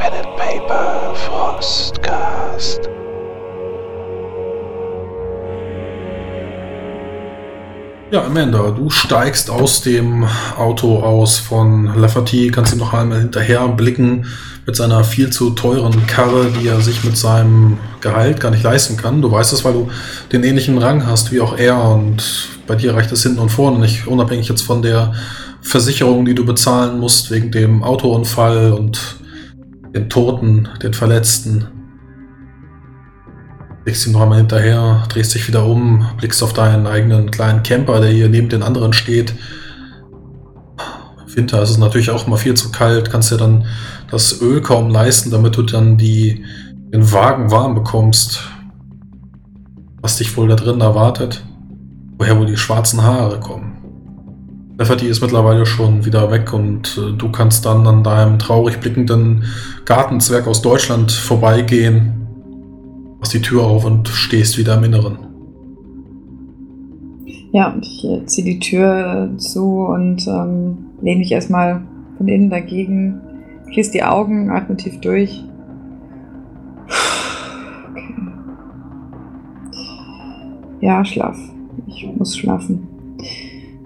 Pen 0.00 0.14
and 0.14 0.36
Paper 0.38 1.14
Frostcast. 1.14 2.88
Ja, 8.10 8.24
Amanda, 8.24 8.70
du 8.70 8.88
steigst 8.88 9.50
aus 9.50 9.82
dem 9.82 10.26
Auto 10.56 11.00
aus 11.00 11.38
von 11.38 11.94
Lafferty, 11.94 12.50
kannst 12.50 12.72
ihm 12.72 12.78
noch 12.78 12.94
einmal 12.94 13.18
hinterher 13.18 13.68
blicken 13.68 14.24
mit 14.64 14.74
seiner 14.74 15.04
viel 15.04 15.28
zu 15.28 15.50
teuren 15.50 16.06
Karre, 16.06 16.46
die 16.46 16.68
er 16.68 16.80
sich 16.80 17.04
mit 17.04 17.18
seinem 17.18 17.76
Gehalt 18.00 18.40
gar 18.40 18.50
nicht 18.50 18.62
leisten 18.62 18.96
kann. 18.96 19.20
Du 19.20 19.30
weißt 19.30 19.52
es, 19.52 19.66
weil 19.66 19.74
du 19.74 19.88
den 20.32 20.44
ähnlichen 20.44 20.78
Rang 20.78 21.06
hast 21.06 21.30
wie 21.30 21.42
auch 21.42 21.58
er 21.58 21.78
und 21.78 22.48
bei 22.66 22.74
dir 22.74 22.94
reicht 22.94 23.12
es 23.12 23.22
hinten 23.22 23.38
und 23.38 23.50
vorne 23.50 23.78
nicht, 23.78 24.06
unabhängig 24.06 24.48
jetzt 24.48 24.62
von 24.62 24.80
der 24.80 25.12
Versicherung, 25.60 26.24
die 26.24 26.34
du 26.34 26.46
bezahlen 26.46 26.98
musst 26.98 27.30
wegen 27.30 27.50
dem 27.50 27.84
Autounfall 27.84 28.72
und 28.72 29.20
den 29.94 30.08
Toten, 30.08 30.68
den 30.82 30.94
Verletzten. 30.94 31.66
Blickst 33.84 34.06
ihm 34.06 34.12
noch 34.12 34.22
einmal 34.22 34.38
hinterher, 34.38 35.04
drehst 35.08 35.34
dich 35.34 35.48
wieder 35.48 35.64
um, 35.64 36.06
blickst 36.18 36.42
auf 36.42 36.52
deinen 36.52 36.86
eigenen 36.86 37.30
kleinen 37.30 37.62
Camper, 37.62 38.00
der 38.00 38.10
hier 38.10 38.28
neben 38.28 38.48
den 38.48 38.62
anderen 38.62 38.92
steht. 38.92 39.34
Im 41.26 41.36
Winter 41.36 41.62
ist 41.62 41.70
es 41.70 41.78
natürlich 41.78 42.10
auch 42.10 42.26
mal 42.26 42.36
viel 42.36 42.54
zu 42.54 42.70
kalt, 42.70 43.10
kannst 43.10 43.30
dir 43.32 43.38
dann 43.38 43.66
das 44.10 44.42
Öl 44.42 44.60
kaum 44.60 44.90
leisten, 44.90 45.30
damit 45.30 45.56
du 45.56 45.62
dann 45.62 45.96
die, 45.96 46.44
den 46.92 47.10
Wagen 47.12 47.50
warm 47.50 47.74
bekommst. 47.74 48.42
Was 50.02 50.16
dich 50.16 50.36
wohl 50.36 50.48
da 50.48 50.56
drin 50.56 50.80
erwartet? 50.80 51.44
Woher 52.18 52.38
wohl 52.38 52.46
die 52.46 52.56
schwarzen 52.56 53.02
Haare 53.02 53.40
kommen? 53.40 53.69
Lefferty 54.80 55.08
ist 55.08 55.20
mittlerweile 55.20 55.66
schon 55.66 56.06
wieder 56.06 56.30
weg 56.30 56.54
und 56.54 56.96
äh, 56.96 57.12
du 57.12 57.30
kannst 57.30 57.66
dann 57.66 57.86
an 57.86 58.02
deinem 58.02 58.38
traurig 58.38 58.80
blickenden 58.80 59.44
Gartenzwerg 59.84 60.46
aus 60.46 60.62
Deutschland 60.62 61.12
vorbeigehen, 61.12 62.26
machst 63.18 63.34
die 63.34 63.42
Tür 63.42 63.64
auf 63.64 63.84
und 63.84 64.08
stehst 64.08 64.56
wieder 64.56 64.78
im 64.78 64.84
Inneren. 64.84 65.18
Ja, 67.52 67.76
ich 67.78 68.06
äh, 68.06 68.24
ziehe 68.24 68.46
die 68.46 68.58
Tür 68.58 69.34
zu 69.36 69.80
und 69.80 70.26
ähm, 70.26 70.78
lehne 71.02 71.18
mich 71.18 71.32
erstmal 71.32 71.82
von 72.16 72.26
innen 72.26 72.48
dagegen, 72.48 73.20
schließe 73.70 73.92
die 73.92 74.02
Augen, 74.02 74.50
atme 74.50 74.78
tief 74.78 74.98
durch. 75.02 75.44
Okay. 77.90 78.14
Ja, 80.80 81.04
schlaf. 81.04 81.36
Ich 81.86 82.08
muss 82.16 82.34
schlafen. 82.34 82.88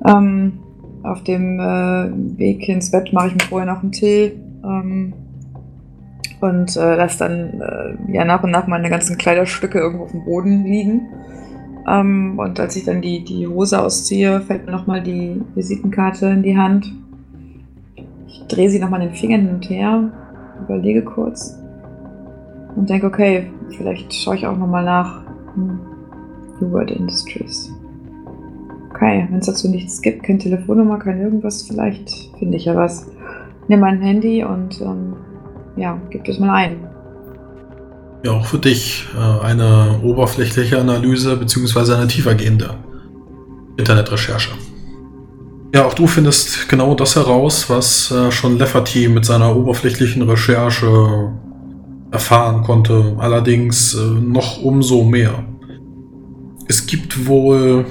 Ähm, 0.06 0.60
auf 1.04 1.22
dem 1.22 1.60
äh, 1.60 2.38
Weg 2.38 2.68
ins 2.68 2.90
Bett 2.90 3.12
mache 3.12 3.28
ich 3.28 3.34
mir 3.34 3.44
vorher 3.48 3.72
noch 3.72 3.82
einen 3.82 3.92
Tee 3.92 4.32
ähm, 4.64 5.12
und 6.40 6.76
äh, 6.76 6.96
lasse 6.96 7.18
dann 7.18 7.60
äh, 7.60 8.12
ja 8.12 8.24
nach 8.24 8.42
und 8.42 8.50
nach 8.50 8.66
meine 8.66 8.90
ganzen 8.90 9.18
Kleiderstücke 9.18 9.78
irgendwo 9.78 10.04
auf 10.04 10.12
dem 10.12 10.24
Boden 10.24 10.64
liegen. 10.64 11.08
Ähm, 11.86 12.38
und 12.38 12.58
als 12.58 12.76
ich 12.76 12.84
dann 12.84 13.02
die, 13.02 13.22
die 13.22 13.46
Hose 13.46 13.82
ausziehe, 13.82 14.40
fällt 14.40 14.64
mir 14.64 14.72
nochmal 14.72 15.02
die 15.02 15.42
Visitenkarte 15.54 16.26
in 16.26 16.42
die 16.42 16.56
Hand. 16.56 16.90
Ich 18.26 18.46
drehe 18.48 18.70
sie 18.70 18.78
nochmal 18.78 19.00
den 19.00 19.14
Fingern 19.14 19.42
hin 19.42 19.54
und 19.54 19.68
her, 19.68 20.10
überlege 20.62 21.02
kurz 21.02 21.58
und 22.76 22.88
denke, 22.88 23.06
okay, 23.06 23.50
vielleicht 23.76 24.12
schaue 24.14 24.36
ich 24.36 24.46
auch 24.46 24.56
nochmal 24.56 24.84
nach 24.84 25.22
hm, 25.54 25.78
New 26.60 26.72
World 26.72 26.90
Industries. 26.90 27.70
Okay, 28.94 29.26
wenn 29.28 29.40
es 29.40 29.46
dazu 29.46 29.68
nichts 29.68 30.00
gibt, 30.02 30.22
keine 30.22 30.38
Telefonnummer, 30.38 31.00
kein 31.00 31.20
irgendwas, 31.20 31.64
vielleicht 31.66 32.10
finde 32.38 32.56
ich 32.56 32.66
ja 32.66 32.76
was. 32.76 33.08
Nimm 33.66 33.80
mein 33.80 34.00
Handy 34.00 34.44
und 34.44 34.80
ähm, 34.80 35.16
ja, 35.76 36.00
gib 36.10 36.28
es 36.28 36.38
mal 36.38 36.54
ein. 36.54 36.76
Ja, 38.24 38.32
auch 38.32 38.46
für 38.46 38.58
dich 38.58 39.06
äh, 39.16 39.44
eine 39.44 40.00
oberflächliche 40.04 40.78
Analyse 40.78 41.36
beziehungsweise 41.36 41.96
eine 41.96 42.06
tiefergehende 42.06 42.76
Internetrecherche. 43.76 44.52
Ja, 45.74 45.86
auch 45.86 45.94
du 45.94 46.06
findest 46.06 46.68
genau 46.68 46.94
das 46.94 47.16
heraus, 47.16 47.68
was 47.68 48.12
äh, 48.12 48.30
schon 48.30 48.58
Lefferty 48.58 49.08
mit 49.08 49.24
seiner 49.24 49.56
oberflächlichen 49.56 50.22
Recherche 50.22 51.32
erfahren 52.12 52.62
konnte. 52.62 53.16
Allerdings 53.18 53.94
äh, 53.94 54.20
noch 54.20 54.62
umso 54.62 55.02
mehr. 55.02 55.44
Es 56.68 56.86
gibt 56.86 57.26
wohl 57.26 57.86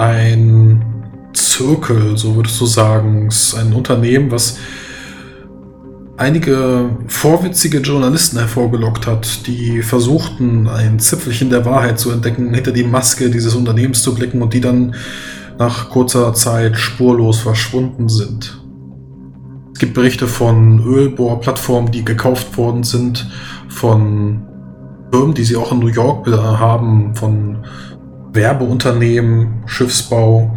ein 0.00 0.82
Zirkel, 1.34 2.16
so 2.16 2.34
würdest 2.34 2.60
du 2.60 2.66
sagen. 2.66 3.28
Ist 3.28 3.54
ein 3.54 3.72
Unternehmen, 3.74 4.30
was 4.30 4.58
einige 6.16 6.90
vorwitzige 7.06 7.78
Journalisten 7.78 8.38
hervorgelockt 8.38 9.06
hat, 9.06 9.46
die 9.46 9.82
versuchten, 9.82 10.68
ein 10.68 10.98
Zipfelchen 10.98 11.50
der 11.50 11.64
Wahrheit 11.66 11.98
zu 11.98 12.10
entdecken, 12.10 12.54
hinter 12.54 12.72
die 12.72 12.84
Maske 12.84 13.30
dieses 13.30 13.54
Unternehmens 13.54 14.02
zu 14.02 14.14
blicken 14.14 14.42
und 14.42 14.54
die 14.54 14.60
dann 14.60 14.94
nach 15.58 15.90
kurzer 15.90 16.32
Zeit 16.32 16.78
spurlos 16.78 17.40
verschwunden 17.40 18.08
sind. 18.08 18.58
Es 19.74 19.78
gibt 19.78 19.94
Berichte 19.94 20.26
von 20.26 20.82
Ölbohrplattformen, 20.82 21.92
die 21.92 22.04
gekauft 22.04 22.56
worden 22.56 22.84
sind, 22.84 23.28
von 23.68 24.42
Firmen, 25.12 25.34
die 25.34 25.44
sie 25.44 25.56
auch 25.56 25.72
in 25.72 25.80
New 25.80 25.88
York 25.88 26.26
haben, 26.26 27.14
von 27.14 27.58
Werbeunternehmen, 28.32 29.62
Schiffsbau 29.66 30.56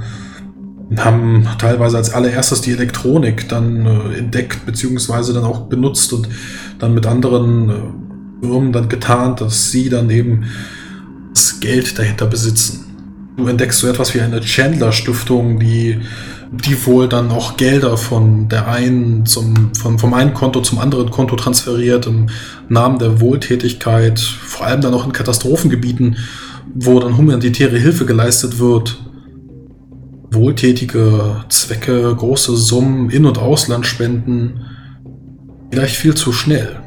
haben 0.97 1.47
teilweise 1.57 1.97
als 1.97 2.13
allererstes 2.13 2.61
die 2.61 2.71
Elektronik 2.71 3.49
dann 3.49 3.85
äh, 3.85 4.17
entdeckt 4.17 4.65
beziehungsweise 4.65 5.33
dann 5.33 5.43
auch 5.43 5.61
benutzt 5.61 6.13
und 6.13 6.27
dann 6.79 6.93
mit 6.93 7.05
anderen 7.05 7.69
äh, 7.69 7.73
Firmen 8.41 8.73
dann 8.73 8.89
getarnt, 8.89 9.41
dass 9.41 9.71
sie 9.71 9.89
dann 9.89 10.09
eben 10.09 10.45
das 11.33 11.59
Geld 11.59 11.97
dahinter 11.97 12.27
besitzen. 12.27 12.85
Du 13.37 13.47
entdeckst 13.47 13.79
so 13.79 13.87
etwas 13.87 14.13
wie 14.13 14.21
eine 14.21 14.41
Chandler-Stiftung, 14.41 15.59
die, 15.59 15.99
die 16.51 16.85
wohl 16.85 17.09
dann 17.09 17.31
auch 17.31 17.57
Gelder 17.57 17.97
von 17.97 18.49
der 18.49 18.67
einen 18.67 19.25
zum, 19.25 19.73
von, 19.73 19.97
vom 19.97 20.13
einen 20.13 20.35
Konto 20.35 20.61
zum 20.61 20.77
anderen 20.77 21.09
Konto 21.09 21.35
transferiert 21.35 22.05
im 22.05 22.29
Namen 22.69 22.99
der 22.99 23.19
Wohltätigkeit, 23.21 24.19
vor 24.19 24.67
allem 24.67 24.81
dann 24.81 24.93
auch 24.93 25.05
in 25.05 25.13
Katastrophengebieten 25.13 26.17
wo 26.73 26.99
dann 26.99 27.17
humanitäre 27.17 27.77
Hilfe 27.77 28.05
geleistet 28.05 28.59
wird, 28.59 28.99
wohltätige 30.31 31.43
Zwecke, 31.49 32.15
große 32.15 32.55
Summen, 32.57 33.09
In- 33.09 33.25
und 33.25 33.37
Ausland 33.37 33.85
spenden, 33.85 34.61
vielleicht 35.71 35.95
viel 35.95 36.15
zu 36.15 36.31
schnell. 36.31 36.79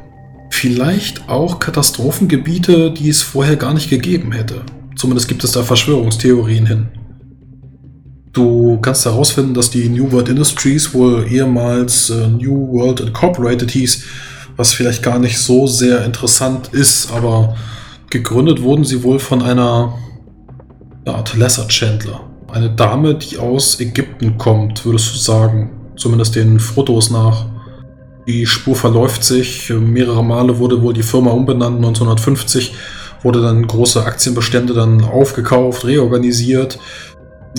Vielleicht 0.49 1.29
auch 1.29 1.59
Katastrophengebiete, 1.59 2.91
die 2.91 3.09
es 3.09 3.21
vorher 3.21 3.55
gar 3.55 3.73
nicht 3.73 3.89
gegeben 3.89 4.31
hätte. 4.31 4.61
Zumindest 4.95 5.27
gibt 5.27 5.43
es 5.43 5.51
da 5.51 5.63
Verschwörungstheorien 5.63 6.65
hin. 6.65 6.87
Du 8.33 8.77
kannst 8.81 9.05
herausfinden, 9.05 9.53
dass 9.53 9.69
die 9.69 9.89
New 9.89 10.11
World 10.11 10.29
Industries 10.29 10.93
wohl 10.93 11.25
ehemals 11.29 12.09
äh, 12.09 12.27
New 12.27 12.71
World 12.71 12.99
Incorporated 12.99 13.71
hieß, 13.71 14.03
was 14.55 14.73
vielleicht 14.73 15.03
gar 15.03 15.19
nicht 15.19 15.39
so 15.39 15.67
sehr 15.67 16.05
interessant 16.05 16.69
ist, 16.71 17.11
aber 17.11 17.55
Gegründet 18.09 18.61
wurden 18.61 18.85
sie 18.85 19.03
wohl 19.03 19.19
von 19.19 19.41
einer 19.41 19.93
Art 21.05 21.35
Lesser 21.35 21.67
Chandler. 21.67 22.21
Eine 22.49 22.69
Dame, 22.69 23.15
die 23.15 23.37
aus 23.37 23.79
Ägypten 23.81 24.37
kommt, 24.37 24.85
würdest 24.85 25.13
du 25.13 25.17
sagen. 25.17 25.71
Zumindest 25.97 26.35
den 26.35 26.59
Fotos 26.59 27.09
nach. 27.09 27.45
Die 28.27 28.45
Spur 28.45 28.75
verläuft 28.75 29.23
sich. 29.23 29.69
Mehrere 29.69 30.23
Male 30.23 30.57
wurde 30.59 30.81
wohl 30.81 30.93
die 30.93 31.03
Firma 31.03 31.31
umbenannt. 31.31 31.77
1950 31.77 32.73
wurde 33.23 33.41
dann 33.41 33.67
große 33.67 34.05
Aktienbestände 34.05 34.73
dann 34.73 35.03
aufgekauft, 35.03 35.85
reorganisiert. 35.85 36.79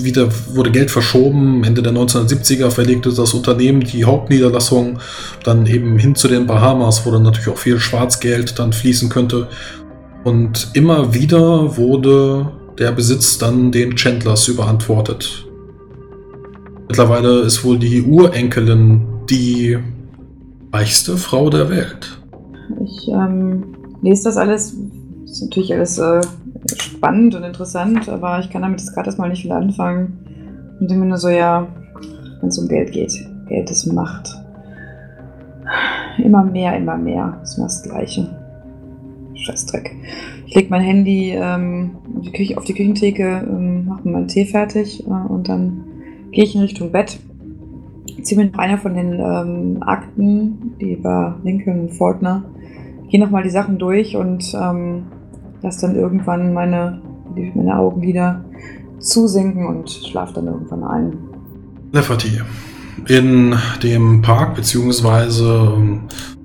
Wieder 0.01 0.29
wurde 0.53 0.71
Geld 0.71 0.89
verschoben. 0.89 1.63
Ende 1.63 1.81
der 1.81 1.91
1970er 1.91 2.71
verlegte 2.71 3.11
das 3.11 3.33
Unternehmen 3.33 3.81
die 3.81 4.05
Hauptniederlassung 4.05 4.99
dann 5.43 5.65
eben 5.65 5.97
hin 5.97 6.15
zu 6.15 6.27
den 6.27 6.47
Bahamas, 6.47 7.05
wo 7.05 7.11
dann 7.11 7.23
natürlich 7.23 7.49
auch 7.49 7.57
viel 7.57 7.79
Schwarzgeld 7.79 8.57
dann 8.57 8.73
fließen 8.73 9.09
könnte. 9.09 9.47
Und 10.23 10.71
immer 10.73 11.13
wieder 11.13 11.77
wurde 11.77 12.51
der 12.77 12.91
Besitz 12.91 13.37
dann 13.37 13.71
den 13.71 13.95
Chandlers 13.95 14.47
überantwortet. 14.47 15.45
Mittlerweile 16.87 17.41
ist 17.41 17.63
wohl 17.63 17.77
die 17.77 18.01
Urenkelin 18.01 19.01
die 19.29 19.77
reichste 20.73 21.17
Frau 21.17 21.49
der 21.49 21.69
Welt. 21.69 22.19
Ich 22.83 23.07
ähm, 23.09 23.75
lese 24.01 24.25
das 24.25 24.37
alles. 24.37 24.75
Das 25.21 25.31
ist 25.31 25.43
natürlich 25.43 25.73
alles 25.73 25.97
äh, 25.99 26.21
spannend 26.77 27.35
und 27.35 27.43
interessant, 27.43 28.09
aber 28.09 28.39
ich 28.39 28.49
kann 28.49 28.61
damit 28.61 28.81
gerade 28.93 29.07
erstmal 29.07 29.29
nicht 29.29 29.43
viel 29.43 29.51
anfangen. 29.51 30.77
Und 30.79 30.89
mir 30.89 31.05
nur 31.05 31.17
so, 31.17 31.29
ja, 31.29 31.67
wenn 32.39 32.49
es 32.49 32.57
um 32.57 32.67
Geld 32.67 32.91
geht. 32.91 33.13
Geld 33.47 33.69
ist 33.69 33.91
Macht. 33.91 34.29
Immer 36.17 36.43
mehr, 36.43 36.75
immer 36.77 36.97
mehr. 36.97 37.39
ist 37.43 37.57
immer 37.57 37.67
das 37.67 37.83
Gleiche. 37.83 38.38
Scheißdreck. 39.45 39.95
Ich 40.45 40.55
lege 40.55 40.69
mein 40.69 40.81
Handy 40.81 41.31
ähm, 41.35 41.91
die 42.23 42.31
Küche, 42.31 42.57
auf 42.57 42.65
die 42.65 42.73
Küchentheke, 42.73 43.47
ähm, 43.47 43.85
mache 43.85 44.07
meinen 44.07 44.27
Tee 44.27 44.45
fertig 44.45 45.05
äh, 45.05 45.09
und 45.09 45.47
dann 45.47 45.83
gehe 46.31 46.43
ich 46.43 46.55
in 46.55 46.61
Richtung 46.61 46.91
Bett. 46.91 47.19
ziehe 48.23 48.39
mir 48.39 48.49
noch 48.49 48.59
eine 48.59 48.77
von 48.77 48.93
den 48.93 49.13
ähm, 49.13 49.77
Akten, 49.81 50.75
die 50.79 50.93
über 50.93 51.39
Lincoln 51.43 51.81
und 51.81 51.89
Fortner, 51.91 52.43
gehe 53.09 53.19
nochmal 53.19 53.43
die 53.43 53.49
Sachen 53.49 53.77
durch 53.79 54.15
und 54.15 54.53
ähm, 54.53 55.03
lasse 55.61 55.87
dann 55.87 55.95
irgendwann 55.95 56.53
meine, 56.53 57.01
meine 57.55 57.77
Augenlider 57.77 58.43
zusinken 58.99 59.65
und 59.65 59.89
schlafe 59.89 60.33
dann 60.35 60.47
irgendwann 60.47 60.83
ein. 60.83 61.17
Lefferty. 61.91 62.41
In 63.07 63.55
dem 63.81 64.21
Park 64.21 64.55
beziehungsweise 64.55 65.73
ähm, 65.75 66.01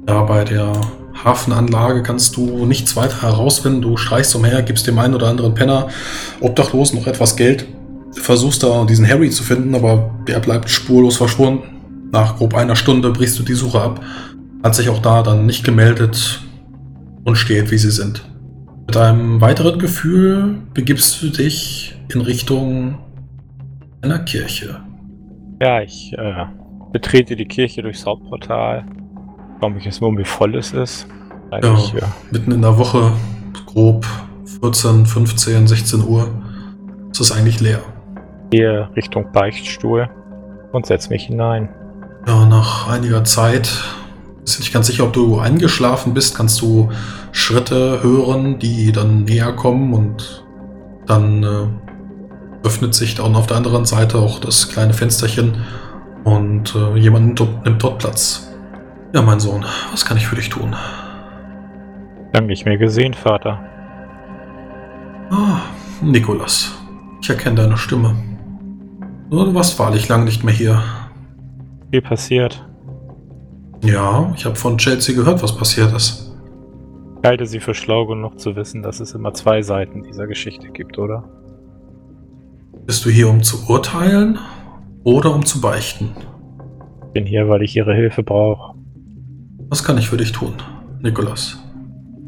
ja, 0.08 0.22
bei 0.22 0.44
der 0.44 0.72
Hafenanlage 1.22 2.02
kannst 2.02 2.36
du 2.36 2.66
nichts 2.66 2.96
weiter 2.96 3.22
herausfinden. 3.22 3.82
Du 3.82 3.96
streichst 3.96 4.34
umher, 4.34 4.62
gibst 4.62 4.86
dem 4.86 4.98
einen 4.98 5.14
oder 5.14 5.28
anderen 5.28 5.54
Penner, 5.54 5.88
Obdachlosen 6.40 6.98
noch 6.98 7.06
etwas 7.06 7.36
Geld, 7.36 7.66
versuchst 8.12 8.62
da 8.62 8.84
diesen 8.84 9.08
Harry 9.08 9.30
zu 9.30 9.42
finden, 9.42 9.74
aber 9.74 10.14
der 10.26 10.40
bleibt 10.40 10.68
spurlos 10.70 11.16
verschwunden. 11.16 12.10
Nach 12.12 12.36
grob 12.36 12.54
einer 12.54 12.76
Stunde 12.76 13.10
brichst 13.10 13.38
du 13.38 13.42
die 13.42 13.54
Suche 13.54 13.80
ab, 13.80 14.00
hat 14.62 14.74
sich 14.74 14.88
auch 14.88 15.00
da 15.00 15.22
dann 15.22 15.46
nicht 15.46 15.64
gemeldet 15.64 16.42
und 17.24 17.36
steht, 17.36 17.70
wie 17.70 17.78
sie 17.78 17.90
sind. 17.90 18.24
Mit 18.86 18.96
einem 18.96 19.40
weiteren 19.40 19.78
Gefühl 19.78 20.58
begibst 20.74 21.22
du 21.22 21.28
dich 21.28 21.96
in 22.12 22.20
Richtung 22.20 22.98
einer 24.02 24.18
Kirche. 24.20 24.80
Ja, 25.60 25.80
ich 25.80 26.12
äh, 26.16 26.44
betrete 26.92 27.34
die 27.34 27.46
Kirche 27.46 27.82
durchs 27.82 28.04
Hauptportal. 28.04 28.84
Schau 29.64 29.70
mich 29.70 29.86
erstmal 29.86 30.10
um, 30.10 30.18
wie 30.18 30.24
voll 30.26 30.56
es 30.56 30.74
ist. 30.74 31.06
Ja. 31.50 31.58
äh, 31.60 32.02
Mitten 32.30 32.52
in 32.52 32.60
der 32.60 32.76
Woche, 32.76 33.12
grob 33.64 34.04
14, 34.60 35.06
15, 35.06 35.66
16 35.66 36.06
Uhr, 36.06 36.28
ist 37.10 37.20
es 37.22 37.32
eigentlich 37.32 37.60
leer. 37.60 37.80
gehe 38.50 38.90
Richtung 38.94 39.32
Beichtstuhl 39.32 40.10
und 40.72 40.84
setze 40.84 41.08
mich 41.08 41.24
hinein. 41.24 41.70
Ja, 42.26 42.44
nach 42.44 42.88
einiger 42.90 43.24
Zeit, 43.24 43.72
bist 44.42 44.58
du 44.58 44.60
nicht 44.60 44.74
ganz 44.74 44.86
sicher, 44.88 45.04
ob 45.04 45.14
du 45.14 45.38
eingeschlafen 45.38 46.12
bist, 46.12 46.36
kannst 46.36 46.60
du 46.60 46.90
Schritte 47.32 48.02
hören, 48.02 48.58
die 48.58 48.92
dann 48.92 49.24
näher 49.24 49.54
kommen 49.54 49.94
und 49.94 50.44
dann 51.06 51.42
äh, 51.42 52.66
öffnet 52.66 52.92
sich 52.94 53.14
dann 53.14 53.34
auf 53.34 53.46
der 53.46 53.56
anderen 53.56 53.86
Seite 53.86 54.18
auch 54.18 54.40
das 54.40 54.68
kleine 54.68 54.92
Fensterchen 54.92 55.56
und 56.24 56.74
äh, 56.74 56.98
jemand 56.98 57.40
nimmt 57.64 57.82
dort 57.82 57.98
Platz. 57.98 58.50
Ja, 59.14 59.22
mein 59.22 59.38
Sohn, 59.38 59.64
was 59.92 60.04
kann 60.04 60.16
ich 60.16 60.26
für 60.26 60.34
dich 60.34 60.48
tun? 60.48 60.74
Lang 62.32 62.46
nicht 62.46 62.64
mehr 62.64 62.78
gesehen, 62.78 63.14
Vater. 63.14 63.60
Ah, 65.30 65.60
Nikolas. 66.02 66.76
Ich 67.22 67.30
erkenne 67.30 67.54
deine 67.54 67.76
Stimme. 67.76 68.16
Du 69.30 69.54
warst 69.54 69.78
wahrlich 69.78 70.08
lang 70.08 70.24
nicht 70.24 70.42
mehr 70.42 70.52
hier. 70.52 70.82
Viel 71.92 72.02
passiert. 72.02 72.68
Ja, 73.84 74.32
ich 74.34 74.46
habe 74.46 74.56
von 74.56 74.78
Chelsea 74.78 75.14
gehört, 75.14 75.44
was 75.44 75.56
passiert 75.56 75.94
ist. 75.94 76.36
Ich 77.22 77.28
halte 77.28 77.46
sie 77.46 77.60
für 77.60 77.74
schlau 77.74 78.06
genug 78.06 78.40
zu 78.40 78.56
wissen, 78.56 78.82
dass 78.82 78.98
es 78.98 79.14
immer 79.14 79.32
zwei 79.32 79.62
Seiten 79.62 80.02
dieser 80.02 80.26
Geschichte 80.26 80.70
gibt, 80.70 80.98
oder? 80.98 81.22
Bist 82.84 83.04
du 83.04 83.10
hier, 83.10 83.30
um 83.30 83.44
zu 83.44 83.70
urteilen 83.70 84.40
oder 85.04 85.32
um 85.32 85.46
zu 85.46 85.60
beichten? 85.60 86.16
Bin 87.12 87.26
hier, 87.26 87.48
weil 87.48 87.62
ich 87.62 87.76
ihre 87.76 87.94
Hilfe 87.94 88.24
brauche. 88.24 88.74
Was 89.74 89.82
kann 89.82 89.98
ich 89.98 90.08
für 90.08 90.16
dich 90.16 90.30
tun, 90.30 90.54
Nikolas? 91.00 91.58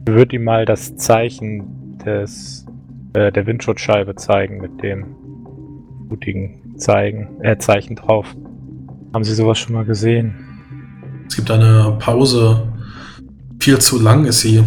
Ich 0.08 0.12
würde 0.12 0.34
ihm 0.34 0.42
mal 0.42 0.64
das 0.64 0.96
Zeichen 0.96 1.96
des 2.04 2.66
äh, 3.12 3.30
der 3.30 3.46
Windschutzscheibe 3.46 4.16
zeigen 4.16 4.60
mit 4.60 4.82
dem 4.82 5.14
blutigen 6.08 6.76
Zeigen, 6.76 7.40
äh, 7.44 7.56
Zeichen 7.56 7.94
drauf. 7.94 8.26
Haben 9.14 9.22
Sie 9.22 9.32
sowas 9.32 9.60
schon 9.60 9.76
mal 9.76 9.84
gesehen? 9.84 10.34
Es 11.28 11.36
gibt 11.36 11.48
eine 11.52 11.96
Pause. 12.00 12.66
Viel 13.60 13.78
zu 13.78 14.02
lang 14.02 14.24
ist 14.24 14.40
sie. 14.40 14.64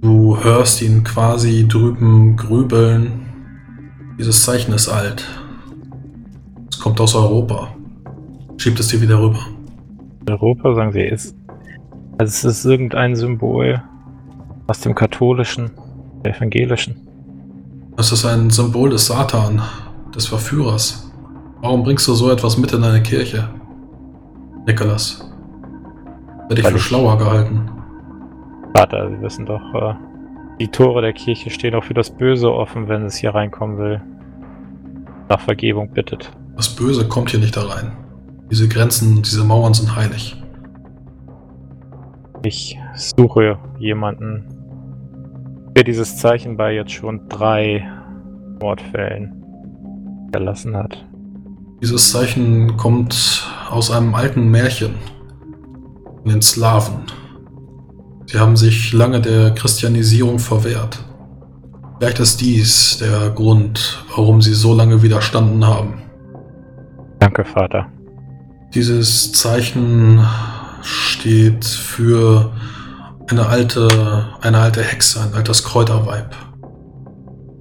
Du 0.00 0.40
hörst 0.40 0.80
ihn 0.80 1.02
quasi 1.02 1.66
drüben 1.66 2.36
grübeln. 2.36 3.26
Dieses 4.16 4.44
Zeichen 4.44 4.72
ist 4.74 4.88
alt. 4.88 5.26
Es 6.70 6.78
kommt 6.78 7.00
aus 7.00 7.16
Europa. 7.16 7.74
Schiebt 8.58 8.78
es 8.78 8.86
dir 8.86 9.00
wieder 9.00 9.20
rüber. 9.20 9.44
Europa, 10.28 10.74
sagen 10.74 10.92
Sie, 10.92 11.02
ist. 11.02 11.36
Also 12.18 12.48
es 12.48 12.58
ist 12.58 12.64
irgendein 12.64 13.14
Symbol 13.16 13.82
aus 14.66 14.80
dem 14.80 14.94
katholischen, 14.94 15.70
der 16.24 16.36
evangelischen. 16.36 17.08
Es 17.96 18.12
ist 18.12 18.24
ein 18.24 18.50
Symbol 18.50 18.90
des 18.90 19.06
Satan, 19.06 19.62
des 20.14 20.26
Verführers. 20.26 21.12
Warum 21.60 21.82
bringst 21.82 22.06
du 22.06 22.14
so 22.14 22.30
etwas 22.30 22.56
mit 22.56 22.72
in 22.72 22.84
eine 22.84 23.02
Kirche? 23.02 23.48
Nikolas. 24.66 25.28
Hätte 26.48 26.60
ich 26.60 26.66
für 26.66 26.78
schlauer 26.78 27.18
gehalten. 27.18 27.70
Vater, 28.76 29.10
Sie 29.10 29.20
wissen 29.20 29.46
doch, 29.46 29.74
äh, 29.74 29.94
die 30.60 30.68
Tore 30.68 31.02
der 31.02 31.12
Kirche 31.12 31.50
stehen 31.50 31.74
auch 31.74 31.84
für 31.84 31.94
das 31.94 32.10
Böse 32.10 32.52
offen, 32.52 32.88
wenn 32.88 33.04
es 33.04 33.16
hier 33.16 33.34
reinkommen 33.34 33.78
will. 33.78 34.00
Nach 35.28 35.40
Vergebung 35.40 35.90
bittet. 35.90 36.30
Das 36.56 36.68
Böse 36.68 37.06
kommt 37.06 37.30
hier 37.30 37.40
nicht 37.40 37.56
da 37.56 37.62
rein. 37.62 37.92
Diese 38.50 38.68
Grenzen, 38.68 39.22
diese 39.22 39.44
Mauern 39.44 39.74
sind 39.74 39.94
heilig. 39.94 40.42
Ich 42.42 42.78
suche 42.94 43.58
jemanden, 43.78 44.44
der 45.76 45.84
dieses 45.84 46.16
Zeichen 46.16 46.56
bei 46.56 46.74
jetzt 46.74 46.92
schon 46.92 47.28
drei 47.28 47.86
Mordfällen 48.60 49.44
erlassen 50.32 50.76
hat. 50.76 51.04
Dieses 51.82 52.10
Zeichen 52.10 52.76
kommt 52.76 53.46
aus 53.70 53.90
einem 53.90 54.14
alten 54.14 54.50
Märchen. 54.50 54.94
Von 56.22 56.32
den 56.32 56.42
Slawen. 56.42 57.02
Sie 58.26 58.38
haben 58.38 58.56
sich 58.56 58.92
lange 58.92 59.20
der 59.20 59.52
Christianisierung 59.52 60.38
verwehrt. 60.38 60.98
Vielleicht 61.98 62.20
ist 62.20 62.40
dies 62.40 62.98
der 62.98 63.30
Grund, 63.30 64.04
warum 64.14 64.42
sie 64.42 64.54
so 64.54 64.74
lange 64.74 65.02
widerstanden 65.02 65.66
haben. 65.66 66.02
Danke, 67.18 67.44
Vater. 67.44 67.86
Dieses 68.74 69.32
Zeichen 69.32 70.24
steht 70.82 71.64
für 71.64 72.52
eine 73.30 73.46
alte, 73.46 74.26
eine 74.42 74.58
alte 74.58 74.82
Hexe, 74.82 75.22
ein 75.22 75.34
altes 75.34 75.64
Kräuterweib. 75.64 76.34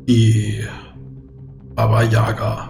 Die 0.07 0.63
Baba 1.75 2.03
Yaga. 2.03 2.69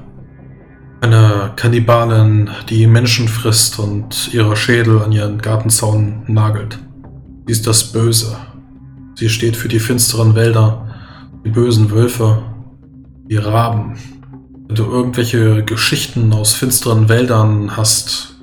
Eine 1.01 1.51
Kannibalin, 1.55 2.49
die 2.69 2.85
Menschen 2.85 3.27
frisst 3.27 3.79
und 3.79 4.33
ihre 4.33 4.55
Schädel 4.55 5.01
an 5.01 5.11
ihren 5.11 5.39
Gartenzaun 5.39 6.23
nagelt. 6.27 6.77
Sie 7.47 7.53
ist 7.53 7.65
das 7.65 7.91
Böse. 7.91 8.35
Sie 9.15 9.29
steht 9.29 9.55
für 9.55 9.67
die 9.67 9.79
finsteren 9.79 10.35
Wälder, 10.35 10.93
die 11.43 11.49
bösen 11.49 11.89
Wölfe, 11.89 12.43
die 13.29 13.37
Raben. 13.37 13.97
Wenn 14.67 14.75
du 14.75 14.83
irgendwelche 14.83 15.63
Geschichten 15.63 16.33
aus 16.33 16.53
finsteren 16.53 17.07
Wäldern 17.07 17.77
hast, 17.77 18.35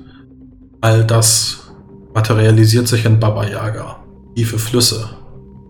all 0.81 1.03
das 1.03 1.71
materialisiert 2.15 2.87
sich 2.87 3.05
in 3.05 3.19
Baba 3.19 3.45
Yaga. 3.45 3.97
Tiefe 4.35 4.57
Flüsse, 4.57 5.09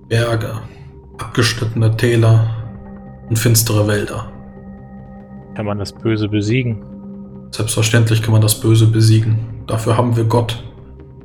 Berge, 0.07 0.53
abgeschnittene 1.17 1.95
Täler 1.97 2.49
und 3.29 3.37
finstere 3.37 3.87
Wälder. 3.87 4.31
Kann 5.55 5.65
man 5.65 5.77
das 5.77 5.91
Böse 5.91 6.29
besiegen? 6.29 6.83
Selbstverständlich 7.51 8.21
kann 8.21 8.31
man 8.31 8.41
das 8.41 8.59
Böse 8.59 8.87
besiegen. 8.87 9.63
Dafür 9.67 9.97
haben 9.97 10.15
wir 10.15 10.23
Gott. 10.23 10.63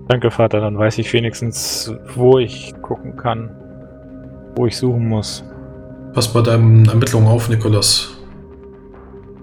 Danke, 0.08 0.30
Vater, 0.30 0.60
dann 0.60 0.76
weiß 0.76 0.98
ich 0.98 1.12
wenigstens, 1.12 1.92
wo 2.14 2.38
ich 2.38 2.74
gucken 2.82 3.16
kann, 3.16 3.50
wo 4.56 4.66
ich 4.66 4.76
suchen 4.76 5.08
muss. 5.08 5.44
Pass 6.14 6.32
bei 6.32 6.42
deinen 6.42 6.86
Ermittlungen 6.86 7.28
auf, 7.28 7.48
Nikolas. 7.48 8.19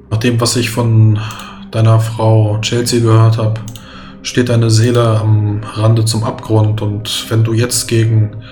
Nach 0.09 0.17
dem, 0.17 0.39
was 0.39 0.55
ich 0.55 0.69
von 0.69 1.19
deiner 1.71 1.99
Frau 1.99 2.59
Chelsea 2.61 3.01
gehört 3.01 3.37
habe, 3.37 3.59
steht 4.21 4.49
deine 4.49 4.69
Seele 4.69 5.19
am 5.19 5.61
Rande 5.63 6.05
zum 6.05 6.23
Abgrund 6.23 6.81
und 6.81 7.29
wenn 7.29 7.43
du 7.43 7.53
jetzt 7.53 7.87
gegen 7.87 8.43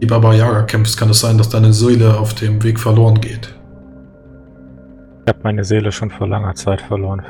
die 0.00 0.06
Baba 0.06 0.34
Yaga 0.34 0.62
kämpfst, 0.62 0.98
kann 0.98 1.10
es 1.10 1.20
sein, 1.20 1.38
dass 1.38 1.48
deine 1.48 1.72
Seele 1.72 2.18
auf 2.18 2.34
dem 2.34 2.62
Weg 2.62 2.78
verloren 2.78 3.20
geht. 3.20 3.54
Ich 5.26 5.34
habe 5.34 5.40
meine 5.42 5.64
Seele 5.64 5.92
schon 5.92 6.10
vor 6.10 6.28
langer 6.28 6.54
Zeit 6.54 6.80
verloren. 6.80 7.22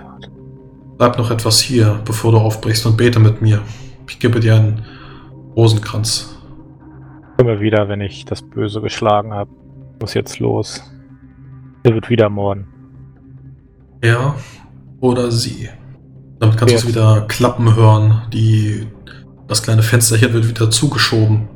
Bleib 0.99 1.19
noch 1.19 1.31
etwas 1.31 1.61
hier, 1.61 2.01
bevor 2.05 2.33
du 2.33 2.39
aufbrichst 2.39 2.85
und 2.87 2.97
bete 2.97 3.21
mit 3.21 3.41
mir. 3.41 3.63
Ich 4.09 4.19
gebe 4.19 4.41
dir 4.41 4.57
einen 4.57 4.85
Rosenkranz. 5.57 6.37
Immer 7.39 7.61
wieder, 7.61 7.89
wenn 7.89 8.01
ich 8.01 8.25
das 8.25 8.43
Böse 8.43 8.81
geschlagen 8.81 9.33
habe. 9.33 9.51
Muss 10.01 10.15
jetzt 10.15 10.39
los. 10.39 10.83
Er 11.85 11.95
wird 11.95 12.11
wieder 12.11 12.29
morden. 12.29 12.67
Er 14.01 14.35
oder 15.01 15.31
sie. 15.31 15.69
Damit 16.39 16.57
kannst 16.57 16.75
du 16.75 16.79
es 16.79 16.89
wieder 16.89 17.23
klappen 17.23 17.75
hören. 17.75 18.23
Die, 18.33 18.87
das 19.47 19.63
kleine 19.63 19.83
Fensterchen 19.83 20.33
wird 20.33 20.49
wieder 20.49 20.71
zugeschoben. 20.71 21.49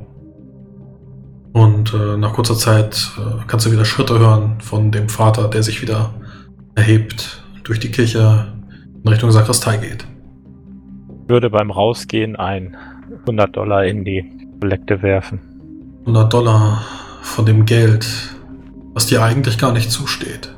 Und 1.53 1.93
äh, 1.93 2.17
nach 2.17 2.33
kurzer 2.33 2.57
Zeit 2.57 3.11
äh, 3.19 3.43
kannst 3.47 3.67
du 3.67 3.73
wieder 3.73 3.85
Schritte 3.85 4.19
hören 4.19 4.61
von 4.61 4.91
dem 4.91 5.09
Vater, 5.09 5.49
der 5.49 5.63
sich 5.63 5.83
wieder 5.83 6.15
erhebt, 6.75 7.45
durch 7.65 7.79
die 7.79 7.91
Kirche 7.91 8.53
in 9.05 9.09
Richtung 9.09 9.31
Sakristei 9.31 9.77
geht. 9.77 10.07
Würde 11.29 11.51
beim 11.51 11.71
Rausgehen 11.71 12.37
ein 12.37 12.77
100 13.21 13.55
Dollar 13.55 13.85
in 13.85 14.05
die 14.05 14.25
Kollekte 14.61 15.03
werfen. 15.03 15.41
100 16.01 16.33
Dollar 16.33 16.83
von 17.23 17.47
dem 17.47 17.67
Geld, 17.67 18.07
was 18.95 19.07
dir 19.07 19.23
eigentlich 19.23 19.59
gar 19.59 19.73
nicht 19.73 19.91
zusteht. 19.91 20.52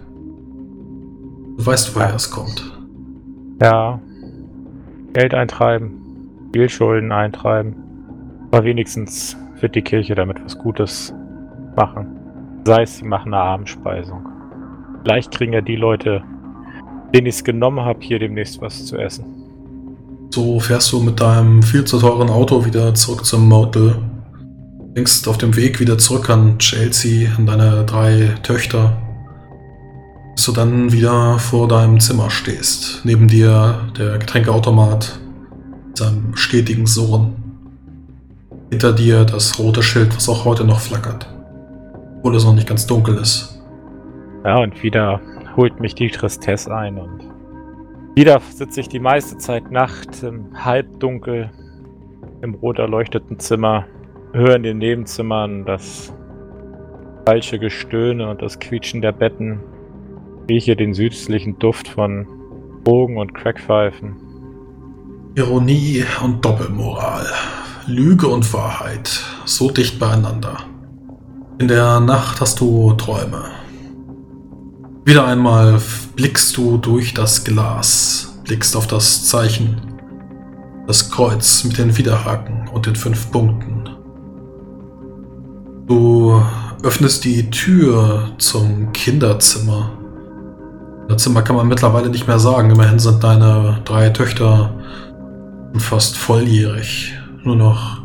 Du 1.64 1.70
weißt, 1.70 1.96
woher 1.96 2.14
es 2.14 2.30
kommt. 2.30 2.62
Ja. 3.62 3.98
Geld 5.14 5.32
eintreiben. 5.32 5.92
Spielschulden 6.48 7.10
eintreiben. 7.10 7.74
Aber 8.50 8.64
wenigstens 8.64 9.34
wird 9.60 9.74
die 9.74 9.80
Kirche 9.80 10.14
damit 10.14 10.44
was 10.44 10.58
Gutes 10.58 11.14
machen. 11.74 12.06
Sei 12.66 12.82
es, 12.82 12.98
sie 12.98 13.06
machen 13.06 13.32
eine 13.32 13.42
Abendspeisung. 13.42 14.28
Vielleicht 15.02 15.30
kriegen 15.30 15.54
ja 15.54 15.62
die 15.62 15.76
Leute, 15.76 16.22
denen 17.14 17.28
ich 17.28 17.36
es 17.36 17.44
genommen 17.44 17.82
habe, 17.82 18.00
hier 18.02 18.18
demnächst 18.18 18.60
was 18.60 18.84
zu 18.84 18.98
essen. 18.98 19.24
So 20.30 20.60
fährst 20.60 20.92
du 20.92 21.00
mit 21.00 21.18
deinem 21.18 21.62
viel 21.62 21.84
zu 21.84 21.98
teuren 21.98 22.28
Auto 22.28 22.66
wieder 22.66 22.94
zurück 22.94 23.24
zum 23.24 23.48
Motel. 23.48 23.96
Denkst 24.94 25.26
auf 25.28 25.38
dem 25.38 25.56
Weg 25.56 25.80
wieder 25.80 25.96
zurück 25.96 26.28
an 26.28 26.58
Chelsea, 26.58 27.30
an 27.38 27.46
deine 27.46 27.84
drei 27.86 28.34
Töchter. 28.42 28.98
Bis 30.34 30.46
du 30.46 30.52
dann 30.52 30.92
wieder 30.92 31.38
vor 31.38 31.68
deinem 31.68 32.00
Zimmer 32.00 32.30
stehst. 32.30 33.02
Neben 33.04 33.28
dir 33.28 33.88
der 33.96 34.18
Getränkeautomat 34.18 35.18
mit 35.88 35.98
seinem 35.98 36.36
stetigen 36.36 36.86
Surren. 36.86 37.34
Hinter 38.70 38.92
dir 38.92 39.24
das 39.24 39.58
rote 39.58 39.82
Schild, 39.82 40.14
was 40.16 40.28
auch 40.28 40.44
heute 40.44 40.64
noch 40.64 40.80
flackert. 40.80 41.28
Obwohl 42.18 42.34
es 42.36 42.44
noch 42.44 42.54
nicht 42.54 42.68
ganz 42.68 42.86
dunkel 42.86 43.16
ist. 43.16 43.62
Ja, 44.44 44.58
und 44.58 44.82
wieder 44.82 45.20
holt 45.56 45.78
mich 45.80 45.94
die 45.94 46.10
Tristesse 46.10 46.74
ein 46.74 46.98
und 46.98 47.34
wieder 48.16 48.40
sitze 48.40 48.80
ich 48.80 48.88
die 48.88 49.00
meiste 49.00 49.38
Zeit 49.38 49.72
Nacht 49.72 50.22
im 50.22 50.64
Halbdunkel 50.64 51.50
im 52.42 52.54
rot 52.54 52.78
erleuchteten 52.78 53.40
Zimmer, 53.40 53.86
höre 54.32 54.54
in 54.54 54.62
den 54.62 54.78
Nebenzimmern 54.78 55.64
das 55.64 56.14
falsche 57.26 57.58
Gestöhne 57.58 58.28
und 58.28 58.40
das 58.40 58.60
Quietschen 58.60 59.02
der 59.02 59.10
Betten, 59.10 59.60
rieche 60.48 60.76
den 60.76 60.94
süßlichen 60.94 61.58
Duft 61.58 61.88
von 61.88 62.26
Bogen 62.84 63.18
und 63.18 63.34
Crackpfeifen. 63.34 64.16
Ironie 65.34 66.04
und 66.22 66.44
Doppelmoral. 66.44 67.26
Lüge 67.86 68.28
und 68.28 68.52
Wahrheit. 68.52 69.22
So 69.44 69.70
dicht 69.70 69.98
beieinander. 69.98 70.58
In 71.58 71.68
der 71.68 72.00
Nacht 72.00 72.40
hast 72.40 72.60
du 72.60 72.92
Träume. 72.94 73.44
Wieder 75.04 75.26
einmal 75.26 75.80
blickst 76.16 76.56
du 76.56 76.78
durch 76.78 77.14
das 77.14 77.44
Glas, 77.44 78.40
blickst 78.44 78.74
auf 78.76 78.86
das 78.86 79.26
Zeichen, 79.26 79.80
das 80.86 81.10
Kreuz 81.10 81.64
mit 81.64 81.78
den 81.78 81.96
Widerhaken 81.96 82.68
und 82.68 82.86
den 82.86 82.96
fünf 82.96 83.30
Punkten. 83.30 83.88
Du 85.86 86.42
öffnest 86.82 87.24
die 87.24 87.50
Tür 87.50 88.32
zum 88.38 88.92
Kinderzimmer. 88.92 90.03
Kinderzimmer 91.04 91.42
kann 91.42 91.56
man 91.56 91.68
mittlerweile 91.68 92.08
nicht 92.08 92.26
mehr 92.26 92.38
sagen, 92.38 92.70
immerhin 92.70 92.98
sind 92.98 93.22
deine 93.22 93.82
drei 93.84 94.08
Töchter 94.08 94.74
fast 95.76 96.16
volljährig. 96.16 97.12
Nur 97.42 97.56
noch 97.56 98.00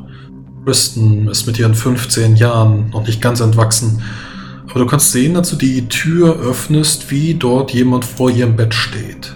Kristen 0.66 1.30
ist 1.30 1.48
mit 1.48 1.58
ihren 1.58 1.76
15 1.76 2.36
Jahren 2.36 2.90
noch 2.90 3.08
nicht 3.08 3.22
ganz 3.22 3.40
entwachsen. 3.40 4.02
Aber 4.70 4.82
du 4.82 4.86
kannst 4.86 5.14
sehen, 5.14 5.34
dass 5.34 5.50
du 5.50 5.56
die 5.56 5.88
Tür 5.88 6.42
öffnest, 6.42 7.10
wie 7.10 7.36
dort 7.36 7.72
jemand 7.72 8.04
vor 8.04 8.32
ihrem 8.32 8.58
Bett 8.58 8.74
steht. 8.74 9.34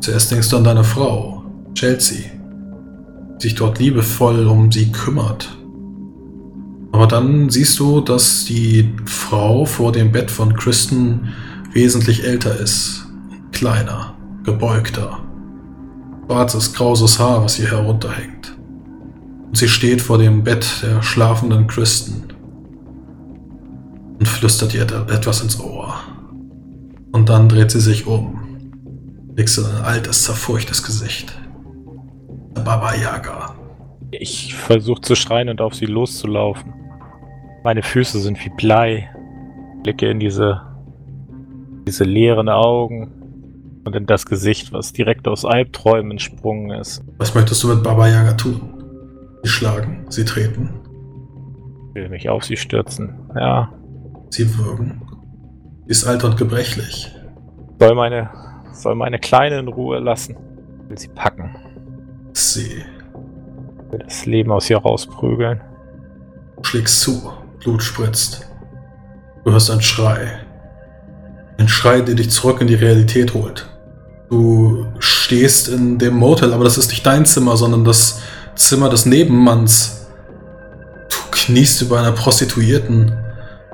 Zuerst 0.00 0.30
denkst 0.30 0.50
du 0.50 0.58
an 0.58 0.64
deine 0.64 0.84
Frau, 0.84 1.44
Chelsea, 1.74 2.30
die 3.38 3.42
sich 3.42 3.54
dort 3.54 3.78
liebevoll 3.78 4.46
um 4.46 4.70
sie 4.70 4.92
kümmert. 4.92 5.48
Aber 6.92 7.06
dann 7.06 7.48
siehst 7.48 7.78
du, 7.78 8.02
dass 8.02 8.44
die 8.44 8.94
Frau 9.06 9.64
vor 9.64 9.92
dem 9.92 10.12
Bett 10.12 10.30
von 10.30 10.54
Kristen 10.54 11.32
wesentlich 11.76 12.24
älter 12.24 12.58
ist, 12.58 13.06
kleiner, 13.52 14.14
gebeugter. 14.44 15.20
Schwarzes, 16.24 16.72
krauses 16.72 17.20
Haar, 17.20 17.44
was 17.44 17.58
ihr 17.60 17.70
herunterhängt. 17.70 18.56
Und 19.46 19.58
sie 19.58 19.68
steht 19.68 20.00
vor 20.00 20.16
dem 20.16 20.42
Bett 20.42 20.66
der 20.82 21.02
schlafenden 21.02 21.66
Kristen 21.66 22.24
und 24.18 24.26
flüstert 24.26 24.72
ihr 24.74 24.82
etwas 24.82 25.42
ins 25.42 25.60
Ohr. 25.60 25.94
Und 27.12 27.28
dann 27.28 27.48
dreht 27.48 27.70
sie 27.70 27.80
sich 27.80 28.06
um. 28.06 28.40
Du 29.34 29.42
ein 29.42 29.84
altes, 29.84 30.24
zerfurchtes 30.24 30.82
Gesicht. 30.82 31.38
Baba 32.54 32.94
Yaga. 32.94 33.54
Ich 34.12 34.54
versuche 34.54 35.02
zu 35.02 35.14
schreien 35.14 35.50
und 35.50 35.60
auf 35.60 35.74
sie 35.74 35.84
loszulaufen. 35.84 36.72
Meine 37.64 37.82
Füße 37.82 38.18
sind 38.18 38.42
wie 38.42 38.50
Blei. 38.56 39.10
Blicke 39.82 40.08
in 40.10 40.20
diese, 40.20 40.62
diese 41.86 42.04
leeren 42.04 42.48
Augen 42.48 43.80
und 43.84 43.94
in 43.94 44.06
das 44.06 44.26
Gesicht, 44.26 44.72
was 44.72 44.92
direkt 44.92 45.28
aus 45.28 45.44
Albträumen 45.44 46.12
entsprungen 46.12 46.70
ist. 46.70 47.02
Was 47.18 47.34
möchtest 47.34 47.62
du 47.62 47.68
mit 47.68 47.82
Baba 47.82 48.08
Yaga 48.08 48.32
tun? 48.32 48.60
Sie 49.42 49.48
schlagen, 49.50 50.04
sie 50.08 50.24
treten. 50.24 50.70
Ich 51.90 51.94
will 51.94 52.08
mich 52.08 52.28
auf 52.28 52.44
sie 52.44 52.56
stürzen. 52.56 53.14
Ja, 53.34 53.72
Sie 54.30 54.58
würgen. 54.58 55.02
Sie 55.86 55.92
ist 55.92 56.04
alt 56.06 56.24
und 56.24 56.36
gebrechlich. 56.36 57.14
soll 57.78 57.94
meine, 57.94 58.28
soll 58.72 58.96
meine 58.96 59.20
Kleine 59.20 59.60
in 59.60 59.68
Ruhe 59.68 60.00
lassen. 60.00 60.36
Ich 60.82 60.90
will 60.90 60.98
sie 60.98 61.08
packen. 61.08 61.54
Sie 62.32 62.82
Will 63.90 64.00
das 64.00 64.26
Leben 64.26 64.50
aus 64.50 64.68
ihr 64.68 64.78
rausprügeln. 64.78 65.60
schlägst 66.62 67.00
zu. 67.02 67.30
Blut 67.60 67.82
spritzt. 67.82 68.50
Du 69.44 69.52
hörst 69.52 69.70
einen 69.70 69.80
Schrei. 69.80 70.40
Ein 71.58 71.68
Schrei, 71.68 72.00
der 72.00 72.14
dich 72.14 72.30
zurück 72.30 72.60
in 72.60 72.66
die 72.66 72.74
Realität 72.74 73.34
holt. 73.34 73.66
Du 74.28 74.86
stehst 74.98 75.68
in 75.68 75.98
dem 75.98 76.14
Motel, 76.14 76.52
aber 76.52 76.64
das 76.64 76.76
ist 76.76 76.90
nicht 76.90 77.06
dein 77.06 77.24
Zimmer, 77.24 77.56
sondern 77.56 77.84
das 77.84 78.18
Zimmer 78.56 78.88
des 78.88 79.06
Nebenmanns. 79.06 80.06
Du 81.08 81.16
kniest 81.30 81.80
über 81.82 81.98
einer 81.98 82.12
Prostituierten. 82.12 83.12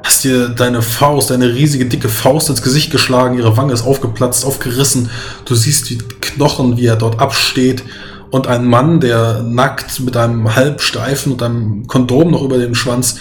Hast 0.05 0.25
dir 0.25 0.49
deine 0.49 0.83
Faust, 0.83 1.31
deine 1.31 1.55
riesige 1.55 1.87
dicke 1.87 2.09
Faust 2.09 2.51
ins 2.51 2.63
Gesicht 2.63 2.91
geschlagen, 2.91 3.39
ihre 3.39 3.57
Wange 3.57 3.73
ist 3.73 3.87
aufgeplatzt, 3.87 4.45
aufgerissen. 4.45 5.11
Du 5.45 5.55
siehst 5.55 5.91
die 5.91 5.99
Knochen, 5.99 6.77
wie 6.77 6.87
er 6.87 6.97
dort 6.97 7.21
absteht. 7.21 7.83
Und 8.31 8.47
ein 8.47 8.65
Mann, 8.65 9.01
der 9.01 9.43
nackt 9.43 10.01
mit 10.01 10.17
einem 10.17 10.55
halbsteifen 10.55 11.33
und 11.33 11.43
einem 11.43 11.87
Kondom 11.87 12.31
noch 12.31 12.43
über 12.43 12.59
dem 12.59 12.75
Schwanz 12.75 13.17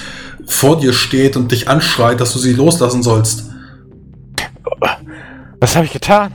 vor 0.46 0.80
dir 0.80 0.94
steht 0.94 1.38
und 1.38 1.52
dich 1.52 1.70
anschreit, 1.70 2.20
dass 2.20 2.34
du 2.34 2.40
sie 2.40 2.54
loslassen 2.54 3.04
sollst. 3.04 3.51
Was 5.60 5.76
habe 5.76 5.86
ich 5.86 5.94
getan? 5.94 6.34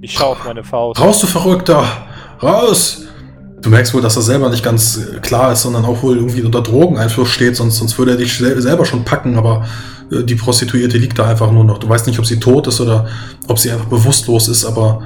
Ich 0.00 0.14
schaue 0.14 0.30
auf 0.30 0.44
meine 0.44 0.64
Faust. 0.64 1.00
Raus, 1.00 1.20
du 1.20 1.26
Verrückter! 1.26 1.84
Raus! 2.42 3.06
Du 3.60 3.70
merkst 3.70 3.94
wohl, 3.94 4.02
dass 4.02 4.16
er 4.16 4.22
selber 4.22 4.50
nicht 4.50 4.64
ganz 4.64 4.96
äh, 4.96 5.20
klar 5.20 5.52
ist, 5.52 5.62
sondern 5.62 5.84
auch 5.84 6.02
wohl 6.02 6.16
irgendwie 6.16 6.42
unter 6.42 6.60
Drogeneinfluss 6.60 7.28
steht, 7.28 7.54
sonst, 7.54 7.76
sonst 7.76 7.96
würde 7.96 8.12
er 8.12 8.16
dich 8.16 8.36
sel 8.36 8.60
selber 8.60 8.84
schon 8.84 9.04
packen, 9.04 9.36
aber 9.36 9.64
äh, 10.10 10.24
die 10.24 10.34
Prostituierte 10.34 10.98
liegt 10.98 11.20
da 11.20 11.28
einfach 11.28 11.52
nur 11.52 11.62
noch. 11.62 11.78
Du 11.78 11.88
weißt 11.88 12.08
nicht, 12.08 12.18
ob 12.18 12.26
sie 12.26 12.40
tot 12.40 12.66
ist 12.66 12.80
oder 12.80 13.06
ob 13.46 13.60
sie 13.60 13.70
einfach 13.70 13.86
bewusstlos 13.86 14.48
ist, 14.48 14.64
aber 14.64 15.02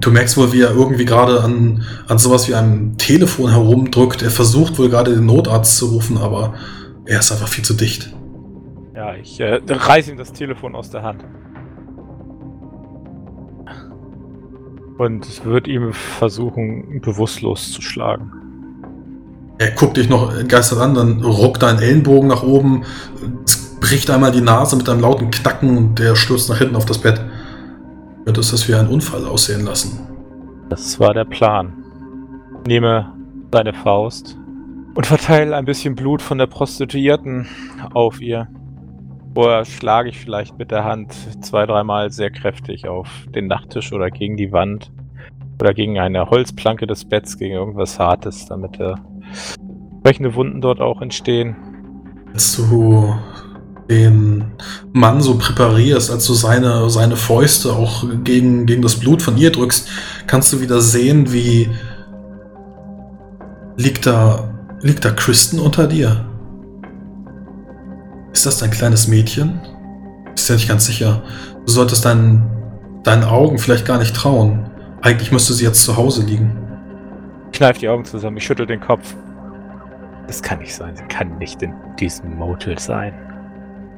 du 0.00 0.10
merkst 0.10 0.36
wohl, 0.36 0.52
wie 0.52 0.62
er 0.62 0.72
irgendwie 0.72 1.04
gerade 1.04 1.44
an, 1.44 1.84
an 2.08 2.18
sowas 2.18 2.48
wie 2.48 2.56
einem 2.56 2.98
Telefon 2.98 3.50
herumdrückt. 3.50 4.22
Er 4.22 4.32
versucht 4.32 4.78
wohl 4.80 4.88
gerade 4.88 5.14
den 5.14 5.26
Notarzt 5.26 5.76
zu 5.76 5.86
rufen, 5.86 6.18
aber 6.18 6.54
er 7.06 7.20
ist 7.20 7.30
einfach 7.30 7.48
viel 7.48 7.64
zu 7.64 7.74
dicht. 7.74 8.12
Ja, 8.96 9.14
ich 9.14 9.38
äh, 9.38 9.60
reiß 9.68 10.08
ihm 10.08 10.16
das 10.16 10.32
Telefon 10.32 10.74
aus 10.74 10.90
der 10.90 11.04
Hand. 11.04 11.24
Und 14.98 15.44
würde 15.44 15.70
ihm 15.70 15.92
versuchen, 15.92 17.00
bewusstlos 17.00 17.72
zu 17.72 17.82
schlagen. 17.82 18.30
Er 19.58 19.70
guckt 19.72 19.96
dich 19.96 20.08
noch 20.08 20.34
entgeistert 20.36 20.80
an, 20.80 20.94
dann 20.94 21.22
ruckt 21.22 21.62
dein 21.62 21.78
Ellenbogen 21.78 22.28
nach 22.28 22.42
oben, 22.42 22.84
bricht 23.80 24.10
einmal 24.10 24.32
die 24.32 24.40
Nase 24.40 24.76
mit 24.76 24.88
einem 24.88 25.00
lauten 25.00 25.30
Knacken 25.30 25.76
und 25.76 25.98
der 25.98 26.16
stürzt 26.16 26.48
nach 26.48 26.58
hinten 26.58 26.76
auf 26.76 26.86
das 26.86 26.98
Bett. 26.98 27.24
Würdest 28.24 28.52
das 28.52 28.68
wie 28.68 28.74
ein 28.74 28.88
Unfall 28.88 29.24
aussehen 29.26 29.64
lassen? 29.64 30.00
Das 30.68 30.98
war 31.00 31.12
der 31.12 31.24
Plan. 31.24 31.72
Nehme 32.66 33.12
seine 33.52 33.74
Faust 33.74 34.38
und 34.94 35.06
verteile 35.06 35.56
ein 35.56 35.64
bisschen 35.64 35.94
Blut 35.94 36.22
von 36.22 36.38
der 36.38 36.46
Prostituierten 36.46 37.46
auf 37.92 38.20
ihr. 38.20 38.48
Vorher 39.34 39.64
schlage 39.64 40.10
ich 40.10 40.18
vielleicht 40.18 40.58
mit 40.58 40.70
der 40.70 40.84
Hand 40.84 41.14
zwei, 41.42 41.64
dreimal 41.64 42.10
sehr 42.10 42.30
kräftig 42.30 42.86
auf 42.86 43.08
den 43.34 43.46
Nachttisch 43.46 43.92
oder 43.92 44.10
gegen 44.10 44.36
die 44.36 44.52
Wand 44.52 44.90
oder 45.60 45.72
gegen 45.72 45.98
eine 45.98 46.28
Holzplanke 46.28 46.86
des 46.86 47.04
Betts, 47.04 47.38
gegen 47.38 47.54
irgendwas 47.54 47.98
Hartes, 47.98 48.46
damit 48.46 48.78
äh, 48.78 48.94
entsprechende 49.92 50.34
Wunden 50.34 50.60
dort 50.60 50.80
auch 50.80 51.00
entstehen. 51.00 51.56
Als 52.34 52.56
du 52.56 53.14
den 53.88 54.44
Mann 54.92 55.20
so 55.20 55.38
präparierst, 55.38 56.10
als 56.10 56.26
du 56.26 56.34
seine, 56.34 56.90
seine 56.90 57.16
Fäuste 57.16 57.72
auch 57.72 58.04
gegen, 58.24 58.66
gegen 58.66 58.82
das 58.82 58.98
Blut 58.98 59.22
von 59.22 59.36
ihr 59.38 59.50
drückst, 59.50 59.88
kannst 60.26 60.52
du 60.52 60.60
wieder 60.60 60.80
sehen, 60.80 61.32
wie 61.32 61.68
liegt 63.76 64.06
da, 64.06 64.52
liegt 64.80 65.04
da 65.04 65.10
Kristen 65.10 65.58
unter 65.58 65.86
dir. 65.86 66.31
Ist 68.32 68.46
das 68.46 68.58
dein 68.58 68.70
kleines 68.70 69.08
Mädchen? 69.08 69.60
Bist 70.34 70.48
ja 70.48 70.54
nicht 70.54 70.68
ganz 70.68 70.86
sicher. 70.86 71.22
Du 71.66 71.72
solltest 71.72 72.04
deinen, 72.04 72.48
deinen 73.02 73.24
Augen 73.24 73.58
vielleicht 73.58 73.86
gar 73.86 73.98
nicht 73.98 74.16
trauen. 74.16 74.70
Eigentlich 75.02 75.32
müsste 75.32 75.52
sie 75.52 75.64
jetzt 75.64 75.84
zu 75.84 75.96
Hause 75.96 76.24
liegen. 76.24 76.56
Ich 77.52 77.58
kneif 77.58 77.78
die 77.78 77.88
Augen 77.88 78.04
zusammen, 78.04 78.38
ich 78.38 78.44
schüttel 78.44 78.66
den 78.66 78.80
Kopf. 78.80 79.14
Das 80.26 80.42
kann 80.42 80.60
nicht 80.60 80.74
sein. 80.74 80.96
Sie 80.96 81.04
kann 81.04 81.36
nicht 81.38 81.62
in 81.62 81.74
diesem 82.00 82.36
Motel 82.36 82.78
sein. 82.78 83.12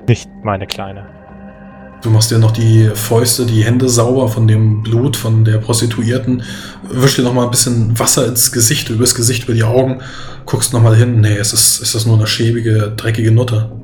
Nicht 0.09 0.29
meine 0.43 0.67
Kleine. 0.67 1.07
Du 2.03 2.11
machst 2.11 2.31
dir 2.31 2.39
noch 2.39 2.51
die 2.51 2.91
Fäuste, 2.95 3.47
die 3.47 3.65
Hände 3.65 3.89
sauber 3.89 4.29
von 4.29 4.47
dem 4.47 4.83
Blut 4.83 5.17
von 5.17 5.45
der 5.45 5.57
Prostituierten, 5.57 6.43
wischst 6.91 7.17
dir 7.17 7.23
noch 7.23 7.33
mal 7.33 7.45
ein 7.45 7.51
bisschen 7.51 7.99
Wasser 7.99 8.27
ins 8.27 8.53
Gesicht, 8.53 8.91
übers 8.91 9.15
Gesicht, 9.15 9.45
über 9.45 9.55
die 9.55 9.63
Augen, 9.63 10.03
guckst 10.45 10.75
noch 10.75 10.83
mal 10.83 10.95
hin. 10.95 11.21
Nee, 11.21 11.37
es 11.37 11.55
ist, 11.55 11.81
es 11.81 11.95
ist 11.95 12.07
nur 12.07 12.17
eine 12.17 12.27
schäbige, 12.27 12.93
dreckige 12.95 13.31
Nutte. 13.31 13.84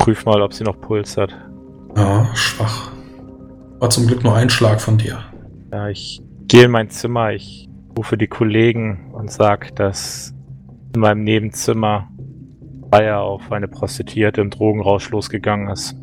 Prüf 0.00 0.24
mal, 0.24 0.40
ob 0.40 0.54
sie 0.54 0.64
noch 0.64 0.80
Puls 0.80 1.18
hat. 1.18 1.36
Ja, 1.94 2.34
schwach. 2.34 2.90
War 3.80 3.90
zum 3.90 4.06
Glück 4.06 4.24
nur 4.24 4.34
ein 4.34 4.48
Schlag 4.48 4.80
von 4.80 4.96
dir. 4.96 5.22
Ja, 5.72 5.88
ich 5.88 6.22
gehe 6.48 6.64
in 6.64 6.70
mein 6.70 6.88
Zimmer, 6.88 7.32
ich 7.32 7.68
rufe 7.98 8.16
die 8.16 8.26
Kollegen 8.26 9.12
und 9.12 9.30
sag, 9.30 9.76
dass 9.76 10.32
in 10.94 11.02
meinem 11.02 11.22
Nebenzimmer 11.22 12.08
Feier 12.90 13.20
auf 13.20 13.52
eine 13.52 13.68
Prostituierte 13.68 14.40
im 14.40 14.48
Drogenrausch 14.48 15.10
losgegangen 15.10 15.68
ist. 15.68 15.94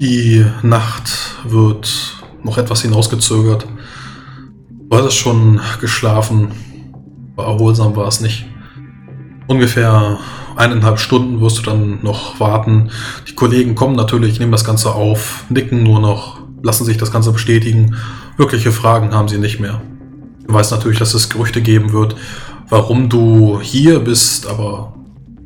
Die 0.00 0.46
Nacht 0.62 1.38
wird 1.44 2.22
noch 2.44 2.56
etwas 2.56 2.82
hinausgezögert. 2.82 3.66
Du 4.88 4.96
hattest 4.96 5.16
schon 5.16 5.60
geschlafen, 5.80 6.52
aber 7.36 7.48
erholsam 7.48 7.96
war 7.96 8.06
es 8.06 8.20
nicht. 8.20 8.47
Ungefähr 9.48 10.18
eineinhalb 10.56 10.98
Stunden 10.98 11.40
wirst 11.40 11.58
du 11.58 11.62
dann 11.62 12.00
noch 12.02 12.38
warten. 12.38 12.90
Die 13.26 13.34
Kollegen 13.34 13.74
kommen 13.74 13.96
natürlich, 13.96 14.38
nehmen 14.38 14.52
das 14.52 14.64
Ganze 14.64 14.94
auf, 14.94 15.46
nicken 15.48 15.82
nur 15.82 16.00
noch, 16.00 16.40
lassen 16.62 16.84
sich 16.84 16.98
das 16.98 17.10
Ganze 17.10 17.32
bestätigen. 17.32 17.96
Wirkliche 18.36 18.72
Fragen 18.72 19.14
haben 19.14 19.28
sie 19.28 19.38
nicht 19.38 19.58
mehr. 19.58 19.80
Du 20.46 20.52
weißt 20.52 20.70
natürlich, 20.70 20.98
dass 20.98 21.14
es 21.14 21.30
Gerüchte 21.30 21.62
geben 21.62 21.92
wird, 21.92 22.14
warum 22.68 23.08
du 23.08 23.58
hier 23.60 24.00
bist, 24.00 24.46
aber 24.46 24.94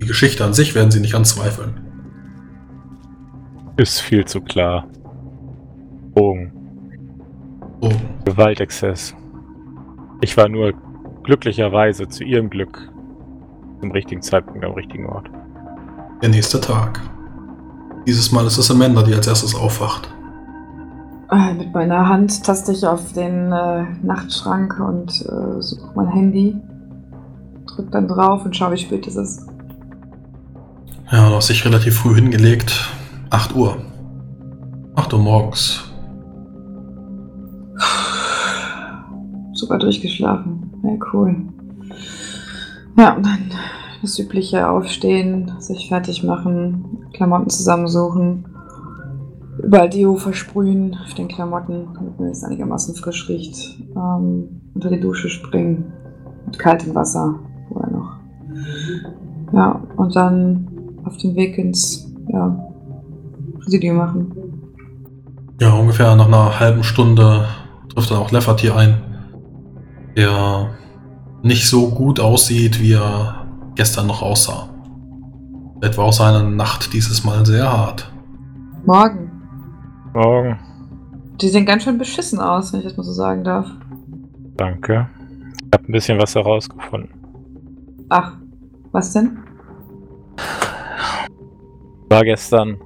die 0.01 0.07
Geschichte 0.07 0.45
an 0.45 0.53
sich 0.53 0.75
werden 0.75 0.91
sie 0.91 1.01
nicht 1.01 1.15
anzweifeln. 1.15 1.81
Ist 3.77 4.01
viel 4.01 4.25
zu 4.25 4.41
klar. 4.41 4.89
Drogen. 6.15 6.53
Oh, 7.81 7.93
Gewaltexzess. 8.25 9.15
Ich 10.21 10.37
war 10.37 10.49
nur 10.49 10.73
glücklicherweise 11.23 12.09
zu 12.09 12.25
ihrem 12.25 12.51
Glück 12.51 12.92
zum 13.83 13.91
richtigen 13.91 14.23
Zeitpunkt 14.23 14.65
am 14.65 14.73
richtigen 14.75 15.07
Ort. 15.07 15.29
der 16.23 16.29
nächste 16.29 16.61
Tag. 16.61 17.01
Dieses 18.07 18.31
Mal 18.31 18.47
ist 18.47 18.57
es 18.57 18.71
Amanda, 18.71 19.03
die 19.03 19.13
als 19.13 19.27
erstes 19.27 19.57
aufwacht. 19.57 20.09
Äh, 21.33 21.55
Mit 21.55 21.75
meiner 21.75 22.09
Hand 22.09 22.45
taste 22.45 22.71
ich 22.71 22.87
auf 22.87 23.13
den 23.13 23.51
äh, 23.51 23.85
Nachtschrank 24.05 24.79
und 24.79 25.11
äh, 25.23 25.61
suche 25.61 25.91
mein 25.97 26.07
Handy. 26.07 26.57
Drück 27.67 27.91
dann 27.91 28.07
drauf 28.07 28.45
und 28.45 28.55
schaue, 28.57 28.75
wie 28.75 28.79
spät 28.79 29.05
es 29.09 29.17
ist. 29.17 29.49
Ja, 31.11 31.29
du 31.29 31.35
hast 31.35 31.49
dich 31.49 31.65
relativ 31.65 31.99
früh 31.99 32.15
hingelegt. 32.15 32.89
8 33.31 33.57
Uhr. 33.57 33.79
8 34.95 35.13
Uhr 35.13 35.19
morgens. 35.19 35.83
Super 39.55 39.79
durchgeschlafen. 39.79 40.71
Ja, 40.85 40.93
cool. 41.13 41.35
Ja, 42.97 43.17
dann 43.21 43.51
das 44.01 44.19
übliche 44.19 44.69
Aufstehen, 44.69 45.53
sich 45.59 45.89
fertig 45.89 46.25
machen, 46.25 47.07
Klamotten 47.13 47.51
zusammensuchen, 47.51 48.45
überall 49.63 49.89
Deo 49.89 50.17
versprühen 50.17 50.97
auf 51.05 51.15
den 51.15 51.29
Klamotten, 51.29 51.89
damit 51.95 52.19
mir 52.19 52.29
das 52.29 52.45
einigermaßen 52.45 52.95
frisch 52.95 53.29
riecht. 53.29 53.81
Ähm, 53.97 54.63
unter 54.75 54.91
die 54.91 55.01
Dusche 55.01 55.29
springen. 55.29 55.93
Mit 56.47 56.59
kaltem 56.59 56.95
Wasser 56.95 57.39
vorher 57.69 57.93
noch. 57.93 58.17
Ja, 59.53 59.81
und 59.97 60.17
dann 60.17 60.69
auf 61.05 61.17
den 61.19 61.35
Weg 61.37 61.59
ins 61.59 62.13
ja, 62.29 62.57
Präsidium 63.61 63.97
machen. 63.97 64.33
Ja, 65.61 65.75
ungefähr 65.75 66.17
nach 66.17 66.27
einer 66.27 66.59
halben 66.59 66.83
Stunde 66.83 67.47
trifft 67.95 68.11
dann 68.11 68.19
auch 68.19 68.33
Lefferty 68.33 68.71
ein, 68.71 68.97
der 70.17 70.71
nicht 71.43 71.69
so 71.69 71.89
gut 71.91 72.21
aussieht, 72.21 72.81
wie 72.81 72.93
er 72.95 73.47
gestern 73.75 74.07
noch 74.07 74.23
aussah. 74.23 74.69
Vielleicht 75.79 75.99
war 75.99 76.05
auch 76.07 76.13
seine 76.13 76.49
Nacht 76.49 76.93
dieses 76.93 77.25
Mal 77.25 77.45
sehr 77.45 77.71
hart. 77.71 78.13
Morgen. 78.85 79.31
Morgen. 80.15 80.59
Die 81.41 81.49
sehen 81.49 81.67
ganz 81.67 81.83
schön 81.83 81.99
beschissen 81.99 82.39
aus, 82.39 82.73
wenn 82.73 82.81
ich 82.81 82.87
das 82.87 82.97
mal 82.97 83.03
so 83.03 83.13
sagen 83.13 83.43
darf. 83.43 83.67
Danke. 84.57 85.09
Ich 85.65 85.79
habe 85.79 85.89
ein 85.89 85.93
bisschen 85.93 86.19
was 86.21 86.35
herausgefunden. 86.35 87.11
Ach, 88.11 88.37
was 88.93 89.13
denn? 89.13 89.39
War 92.11 92.23
gestern 92.25 92.77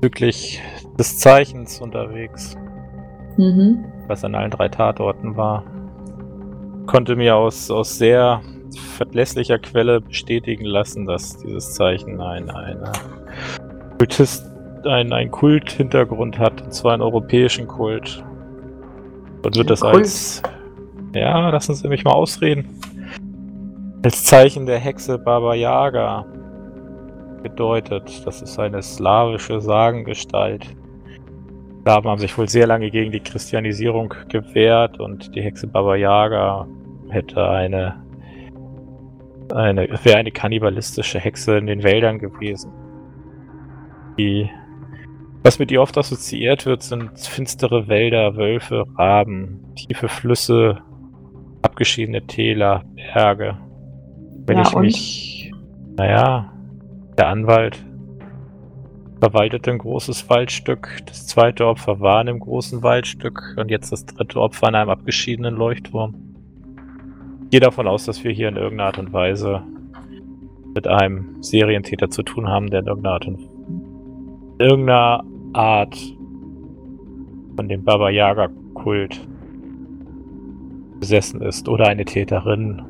bezüglich 0.00 0.60
des 0.98 1.18
Zeichens 1.18 1.80
unterwegs, 1.80 2.56
Mhm. 3.38 3.84
was 4.08 4.22
an 4.24 4.34
allen 4.34 4.50
drei 4.50 4.68
Tatorten 4.68 5.36
war. 5.36 5.64
Konnte 6.86 7.16
mir 7.16 7.36
aus, 7.36 7.70
aus 7.70 7.98
sehr 7.98 8.42
verlässlicher 8.96 9.58
Quelle 9.58 10.00
bestätigen 10.00 10.64
lassen, 10.64 11.06
dass 11.06 11.38
dieses 11.38 11.74
Zeichen 11.74 12.20
ein, 12.20 12.50
eine 12.50 12.92
Kultist, 13.98 14.44
ein, 14.84 15.12
ein 15.12 15.30
Kult-Hintergrund 15.30 16.38
hat, 16.38 16.62
und 16.62 16.72
zwar 16.72 16.94
einen 16.94 17.02
europäischen 17.02 17.68
Kult. 17.68 18.24
Und 19.42 19.56
wird 19.56 19.70
das 19.70 19.80
Kult? 19.80 19.96
als. 19.96 20.42
Ja, 21.14 21.50
lassen 21.50 21.74
Sie 21.74 21.88
mich 21.88 22.04
mal 22.04 22.12
ausreden. 22.12 22.68
Als 24.04 24.24
Zeichen 24.24 24.66
der 24.66 24.78
Hexe 24.78 25.18
Baba 25.18 25.54
Yaga 25.54 26.24
gedeutet. 27.42 28.22
Das 28.24 28.40
ist 28.40 28.58
eine 28.58 28.82
slawische 28.82 29.60
Sagengestalt. 29.60 30.74
Slawen 31.82 32.04
haben 32.10 32.20
sich 32.20 32.36
wohl 32.38 32.48
sehr 32.48 32.66
lange 32.66 32.90
gegen 32.90 33.10
die 33.10 33.20
Christianisierung 33.20 34.14
gewehrt 34.28 35.00
und 35.00 35.34
die 35.34 35.42
Hexe 35.42 35.66
Baba 35.66 35.96
Yaga 35.96 36.66
hätte 37.10 37.48
eine, 37.48 37.96
eine 39.52 39.88
wäre 40.04 40.18
eine 40.18 40.30
kannibalistische 40.30 41.18
Hexe 41.18 41.58
in 41.58 41.66
den 41.66 41.82
Wäldern 41.82 42.18
gewesen. 42.20 42.70
Die, 44.16 44.48
was 45.42 45.58
mit 45.58 45.72
ihr 45.72 45.82
oft 45.82 45.98
assoziiert 45.98 46.66
wird, 46.66 46.82
sind 46.82 47.18
finstere 47.18 47.88
Wälder, 47.88 48.36
Wölfe, 48.36 48.84
Raben, 48.96 49.64
tiefe 49.74 50.08
Flüsse, 50.08 50.78
abgeschiedene 51.62 52.26
Täler, 52.26 52.84
Berge. 52.94 53.58
Wenn 54.46 54.58
Ja, 54.58 54.62
ich 54.62 54.74
und? 54.74 54.82
mich, 54.82 55.52
naja, 55.96 56.52
der 57.18 57.28
Anwalt 57.28 57.84
verwaltete 59.22 59.70
ein 59.70 59.78
großes 59.78 60.28
Waldstück. 60.30 60.98
Das 61.06 61.28
zweite 61.28 61.68
Opfer 61.68 62.00
war 62.00 62.20
in 62.22 62.28
einem 62.28 62.40
großen 62.40 62.82
Waldstück 62.82 63.54
und 63.56 63.70
jetzt 63.70 63.92
das 63.92 64.04
dritte 64.04 64.40
Opfer 64.40 64.66
in 64.66 64.74
einem 64.74 64.90
abgeschiedenen 64.90 65.54
Leuchtturm. 65.54 66.16
Ich 67.44 67.50
gehe 67.50 67.60
davon 67.60 67.86
aus, 67.86 68.04
dass 68.04 68.24
wir 68.24 68.32
hier 68.32 68.48
in 68.48 68.56
irgendeiner 68.56 68.88
Art 68.88 68.98
und 68.98 69.12
Weise 69.12 69.62
mit 70.74 70.88
einem 70.88 71.40
Serientäter 71.40 72.10
zu 72.10 72.24
tun 72.24 72.48
haben, 72.48 72.68
der 72.68 72.80
in 72.80 72.86
irgendeiner 72.88 73.14
Art, 73.14 73.26
in 73.26 73.38
irgendeiner 74.58 75.24
Art 75.52 75.96
von 77.54 77.68
dem 77.68 77.84
Baba 77.84 78.10
Yaga 78.10 78.48
Kult 78.74 79.24
besessen 80.98 81.42
ist 81.42 81.68
oder 81.68 81.86
eine 81.86 82.04
Täterin. 82.04 82.82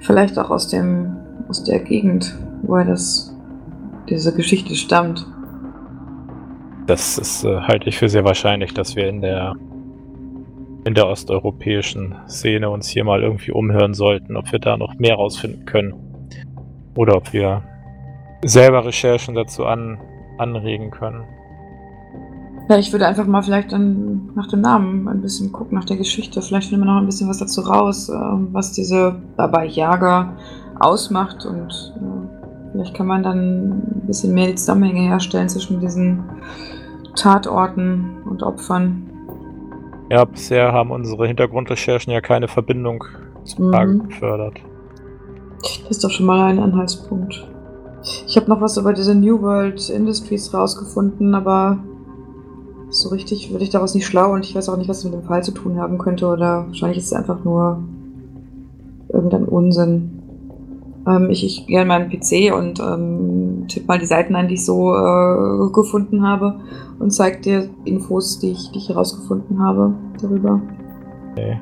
Vielleicht 0.00 0.38
auch 0.38 0.50
aus 0.50 0.68
dem 0.68 1.16
aus 1.48 1.64
der 1.64 1.78
Gegend, 1.78 2.36
woher 2.60 2.84
das 2.84 3.35
diese 4.08 4.34
Geschichte 4.34 4.74
stammt. 4.74 5.26
Das 6.86 7.18
ist, 7.18 7.44
äh, 7.44 7.60
halte 7.60 7.88
ich 7.88 7.98
für 7.98 8.08
sehr 8.08 8.24
wahrscheinlich, 8.24 8.72
dass 8.72 8.94
wir 8.94 9.08
in 9.08 9.20
der 9.20 9.54
in 10.86 10.94
der 10.94 11.08
osteuropäischen 11.08 12.14
Szene 12.28 12.70
uns 12.70 12.88
hier 12.88 13.02
mal 13.02 13.20
irgendwie 13.20 13.50
umhören 13.50 13.92
sollten, 13.92 14.36
ob 14.36 14.52
wir 14.52 14.60
da 14.60 14.76
noch 14.76 14.94
mehr 14.94 15.16
rausfinden 15.16 15.64
können. 15.64 15.94
Oder 16.94 17.16
ob 17.16 17.32
wir 17.32 17.64
selber 18.44 18.84
Recherchen 18.84 19.34
dazu 19.34 19.66
an, 19.66 19.98
anregen 20.38 20.92
können. 20.92 21.24
Ja, 22.68 22.78
ich 22.78 22.92
würde 22.92 23.06
einfach 23.06 23.26
mal 23.26 23.42
vielleicht 23.42 23.72
dann 23.72 24.30
nach 24.36 24.46
dem 24.46 24.60
Namen 24.60 25.08
ein 25.08 25.20
bisschen 25.20 25.50
gucken, 25.50 25.76
nach 25.76 25.84
der 25.84 25.96
Geschichte. 25.96 26.40
Vielleicht 26.40 26.68
finden 26.68 26.84
wir 26.84 26.92
noch 26.92 27.00
ein 27.00 27.06
bisschen 27.06 27.28
was 27.28 27.38
dazu 27.38 27.62
raus, 27.62 28.08
ähm, 28.08 28.48
was 28.52 28.72
diese 28.72 29.20
Baba 29.36 29.64
Yaga 29.64 30.36
ausmacht 30.78 31.46
und 31.46 31.94
äh, 31.96 32.25
Vielleicht 32.76 32.94
kann 32.94 33.06
man 33.06 33.22
dann 33.22 33.70
ein 33.70 34.02
bisschen 34.06 34.34
mehr 34.34 34.48
die 34.48 34.54
Zusammenhänge 34.54 35.00
herstellen 35.00 35.48
zwischen 35.48 35.80
diesen 35.80 36.24
Tatorten 37.14 38.18
und 38.28 38.42
Opfern. 38.42 39.08
Ja, 40.10 40.26
bisher 40.26 40.72
haben 40.72 40.90
unsere 40.90 41.26
Hintergrundrecherchen 41.26 42.12
ja 42.12 42.20
keine 42.20 42.48
Verbindung 42.48 43.02
zum 43.44 43.68
Mhm. 43.68 43.72
Tage 43.72 43.98
gefördert. 43.98 44.58
Das 45.62 45.90
ist 45.90 46.04
doch 46.04 46.10
schon 46.10 46.26
mal 46.26 46.50
ein 46.50 46.58
Anhaltspunkt. 46.58 47.48
Ich 48.26 48.36
habe 48.36 48.50
noch 48.50 48.60
was 48.60 48.76
über 48.76 48.92
diese 48.92 49.14
New 49.14 49.40
World 49.40 49.88
Industries 49.88 50.52
rausgefunden, 50.52 51.34
aber 51.34 51.78
so 52.90 53.08
richtig 53.08 53.50
würde 53.52 53.64
ich 53.64 53.70
daraus 53.70 53.94
nicht 53.94 54.06
schlau 54.06 54.34
und 54.34 54.44
ich 54.44 54.54
weiß 54.54 54.68
auch 54.68 54.76
nicht, 54.76 54.88
was 54.88 54.98
es 54.98 55.04
mit 55.04 55.14
dem 55.14 55.22
Fall 55.22 55.42
zu 55.42 55.52
tun 55.52 55.78
haben 55.80 55.96
könnte 55.96 56.26
oder 56.26 56.66
wahrscheinlich 56.66 56.98
ist 56.98 57.06
es 57.06 57.12
einfach 57.14 57.42
nur 57.42 57.82
irgendein 59.08 59.46
Unsinn. 59.46 60.15
Ähm, 61.06 61.30
ich 61.30 61.44
ich 61.44 61.66
gehe 61.66 61.80
an 61.80 61.88
meinen 61.88 62.10
PC 62.10 62.52
und 62.54 62.80
ähm, 62.80 63.66
tippe 63.68 63.86
mal 63.86 63.98
die 63.98 64.06
Seiten 64.06 64.34
ein, 64.34 64.48
die 64.48 64.54
ich 64.54 64.64
so 64.64 64.94
äh, 64.94 65.70
gefunden 65.72 66.26
habe 66.26 66.60
und 66.98 67.10
zeige 67.10 67.40
dir 67.40 67.70
Infos, 67.84 68.38
die 68.38 68.52
ich, 68.52 68.70
die 68.72 68.78
ich 68.78 68.88
herausgefunden 68.88 69.62
habe 69.62 69.94
darüber. 70.20 70.60
Okay. 71.32 71.60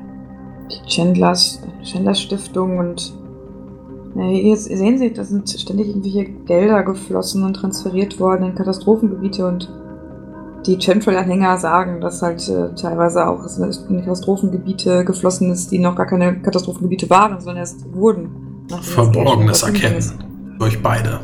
Die 0.71 0.89
Chandlers, 0.89 1.61
Chandlers 1.83 2.21
Stiftung 2.21 2.79
und 2.79 3.13
ja, 4.15 4.27
jetzt 4.27 4.65
sehen 4.65 4.97
Sie, 4.97 5.11
da 5.11 5.25
sind 5.25 5.49
ständig 5.49 5.89
irgendwelche 5.89 6.23
Gelder 6.23 6.83
geflossen 6.83 7.43
und 7.43 7.55
transferiert 7.55 8.17
worden 8.19 8.45
in 8.45 8.55
Katastrophengebiete 8.55 9.45
und 9.45 9.69
die 10.65 10.77
Chemtrail-Anhänger 10.77 11.57
sagen, 11.57 12.01
dass 12.01 12.21
halt 12.21 12.47
äh, 12.49 12.73
teilweise 12.75 13.27
auch 13.27 13.45
in 13.89 13.99
Katastrophengebiete 13.99 15.05
geflossen 15.05 15.51
ist, 15.51 15.71
die 15.71 15.79
noch 15.79 15.95
gar 15.95 16.05
keine 16.05 16.41
Katastrophengebiete 16.41 17.09
waren, 17.09 17.39
sondern 17.39 17.57
erst 17.57 17.93
wurden. 17.93 18.44
Verborgenes 18.81 19.63
erkennen. 19.63 20.55
Durch 20.59 20.81
beide. 20.81 21.19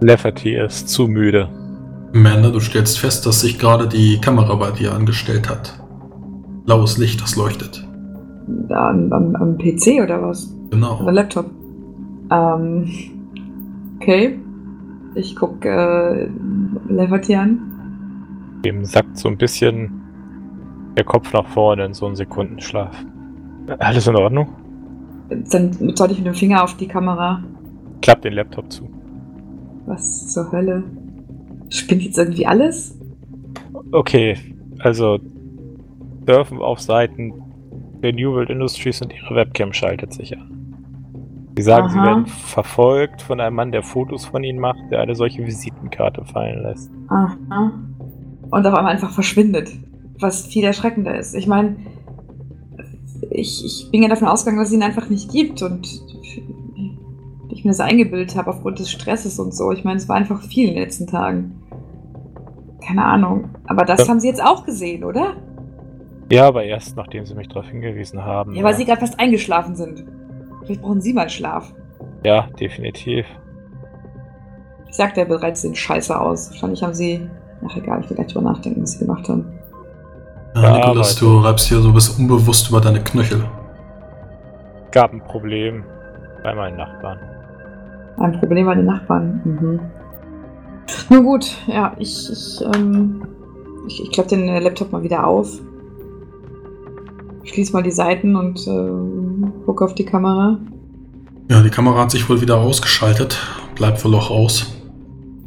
Lafferty 0.00 0.56
ist 0.56 0.88
zu 0.88 1.06
müde. 1.06 1.48
Amanda, 2.14 2.50
du 2.50 2.60
stellst 2.60 2.98
fest, 2.98 3.24
dass 3.24 3.40
sich 3.40 3.58
gerade 3.58 3.88
die 3.88 4.20
Kamera 4.20 4.54
bei 4.56 4.70
dir 4.70 4.92
angestellt 4.92 5.48
hat. 5.48 5.80
Blaues 6.66 6.98
Licht, 6.98 7.22
das 7.22 7.36
leuchtet. 7.36 7.86
Da 8.68 8.90
am, 8.90 9.12
am, 9.12 9.36
am 9.36 9.56
PC 9.56 10.02
oder 10.02 10.20
was? 10.22 10.54
Genau. 10.70 11.00
Oder 11.00 11.12
Laptop. 11.12 11.46
Ähm, 12.30 12.88
okay. 13.96 14.38
Ich 15.14 15.36
gucke 15.36 15.68
äh, 15.68 16.92
Leverty 16.92 17.34
an. 17.34 17.60
Dem 18.64 18.84
sackt 18.84 19.18
so 19.18 19.28
ein 19.28 19.36
bisschen 19.36 20.02
der 20.96 21.04
Kopf 21.04 21.32
nach 21.32 21.46
vorne 21.46 21.84
in 21.86 21.94
so 21.94 22.06
einen 22.06 22.16
Sekundenschlaf. 22.16 22.94
Alles 23.78 24.06
in 24.06 24.16
Ordnung? 24.16 24.48
Dann 25.50 25.72
sollte 25.96 26.12
ich 26.12 26.18
mit 26.18 26.26
dem 26.26 26.34
Finger 26.34 26.62
auf 26.62 26.76
die 26.76 26.88
Kamera. 26.88 27.42
Klappt 28.00 28.24
den 28.24 28.34
Laptop 28.34 28.70
zu. 28.72 28.88
Was 29.86 30.32
zur 30.32 30.50
Hölle? 30.52 30.84
Spinnt 31.68 32.02
jetzt 32.02 32.18
irgendwie 32.18 32.46
alles? 32.46 32.98
Okay, 33.92 34.36
also 34.78 35.18
surfen 36.26 36.58
auf 36.58 36.80
Seiten 36.80 37.32
der 38.02 38.12
New 38.12 38.32
World 38.32 38.50
Industries 38.50 39.00
und 39.00 39.12
ihre 39.12 39.34
Webcam 39.34 39.72
schaltet 39.72 40.12
sich 40.12 40.36
an. 40.36 40.52
Sie 41.56 41.62
sagen, 41.62 41.88
sie 41.90 41.98
Aha. 41.98 42.06
werden 42.06 42.26
verfolgt 42.26 43.22
von 43.22 43.40
einem 43.40 43.56
Mann, 43.56 43.72
der 43.72 43.82
Fotos 43.82 44.24
von 44.24 44.42
ihnen 44.42 44.58
macht, 44.58 44.80
der 44.90 45.00
eine 45.00 45.14
solche 45.14 45.46
Visitenkarte 45.46 46.24
fallen 46.24 46.62
lässt. 46.62 46.90
Aha. 47.08 47.72
Und 48.50 48.66
auf 48.66 48.74
einmal 48.74 48.92
einfach 48.92 49.10
verschwindet. 49.10 49.70
Was 50.18 50.46
viel 50.46 50.64
erschreckender 50.64 51.18
ist. 51.18 51.34
Ich 51.34 51.46
meine, 51.46 51.76
ich, 53.30 53.64
ich 53.64 53.90
bin 53.90 54.02
ja 54.02 54.08
davon 54.08 54.28
ausgegangen, 54.28 54.58
dass 54.58 54.68
es 54.68 54.74
ihn 54.74 54.82
einfach 54.82 55.08
nicht 55.08 55.30
gibt 55.30 55.62
und 55.62 55.86
ich 57.50 57.64
mir 57.64 57.70
das 57.70 57.80
eingebildet 57.80 58.34
habe 58.36 58.50
aufgrund 58.50 58.78
des 58.78 58.90
Stresses 58.90 59.38
und 59.38 59.54
so. 59.54 59.70
Ich 59.72 59.84
meine, 59.84 59.98
es 59.98 60.08
war 60.08 60.16
einfach 60.16 60.42
viel 60.42 60.68
in 60.68 60.74
den 60.74 60.82
letzten 60.82 61.06
Tagen. 61.06 61.60
Keine 62.84 63.04
Ahnung. 63.04 63.50
Aber 63.66 63.84
das 63.84 64.00
Ja. 64.00 64.08
haben 64.08 64.20
sie 64.20 64.28
jetzt 64.28 64.42
auch 64.42 64.64
gesehen, 64.64 65.04
oder? 65.04 65.36
Ja, 66.30 66.48
aber 66.48 66.64
erst 66.64 66.96
nachdem 66.96 67.26
sie 67.26 67.34
mich 67.34 67.48
darauf 67.48 67.66
hingewiesen 67.68 68.24
haben. 68.24 68.54
Ja, 68.54 68.64
weil 68.64 68.74
sie 68.74 68.84
gerade 68.86 69.00
fast 69.00 69.20
eingeschlafen 69.20 69.76
sind. 69.76 70.04
Vielleicht 70.64 70.80
brauchen 70.82 71.00
sie 71.00 71.12
mal 71.12 71.28
Schlaf. 71.28 71.72
ja, 72.24 72.48
definitiv. 72.58 73.26
Ich 74.88 74.96
sagte 74.96 75.20
ja 75.20 75.26
bereits 75.26 75.62
den 75.62 75.74
Scheiße 75.74 76.18
aus. 76.18 76.50
Wahrscheinlich 76.50 76.82
haben 76.82 76.94
sie. 76.94 77.20
Ach 77.66 77.76
egal, 77.76 78.00
ich 78.02 78.10
will 78.10 78.16
gleich 78.16 78.26
drüber 78.32 78.50
nachdenken, 78.50 78.82
was 78.82 78.92
sie 78.92 78.98
gemacht 79.00 79.28
haben. 79.28 79.44
Ja, 80.54 80.76
Nikolas, 80.76 81.16
du 81.16 81.38
reibst 81.38 81.68
hier 81.68 81.80
so 81.80 81.92
bis 81.92 82.10
unbewusst 82.10 82.68
über 82.68 82.80
deine 82.80 83.02
Knöchel. 83.02 83.44
Gab 84.90 85.12
ein 85.12 85.22
Problem 85.24 85.84
bei 86.42 86.54
meinen 86.54 86.76
Nachbarn. 86.76 87.18
Ein 88.18 88.38
Problem 88.38 88.66
war 88.66 88.74
die 88.74 88.82
Nachbarn. 88.82 89.40
Mhm. 89.44 89.80
Nun 91.08 91.24
gut, 91.24 91.56
ja, 91.66 91.94
ich, 91.98 92.30
ich, 92.30 92.60
ähm, 92.74 93.26
ich, 93.86 94.02
ich 94.02 94.10
klappe 94.10 94.30
den 94.30 94.48
äh, 94.48 94.60
Laptop 94.60 94.92
mal 94.92 95.02
wieder 95.02 95.26
auf. 95.26 95.48
Schließ 97.44 97.72
mal 97.72 97.82
die 97.82 97.90
Seiten 97.90 98.36
und 98.36 98.66
äh, 98.66 99.64
gucke 99.64 99.84
auf 99.84 99.94
die 99.94 100.04
Kamera. 100.04 100.58
Ja, 101.50 101.62
die 101.62 101.70
Kamera 101.70 102.02
hat 102.02 102.10
sich 102.10 102.28
wohl 102.28 102.40
wieder 102.40 102.58
ausgeschaltet. 102.58 103.38
Bleibt 103.74 104.04
wohl 104.04 104.14
auch 104.14 104.30
aus. 104.30 104.74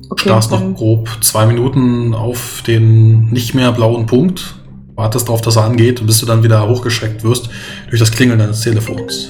Okay, 0.10 0.30
Starrst 0.30 0.52
noch 0.52 0.76
grob 0.76 1.10
zwei 1.22 1.46
Minuten 1.46 2.14
auf 2.14 2.64
den 2.66 3.30
nicht 3.32 3.54
mehr 3.54 3.72
blauen 3.72 4.06
Punkt. 4.06 4.56
Wartest 4.96 5.28
darauf, 5.28 5.42
dass 5.42 5.58
er 5.58 5.66
angeht, 5.66 6.06
bis 6.06 6.22
du 6.22 6.26
dann 6.26 6.42
wieder 6.42 6.68
hochgeschreckt 6.68 7.24
wirst 7.24 7.50
durch 7.90 8.00
das 8.00 8.12
Klingeln 8.12 8.40
deines 8.40 8.62
Telefons. 8.62 9.28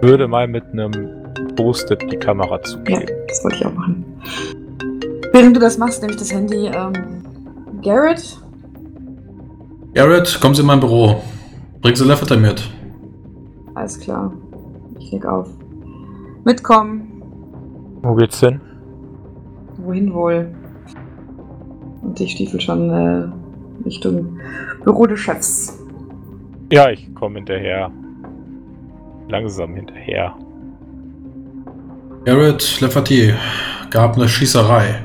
Würde 0.00 0.26
mal 0.26 0.48
mit 0.48 0.64
einem 0.72 0.92
Post-it 1.54 2.02
die 2.10 2.16
Kamera 2.16 2.56
ja, 2.56 2.62
zugeben. 2.62 3.06
das 3.28 3.44
wollte 3.44 3.56
ich 3.58 3.66
auch 3.66 3.74
machen. 3.74 4.04
Während 5.32 5.54
du 5.54 5.60
das 5.60 5.78
machst, 5.78 6.02
nehme 6.02 6.14
ich 6.14 6.18
das 6.18 6.32
Handy. 6.32 6.66
Ähm, 6.66 6.92
Garrett? 7.82 8.38
Garrett, 9.94 10.38
kommen 10.40 10.54
Sie 10.54 10.62
in 10.62 10.66
mein 10.66 10.80
Büro. 10.80 11.22
Bringen 11.80 11.96
Sie 11.96 12.04
Lafferty 12.04 12.36
mit. 12.36 12.68
Alles 13.74 14.00
klar. 14.00 14.32
Ich 14.98 15.12
leg 15.12 15.24
auf. 15.24 15.48
Mitkommen. 16.44 17.22
Wo 18.02 18.14
geht's 18.14 18.40
hin? 18.40 18.60
Wohin 19.78 20.12
wohl? 20.12 20.52
Und 22.02 22.20
ich 22.20 22.32
stiefel 22.32 22.60
schon 22.60 22.90
äh, 22.90 23.28
Richtung 23.86 24.38
Büro 24.84 25.06
des 25.06 25.20
Chefs. 25.20 25.78
Ja, 26.70 26.90
ich 26.90 27.14
komme 27.14 27.36
hinterher. 27.36 27.90
Langsam 29.28 29.74
hinterher. 29.74 30.34
Garrett, 32.24 32.80
Lafferty, 32.80 33.32
gab 33.90 34.16
eine 34.16 34.28
Schießerei. 34.28 35.02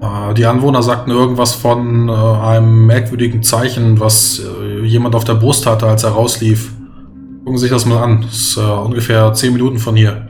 Äh, 0.00 0.34
Die 0.34 0.46
Anwohner 0.46 0.82
sagten 0.82 1.10
irgendwas 1.10 1.54
von 1.54 2.08
äh, 2.08 2.12
einem 2.12 2.86
merkwürdigen 2.86 3.42
Zeichen, 3.42 4.00
was 4.00 4.40
äh, 4.40 4.80
jemand 4.86 5.14
auf 5.14 5.24
der 5.24 5.34
Brust 5.34 5.66
hatte, 5.66 5.86
als 5.86 6.04
er 6.04 6.10
rauslief. 6.10 6.72
Gucken 7.44 7.58
Sie 7.58 7.62
sich 7.62 7.72
das 7.72 7.86
mal 7.86 8.02
an. 8.02 8.22
Das 8.22 8.32
ist 8.34 8.56
äh, 8.56 8.60
ungefähr 8.60 9.32
10 9.32 9.52
Minuten 9.52 9.78
von 9.78 9.96
hier. 9.96 10.28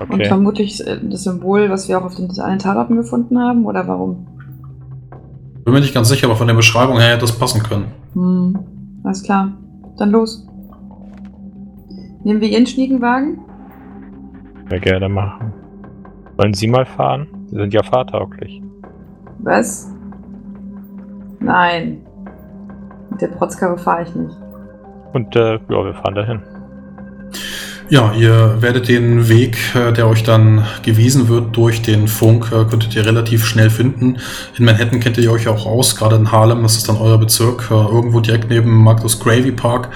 Und 0.00 0.10
Okay. 0.14 0.24
vermutlich 0.24 0.84
äh, 0.86 0.98
das 1.08 1.22
Symbol, 1.22 1.70
was 1.70 1.88
wir 1.88 1.98
auch 1.98 2.04
auf 2.04 2.16
den 2.16 2.28
allen 2.40 2.58
Tatorten 2.58 2.96
gefunden 2.96 3.38
haben, 3.38 3.64
oder 3.64 3.86
warum? 3.86 4.26
Bin 5.64 5.72
mir 5.72 5.80
nicht 5.80 5.94
ganz 5.94 6.08
sicher, 6.08 6.26
aber 6.26 6.36
von 6.36 6.46
der 6.46 6.54
Beschreibung 6.54 6.98
her 6.98 7.10
hätte 7.12 7.22
das 7.22 7.38
passen 7.38 7.62
können. 7.62 7.86
Hm, 8.12 8.58
alles 9.02 9.22
klar. 9.22 9.52
Dann 9.96 10.10
los. 10.10 10.46
Nehmen 12.22 12.40
wir 12.40 12.48
Ihren 12.48 12.66
Schniekenwagen? 12.66 13.38
Wir 14.68 14.80
gerne 14.80 15.08
machen. 15.08 15.52
Wollen 16.36 16.54
Sie 16.54 16.66
mal 16.66 16.84
fahren? 16.84 17.28
Sie 17.48 17.56
sind 17.56 17.72
ja 17.72 17.82
fahrtauglich. 17.82 18.62
Was? 19.38 19.90
Nein. 21.40 22.00
Mit 23.10 23.20
der 23.20 23.28
Protzkarre 23.28 23.78
fahre 23.78 24.02
ich 24.02 24.14
nicht. 24.14 24.36
Und 25.12 25.36
äh, 25.36 25.54
ja, 25.54 25.84
wir 25.84 25.94
fahren 25.94 26.14
dahin. 26.14 26.42
Ja, 27.90 28.14
ihr 28.14 28.62
werdet 28.62 28.88
den 28.88 29.28
Weg, 29.28 29.58
äh, 29.74 29.92
der 29.92 30.08
euch 30.08 30.22
dann 30.22 30.66
gewiesen 30.82 31.28
wird 31.28 31.54
durch 31.54 31.82
den 31.82 32.08
Funk, 32.08 32.50
äh, 32.50 32.64
könntet 32.64 32.96
ihr 32.96 33.04
relativ 33.04 33.44
schnell 33.44 33.68
finden. 33.68 34.16
In 34.56 34.64
Manhattan 34.64 35.00
kennt 35.00 35.18
ihr 35.18 35.30
euch 35.30 35.48
auch 35.48 35.66
aus, 35.66 35.94
gerade 35.94 36.16
in 36.16 36.32
Harlem, 36.32 36.62
das 36.62 36.76
ist 36.76 36.88
dann 36.88 36.96
euer 36.96 37.18
Bezirk, 37.18 37.68
äh, 37.70 37.74
irgendwo 37.74 38.20
direkt 38.20 38.48
neben 38.48 38.82
Marcus 38.82 39.20
Gravy 39.20 39.52
Park, 39.52 39.90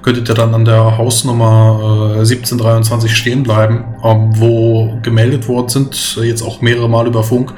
könntet 0.00 0.30
ihr 0.30 0.34
dann 0.34 0.54
an 0.54 0.64
der 0.64 0.96
Hausnummer 0.96 2.14
äh, 2.16 2.18
1723 2.20 3.14
stehen 3.14 3.42
bleiben, 3.42 3.84
ähm, 4.02 4.30
wo 4.36 4.98
gemeldet 5.02 5.46
worden 5.46 5.68
sind, 5.68 6.16
jetzt 6.22 6.40
auch 6.40 6.62
mehrere 6.62 6.88
Mal 6.88 7.06
über 7.06 7.22
Funk, 7.22 7.52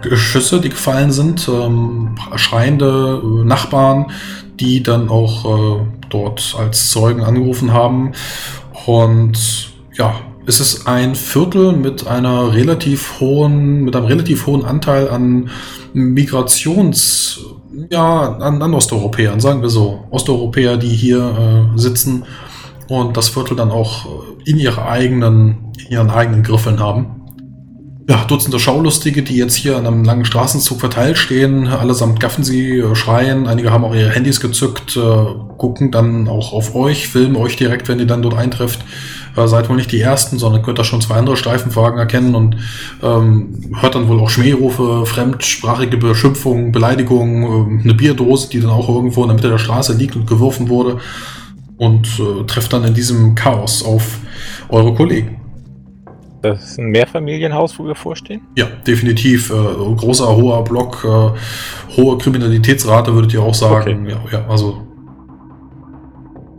Geschüsse, 0.00 0.62
die 0.62 0.70
gefallen 0.70 1.12
sind, 1.12 1.46
ähm, 1.46 2.16
schreiende 2.36 3.20
Nachbarn, 3.44 4.06
die 4.60 4.82
dann 4.82 5.10
auch 5.10 5.84
dort 6.08 6.56
als 6.58 6.90
Zeugen 6.90 7.22
angerufen 7.22 7.74
haben. 7.74 8.12
Und 8.86 9.72
ja, 9.94 10.14
es 10.46 10.60
ist 10.60 10.86
ein 10.86 11.16
Viertel 11.16 11.72
mit 11.72 12.06
einer 12.06 12.54
relativ 12.54 13.20
hohen, 13.20 13.82
mit 13.82 13.96
einem 13.96 14.06
relativ 14.06 14.46
hohen 14.46 14.64
Anteil 14.64 15.10
an 15.10 15.50
Migrations, 15.92 17.40
ja, 17.90 18.36
an, 18.36 18.62
an 18.62 18.74
Osteuropäern, 18.74 19.40
sagen 19.40 19.60
wir 19.60 19.70
so. 19.70 20.04
Osteuropäer, 20.10 20.76
die 20.76 20.88
hier 20.88 21.72
äh, 21.74 21.78
sitzen 21.78 22.24
und 22.88 23.16
das 23.16 23.28
Viertel 23.28 23.56
dann 23.56 23.72
auch 23.72 24.06
in, 24.44 24.58
ihre 24.58 24.86
eigenen, 24.86 25.72
in 25.84 25.90
ihren 25.90 26.10
eigenen 26.10 26.44
Griffeln 26.44 26.78
haben. 26.78 27.25
Ja, 28.08 28.24
Dutzende 28.24 28.60
Schaulustige, 28.60 29.24
die 29.24 29.36
jetzt 29.36 29.56
hier 29.56 29.76
an 29.76 29.84
einem 29.84 30.04
langen 30.04 30.24
Straßenzug 30.24 30.78
verteilt 30.78 31.18
stehen, 31.18 31.66
allesamt 31.66 32.20
gaffen 32.20 32.44
sie, 32.44 32.78
äh, 32.78 32.94
schreien, 32.94 33.48
einige 33.48 33.72
haben 33.72 33.84
auch 33.84 33.96
ihre 33.96 34.10
Handys 34.10 34.38
gezückt, 34.38 34.96
äh, 34.96 35.00
gucken 35.58 35.90
dann 35.90 36.28
auch 36.28 36.52
auf 36.52 36.76
euch, 36.76 37.08
filmen 37.08 37.34
euch 37.34 37.56
direkt, 37.56 37.88
wenn 37.88 37.98
ihr 37.98 38.06
dann 38.06 38.22
dort 38.22 38.34
eintrefft. 38.34 38.84
Äh, 39.36 39.48
seid 39.48 39.68
wohl 39.68 39.74
nicht 39.74 39.90
die 39.90 40.00
Ersten, 40.00 40.38
sondern 40.38 40.62
könnt 40.62 40.78
da 40.78 40.84
schon 40.84 41.00
zwei 41.00 41.16
andere 41.16 41.36
Streifenwagen 41.36 41.98
erkennen 41.98 42.36
und 42.36 42.56
ähm, 43.02 43.72
hört 43.80 43.96
dann 43.96 44.06
wohl 44.06 44.20
auch 44.20 44.30
Schmährufe, 44.30 45.04
fremdsprachige 45.04 45.96
Beschimpfungen, 45.96 46.70
Beleidigungen, 46.70 47.80
äh, 47.80 47.82
eine 47.82 47.94
Bierdose, 47.94 48.50
die 48.50 48.60
dann 48.60 48.70
auch 48.70 48.88
irgendwo 48.88 49.22
in 49.22 49.30
der 49.30 49.34
Mitte 49.34 49.50
der 49.50 49.58
Straße 49.58 49.94
liegt 49.94 50.14
und 50.14 50.28
geworfen 50.28 50.68
wurde 50.68 50.98
und 51.76 52.06
äh, 52.20 52.44
trefft 52.46 52.72
dann 52.72 52.84
in 52.84 52.94
diesem 52.94 53.34
Chaos 53.34 53.84
auf 53.84 54.18
eure 54.68 54.94
Kollegen. 54.94 55.40
Das 56.42 56.62
ist 56.62 56.78
ein 56.78 56.86
Mehrfamilienhaus, 56.86 57.78
wo 57.78 57.86
wir 57.86 57.94
vorstehen? 57.94 58.42
Ja, 58.56 58.66
definitiv. 58.86 59.50
Äh, 59.50 59.54
großer, 59.54 60.36
hoher 60.36 60.62
Block, 60.64 61.04
äh, 61.04 61.96
hohe 61.96 62.18
Kriminalitätsrate, 62.18 63.14
würdet 63.14 63.34
ihr 63.34 63.42
auch 63.42 63.54
sagen. 63.54 64.02
Okay. 64.06 64.16
Ja, 64.32 64.38
ja, 64.38 64.46
also. 64.48 64.82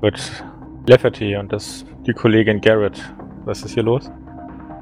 Gut. 0.01 0.19
Lafferty 0.87 1.35
und 1.35 1.51
das 1.51 1.85
die 2.05 2.13
Kollegin 2.13 2.61
Garrett. 2.61 2.99
Was 3.45 3.61
ist 3.63 3.73
hier 3.73 3.83
los? 3.83 4.09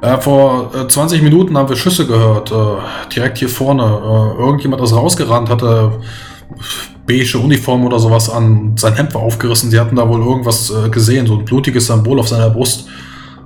Äh, 0.02 0.18
vor 0.18 0.72
äh, 0.76 0.88
20 0.88 1.22
Minuten 1.22 1.58
haben 1.58 1.68
wir 1.70 1.76
Schüsse 1.76 2.06
gehört, 2.06 2.52
äh, 2.52 3.10
direkt 3.14 3.40
hier 3.40 3.50
vorne. 3.50 3.84
Äh, 3.84 4.42
irgendjemand 4.42 4.82
ist 4.84 4.94
rausgerannt, 4.94 5.50
hatte 5.50 6.00
beige 7.08 7.38
Uniform 7.40 7.86
oder 7.86 8.00
sowas 8.00 8.30
an. 8.30 8.76
Sein 8.78 8.96
Hemd 8.96 9.14
war 9.16 9.22
aufgerissen. 9.22 9.72
Sie 9.72 9.80
hatten 9.80 9.96
da 9.96 10.08
wohl 10.08 10.22
irgendwas 10.22 10.72
äh, 10.72 10.90
gesehen, 10.90 11.26
so 11.26 11.38
ein 11.38 11.46
blutiges 11.46 11.88
Symbol 11.88 12.20
auf 12.20 12.28
seiner 12.28 12.50
Brust. 12.50 12.88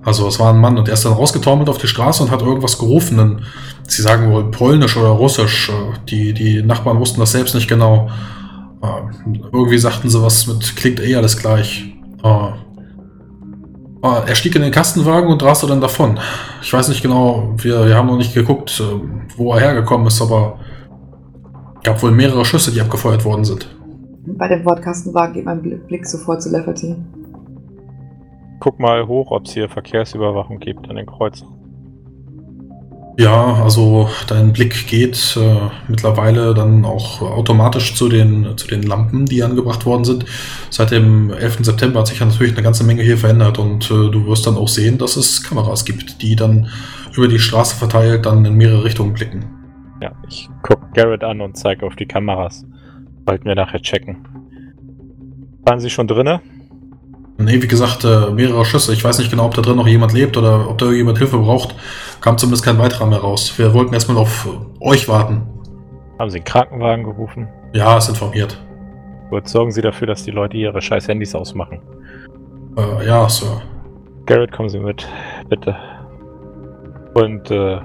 Also 0.09 0.27
es 0.27 0.39
war 0.39 0.51
ein 0.51 0.59
Mann 0.59 0.77
und 0.79 0.87
er 0.87 0.95
ist 0.95 1.05
dann 1.05 1.13
rausgetaumelt 1.13 1.69
auf 1.69 1.77
die 1.77 1.87
Straße 1.87 2.23
und 2.23 2.31
hat 2.31 2.41
irgendwas 2.41 2.79
gerufen. 2.79 3.19
Und 3.19 3.41
sie 3.87 4.01
sagen 4.01 4.31
wohl 4.31 4.49
Polnisch 4.49 4.97
oder 4.97 5.09
Russisch. 5.09 5.71
Die, 6.09 6.33
die 6.33 6.63
Nachbarn 6.63 6.99
wussten 6.99 7.19
das 7.19 7.31
selbst 7.31 7.53
nicht 7.53 7.67
genau. 7.67 8.09
Äh, 8.81 8.87
Irgendwie 9.53 9.77
sagten 9.77 10.09
sie 10.09 10.21
was 10.21 10.47
mit 10.47 10.75
klingt 10.75 10.99
eh 10.99 11.15
alles 11.15 11.37
gleich. 11.37 11.93
Äh, 12.23 12.47
äh, 14.07 14.21
Er 14.27 14.35
stieg 14.35 14.55
in 14.55 14.63
den 14.63 14.71
Kastenwagen 14.71 15.29
und 15.29 15.43
raste 15.43 15.67
dann 15.67 15.79
davon. 15.79 16.17
Ich 16.63 16.73
weiß 16.73 16.89
nicht 16.89 17.03
genau, 17.03 17.53
wir, 17.57 17.85
wir 17.85 17.95
haben 17.95 18.07
noch 18.07 18.17
nicht 18.17 18.33
geguckt, 18.33 18.81
äh, 18.81 18.83
wo 19.37 19.53
er 19.53 19.59
hergekommen 19.59 20.07
ist, 20.07 20.21
aber 20.23 20.57
gab 21.83 22.01
wohl 22.01 22.11
mehrere 22.11 22.45
Schüsse, 22.45 22.71
die 22.71 22.81
abgefeuert 22.81 23.23
worden 23.25 23.45
sind. 23.45 23.67
Bei 24.25 24.47
dem 24.47 24.65
Wort 24.65 24.81
Kastenwagen 24.81 25.33
geht 25.33 25.45
mein 25.45 25.61
Bl- 25.61 25.77
Blick 25.87 26.05
sofort 26.07 26.41
zu 26.41 26.49
Lafferty. 26.49 26.95
Guck 28.59 28.79
mal 28.79 29.07
hoch, 29.07 29.31
ob 29.31 29.45
es 29.45 29.53
hier 29.53 29.69
Verkehrsüberwachung 29.69 30.59
gibt 30.59 30.89
an 30.89 30.97
den 30.97 31.05
Kreuzen. 31.05 31.47
Ja, 33.17 33.55
also 33.55 34.09
dein 34.27 34.53
Blick 34.53 34.87
geht 34.87 35.37
äh, 35.37 35.69
mittlerweile 35.89 36.53
dann 36.53 36.85
auch 36.85 37.21
automatisch 37.21 37.95
zu 37.95 38.07
den, 38.07 38.57
zu 38.57 38.65
den 38.65 38.83
Lampen, 38.83 39.25
die 39.25 39.43
angebracht 39.43 39.85
worden 39.85 40.05
sind. 40.05 40.25
Seit 40.69 40.91
dem 40.91 41.29
11. 41.29 41.65
September 41.65 41.99
hat 41.99 42.07
sich 42.07 42.19
ja 42.19 42.25
natürlich 42.25 42.53
eine 42.53 42.63
ganze 42.63 42.85
Menge 42.85 43.03
hier 43.03 43.17
verändert 43.17 43.59
und 43.59 43.91
äh, 43.91 44.09
du 44.09 44.25
wirst 44.25 44.47
dann 44.47 44.55
auch 44.55 44.69
sehen, 44.69 44.97
dass 44.97 45.17
es 45.17 45.43
Kameras 45.43 45.83
gibt, 45.83 46.21
die 46.21 46.37
dann 46.37 46.69
über 47.13 47.27
die 47.27 47.39
Straße 47.39 47.75
verteilt 47.75 48.25
dann 48.25 48.45
in 48.45 48.55
mehrere 48.55 48.85
Richtungen 48.85 49.13
blicken. 49.13 49.45
Ja, 50.01 50.13
ich 50.29 50.47
guck 50.61 50.93
Garrett 50.93 51.25
an 51.25 51.41
und 51.41 51.57
zeige 51.57 51.85
auf 51.85 51.97
die 51.97 52.05
Kameras. 52.05 52.65
Sollten 53.27 53.45
wir 53.45 53.55
nachher 53.55 53.81
checken. 53.81 54.25
Waren 55.65 55.81
Sie 55.81 55.89
schon 55.89 56.07
drinne? 56.07 56.39
Nee, 57.41 57.61
wie 57.61 57.67
gesagt, 57.67 58.03
äh, 58.03 58.31
mehrere 58.31 58.65
Schüsse. 58.65 58.91
Ich 58.91 59.01
weiß 59.01 59.17
nicht 59.17 59.31
genau, 59.31 59.45
ob 59.45 59.53
da 59.53 59.61
drin 59.61 59.77
noch 59.77 59.87
jemand 59.87 60.11
lebt 60.11 60.35
oder 60.35 60.69
ob 60.69 60.77
da 60.77 60.91
jemand 60.91 61.19
Hilfe 61.19 61.37
braucht. 61.37 61.73
Kam 62.19 62.37
zumindest 62.37 62.65
kein 62.65 62.77
weiterer 62.77 63.05
mehr 63.05 63.19
raus. 63.19 63.57
Wir 63.57 63.73
wollten 63.73 63.93
erstmal 63.93 64.17
auf 64.17 64.49
euch 64.81 65.07
warten. 65.07 65.47
Haben 66.19 66.29
Sie 66.29 66.39
einen 66.39 66.45
Krankenwagen 66.45 67.05
gerufen? 67.05 67.47
Ja, 67.73 67.97
ist 67.97 68.09
informiert. 68.09 68.61
Gut, 69.29 69.47
sorgen 69.47 69.71
Sie 69.71 69.81
dafür, 69.81 70.05
dass 70.05 70.23
die 70.23 70.31
Leute 70.31 70.57
ihre 70.57 70.81
scheiß 70.81 71.07
Handys 71.07 71.33
ausmachen. 71.33 71.79
Äh, 72.75 73.07
ja, 73.07 73.29
Sir. 73.29 73.61
Garrett, 74.25 74.51
kommen 74.51 74.67
Sie 74.67 74.79
mit, 74.79 75.07
bitte. 75.47 75.77
Und 77.13 77.49
äh, 77.51 77.79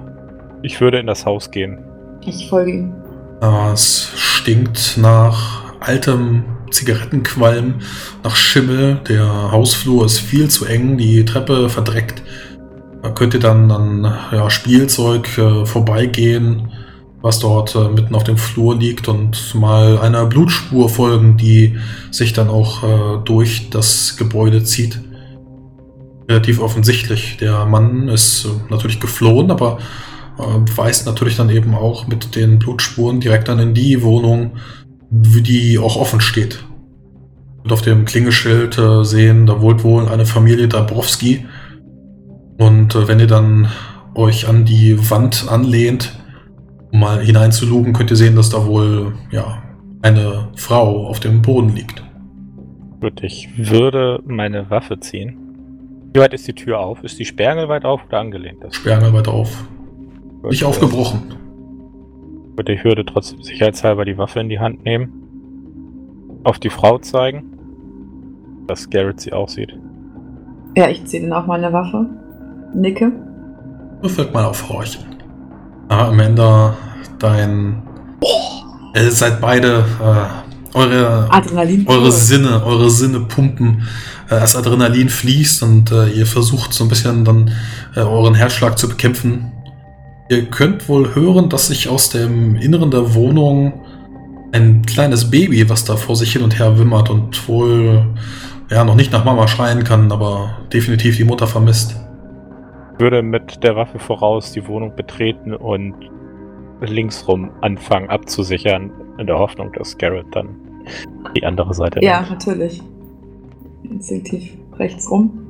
ich 0.63 0.81
würde 0.81 0.99
in 0.99 1.07
das 1.07 1.25
Haus 1.27 1.49
gehen. 1.53 1.79
Ich 2.23 2.49
folge 2.49 2.73
ihm. 2.73 2.95
Äh, 3.41 3.73
es 3.73 4.11
stinkt 4.17 4.97
nach 4.97 5.77
altem 5.79 6.43
Zigarettenqualm, 6.75 7.77
nach 8.23 8.37
Schimmel. 8.37 9.01
Der 9.09 9.53
Hausflur 9.53 10.05
ist 10.05 10.19
viel 10.19 10.49
zu 10.49 10.67
eng, 10.67 10.99
die 10.99 11.25
Treppe 11.25 11.69
verdreckt. 11.69 12.23
Da 13.03 13.11
könnt 13.11 13.35
ihr 13.35 13.41
dann 13.41 13.71
an 13.71 14.05
ja, 14.33 14.49
Spielzeug 14.51 15.39
äh, 15.39 15.67
vorbeigehen, 15.67 16.73
was 17.21 17.39
dort 17.39 17.75
äh, 17.75 17.89
mitten 17.89 18.15
auf 18.15 18.25
dem 18.25 18.37
Flur 18.37 18.77
liegt 18.77 19.09
und 19.09 19.55
mal 19.55 19.99
einer 19.99 20.27
Blutspur 20.27 20.89
folgen, 20.89 21.37
die 21.37 21.79
sich 22.11 22.33
dann 22.33 22.49
auch 22.49 22.83
äh, 22.83 23.19
durch 23.25 23.71
das 23.71 24.17
Gebäude 24.17 24.65
zieht. 24.65 25.01
Relativ 26.29 26.61
offensichtlich. 26.61 27.37
Der 27.37 27.67
Mann 27.67 28.09
ist 28.09 28.47
äh, 28.47 28.49
natürlich 28.71 29.01
geflohen, 29.01 29.51
aber 29.51 29.79
äh, 30.39 30.77
weist 30.77 31.07
natürlich 31.07 31.37
dann 31.37 31.51
eben 31.51 31.75
auch 31.75 32.07
mit 32.07 32.35
den 32.35 32.59
Blutspuren 32.59 33.21
direkt 33.21 33.49
dann 33.49 33.59
in 33.59 33.75
die 33.75 34.03
Wohnung, 34.03 34.53
die 35.15 35.79
auch 35.79 35.97
offen 35.97 36.21
steht. 36.21 36.65
Und 37.63 37.73
auf 37.73 37.83
dem 37.83 38.05
Klingeschild 38.05 38.77
äh, 38.79 39.05
sehen, 39.05 39.47
da 39.47 39.61
wohnt 39.61 39.85
wohl 39.85 40.09
eine 40.09 40.27
Familie 40.27 40.69
Dabrowski. 40.69 41.47
Und 42.59 42.95
äh, 42.95 43.09
wenn 43.09 43.21
ihr 43.21 43.27
dann 43.27 43.69
euch 44.15 44.49
an 44.49 44.65
die 44.65 45.11
Wand 45.11 45.47
anlehnt, 45.49 46.19
um 46.93 47.01
mal 47.01 47.21
hineinzulugen, 47.21 47.93
könnt 47.93 48.11
ihr 48.11 48.17
sehen, 48.17 48.37
dass 48.37 48.51
da 48.51 48.67
wohl 48.67 49.15
ja 49.31 49.63
eine 50.03 50.49
Frau 50.57 51.07
auf 51.07 51.21
dem 51.21 51.43
Boden 51.43 51.75
liegt. 51.75 52.05
Gut, 53.01 53.23
ich 53.23 53.49
würde 53.57 54.21
meine 54.27 54.71
Waffe 54.71 55.01
ziehen. 55.01 55.37
Wie 56.13 56.21
weit 56.21 56.35
ist 56.35 56.47
die 56.47 56.53
Tür 56.53 56.79
auf? 56.79 57.03
Ist 57.03 57.19
die 57.19 57.25
Sperrangel 57.25 57.69
weit 57.69 57.85
auf 57.85 58.03
oder 58.07 58.21
angelehnt? 58.21 58.59
Das 58.63 58.75
Sperrangel 58.77 59.13
weiter 59.13 59.33
auf. 59.33 59.67
Gut, 60.43 60.51
Nicht 60.51 60.65
aufgebrochen. 60.65 61.35
Gut, 62.57 62.69
ich 62.69 62.85
würde 62.85 63.05
trotzdem 63.05 63.43
sicherheitshalber 63.43 64.05
die 64.05 64.17
Waffe 64.17 64.41
in 64.41 64.49
die 64.49 64.61
Hand 64.61 64.85
nehmen. 64.85 66.41
Auf 66.45 66.59
die 66.59 66.71
Frau 66.71 66.99
zeigen. 66.99 67.45
Dass 68.67 68.89
Garrett 68.89 69.21
sie 69.21 69.33
auch 69.33 69.49
sieht. 69.49 69.77
Ja, 70.77 70.89
ich 70.89 71.05
ziehe 71.05 71.23
dann 71.23 71.33
auch 71.33 71.47
meine 71.47 71.73
Waffe. 71.73 72.07
Nicke. 72.75 73.13
Würfelt 74.01 74.33
mal 74.33 74.45
auf 74.45 74.69
Horchen. 74.69 75.05
Ah, 75.89 76.09
Amanda, 76.09 76.77
dein. 77.19 77.83
Ihr 78.95 79.11
seid 79.11 79.41
beide. 79.41 79.85
Äh, 80.01 80.77
eure, 80.77 81.29
Adrenalin. 81.31 81.87
eure 81.87 82.11
Sinne, 82.11 82.65
eure 82.65 82.91
Sinne 82.91 83.21
pumpen. 83.21 83.87
Äh, 84.27 84.41
das 84.41 84.57
Adrenalin 84.57 85.09
fließt 85.09 85.63
und 85.63 85.93
äh, 85.93 86.09
ihr 86.09 86.27
versucht 86.27 86.73
so 86.73 86.85
ein 86.85 86.89
bisschen 86.89 87.25
dann 87.25 87.53
äh, 87.95 88.01
euren 88.01 88.35
Herzschlag 88.35 88.79
zu 88.79 88.89
bekämpfen. 88.89 89.53
Ihr 90.29 90.47
könnt 90.47 90.89
wohl 90.89 91.15
hören, 91.15 91.49
dass 91.49 91.67
sich 91.69 91.89
aus 91.89 92.09
dem 92.11 92.57
Inneren 92.57 92.91
der 92.91 93.15
Wohnung 93.15 93.75
ein 94.53 94.83
kleines 94.87 95.31
Baby, 95.31 95.69
was 95.69 95.85
da 95.85 95.97
vor 95.97 96.17
sich 96.17 96.33
hin 96.33 96.43
und 96.43 96.59
her 96.59 96.79
wimmert 96.79 97.11
und 97.11 97.47
wohl 97.49 98.07
ja 98.71 98.85
noch 98.85 98.95
nicht 98.95 99.13
nach 99.13 99.25
Mama 99.25 99.47
schreien 99.49 99.85
kann, 99.85 100.11
aber 100.13 100.59
definitiv 100.73 101.17
die 101.17 101.25
Mutter 101.25 101.47
vermisst. 101.47 101.97
Ich 102.95 103.01
würde 103.01 103.23
mit 103.23 103.63
der 103.63 103.77
Waffe 103.77 103.99
voraus 103.99 104.53
die 104.53 104.67
Wohnung 104.67 104.95
betreten 104.97 105.55
und 105.55 105.95
linksrum 106.81 107.51
anfangen 107.61 108.09
abzusichern, 108.09 108.91
in 109.19 109.27
der 109.27 109.39
Hoffnung, 109.39 109.73
dass 109.73 109.99
Garrett 109.99 110.27
dann 110.33 110.49
die 111.37 111.45
andere 111.45 111.75
Seite 111.75 112.01
Ja, 112.03 112.21
nimmt. 112.21 112.31
natürlich. 112.31 112.83
Instinktiv 113.83 114.57
rechts 114.79 115.11
rum. 115.11 115.47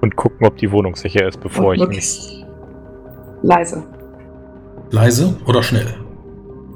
Und 0.00 0.16
gucken, 0.16 0.46
ob 0.46 0.56
die 0.56 0.70
Wohnung 0.72 0.96
sicher 0.96 1.26
ist, 1.26 1.40
bevor 1.40 1.68
und 1.68 1.80
ich 1.80 1.88
mich. 1.88 2.45
Leise. 3.46 3.84
Leise 4.90 5.36
oder 5.46 5.62
schnell? 5.62 5.86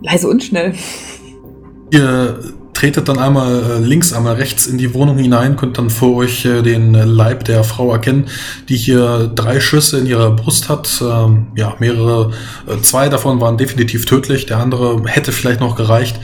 Leise 0.03 0.29
und 0.29 0.43
schnell. 0.43 0.75
Ihr 1.91 2.39
tretet 2.73 3.09
dann 3.09 3.19
einmal 3.19 3.63
äh, 3.63 3.79
links, 3.79 4.13
einmal 4.13 4.37
rechts 4.37 4.67
in 4.67 4.79
die 4.79 4.95
Wohnung 4.95 5.19
hinein, 5.19 5.57
könnt 5.57 5.77
dann 5.77 5.91
vor 5.91 6.17
euch 6.17 6.47
äh, 6.47 6.63
den 6.63 6.95
Leib 6.95 7.45
der 7.45 7.63
Frau 7.65 7.93
erkennen, 7.93 8.27
die 8.69 8.77
hier 8.77 9.31
drei 9.35 9.61
Schüsse 9.61 9.99
in 9.99 10.07
ihrer 10.07 10.31
Brust 10.31 10.69
hat. 10.69 11.03
Ähm, 11.03 11.49
ja, 11.57 11.75
mehrere, 11.79 12.31
äh, 12.67 12.81
zwei 12.81 13.09
davon 13.09 13.41
waren 13.41 13.59
definitiv 13.59 14.07
tödlich, 14.07 14.47
der 14.47 14.59
andere 14.59 15.03
hätte 15.07 15.33
vielleicht 15.33 15.61
noch 15.61 15.77
gereicht. 15.77 16.19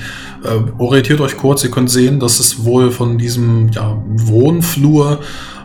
Äh, 0.45 0.81
orientiert 0.81 1.21
euch 1.21 1.37
kurz, 1.37 1.63
ihr 1.63 1.71
könnt 1.71 1.91
sehen, 1.91 2.21
dass 2.21 2.41
es 2.41 2.65
wohl 2.65 2.91
von 2.91 3.19
diesem 3.19 3.71
ja, 3.73 4.03
Wohnflur 4.07 5.19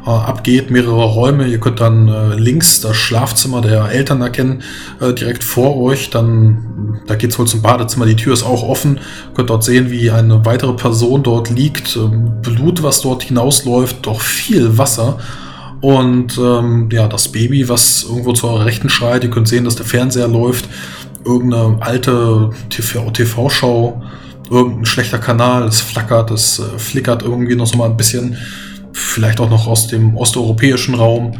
äh, 0.06 0.10
abgeht, 0.10 0.72
mehrere 0.72 1.04
Räume. 1.04 1.48
Ihr 1.48 1.60
könnt 1.60 1.80
dann 1.80 2.08
äh, 2.08 2.36
links 2.36 2.82
das 2.82 2.96
Schlafzimmer 2.96 3.62
der 3.62 3.90
Eltern 3.92 4.22
erkennen, 4.22 4.64
äh, 5.00 5.14
direkt 5.14 5.44
vor 5.44 5.78
euch. 5.78 6.10
Dann, 6.10 7.02
da 7.08 7.16
geht's 7.16 7.38
wohl 7.38 7.48
zum 7.48 7.62
Badezimmer, 7.62 8.06
die 8.06 8.16
Tür 8.16 8.34
ist 8.34 8.44
auch 8.44 8.64
offen. 8.64 8.96
Ihr 8.96 9.36
könnt 9.36 9.50
dort 9.50 9.64
sehen, 9.64 9.92
wie 9.92 10.12
eine 10.12 10.46
weitere 10.46 10.74
Person 10.74 11.24
dort 11.24 11.50
liegt. 11.50 11.96
Ähm, 11.96 12.42
Blut, 12.42 12.84
was 12.84 13.02
dort 13.02 13.24
hinausläuft, 13.24 14.06
doch 14.06 14.22
viel 14.22 14.78
Wasser. 14.78 15.20
Und 15.82 16.38
ähm, 16.38 16.90
ja, 16.92 17.08
das 17.08 17.30
Baby, 17.30 17.68
was 17.68 18.04
irgendwo 18.04 18.34
zur 18.34 18.64
rechten 18.66 18.90
schreit, 18.90 19.24
ihr 19.24 19.32
könnt 19.32 19.48
sehen, 19.48 19.66
dass 19.66 19.76
der 19.76 19.86
Fernseher 19.86 20.28
läuft. 20.28 20.70
Irgendeine 21.26 21.78
alte 21.82 22.52
TV-Show, 22.70 24.02
irgendein 24.50 24.86
schlechter 24.86 25.20
Kanal, 25.20 25.64
es 25.64 25.82
flackert, 25.82 26.32
es 26.32 26.60
äh, 26.60 26.78
flickert 26.78 27.24
irgendwie 27.24 27.56
noch 27.56 27.66
so 27.68 27.78
mal 27.78 27.90
ein 27.90 27.98
bisschen. 27.98 28.38
Vielleicht 28.94 29.40
auch 29.40 29.50
noch 29.50 29.68
aus 29.68 29.88
dem 29.88 30.16
osteuropäischen 30.16 30.96
Raum. 30.96 31.32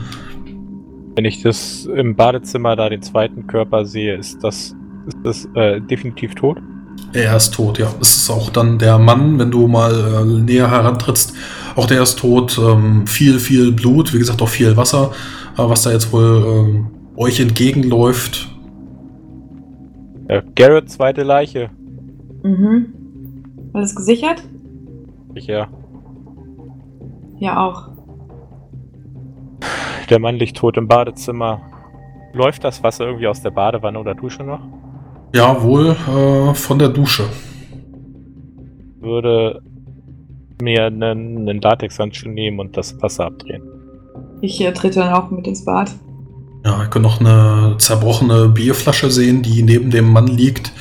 Wenn 1.16 1.26
ich 1.26 1.42
das 1.42 1.86
im 1.86 2.16
Badezimmer 2.16 2.76
da 2.76 2.90
den 2.90 3.02
zweiten 3.02 3.48
Körper 3.48 3.86
sehe, 3.86 4.16
ist 4.16 4.44
das, 4.44 4.76
ist 5.08 5.18
das 5.24 5.50
äh, 5.56 5.82
definitiv 5.82 6.36
tot? 6.36 6.58
Er 7.14 7.36
ist 7.36 7.54
tot, 7.54 7.78
ja. 7.78 7.94
Es 8.00 8.16
ist 8.16 8.30
auch 8.30 8.50
dann 8.50 8.80
der 8.80 8.98
Mann, 8.98 9.38
wenn 9.38 9.52
du 9.52 9.68
mal 9.68 9.92
äh, 9.94 10.42
näher 10.42 10.72
herantrittst, 10.72 11.34
auch 11.76 11.86
der 11.86 12.02
ist 12.02 12.20
tot. 12.20 12.60
Ähm, 12.62 13.06
viel, 13.08 13.40
viel 13.40 13.72
Blut, 13.72 14.14
wie 14.14 14.20
gesagt, 14.20 14.42
auch 14.42 14.50
viel 14.50 14.78
Wasser, 14.78 15.12
äh, 15.56 15.58
was 15.58 15.84
da 15.84 15.92
jetzt 15.92 16.14
wohl 16.14 16.44
ähm, 16.46 16.88
euch 17.18 17.40
entgegenläuft. 17.40 18.50
Ja, 20.30 20.42
Garrett, 20.56 20.90
zweite 20.90 21.24
Leiche. 21.24 21.70
Mhm. 22.44 22.94
Alles 23.74 23.96
gesichert? 23.96 24.44
Ich 25.36 25.48
ja. 25.48 25.68
Ja, 27.42 27.58
auch. 27.58 27.88
Der 30.12 30.20
Mann 30.20 30.36
liegt 30.36 30.58
tot 30.58 30.78
im 30.78 30.88
Badezimmer. 30.88 31.60
Läuft 32.34 32.64
das 32.64 32.84
Wasser 32.84 33.06
irgendwie 33.06 33.28
aus 33.28 33.42
der 33.42 33.50
Badewanne 33.50 34.00
oder 34.00 34.14
Dusche 34.14 34.44
noch? 34.44 34.60
Ja, 35.34 35.64
wohl 35.64 35.96
äh, 36.08 36.54
von 36.54 36.78
der 36.78 36.90
Dusche. 36.90 37.24
Würde 39.00 39.64
mir 40.62 40.86
einen, 40.86 41.50
einen 41.50 41.62
Latexhandschuh 41.62 42.30
nehmen 42.30 42.60
und 42.60 42.78
das 42.78 43.02
Wasser 43.02 43.26
abdrehen. 43.26 43.64
Ich 44.42 44.62
äh, 44.62 44.72
trete 44.72 45.00
dann 45.00 45.14
auch 45.14 45.32
mit 45.32 45.48
ins 45.48 45.66
Bad. 45.66 45.92
Ja, 46.64 46.80
ihr 46.80 46.90
könnt 46.90 47.04
noch 47.04 47.22
eine 47.22 47.76
zerbrochene 47.80 48.50
Bierflasche 48.50 49.10
sehen, 49.10 49.42
die 49.42 49.64
neben 49.64 49.90
dem 49.90 50.14
Mann 50.14 50.28
liegt. 50.28 50.74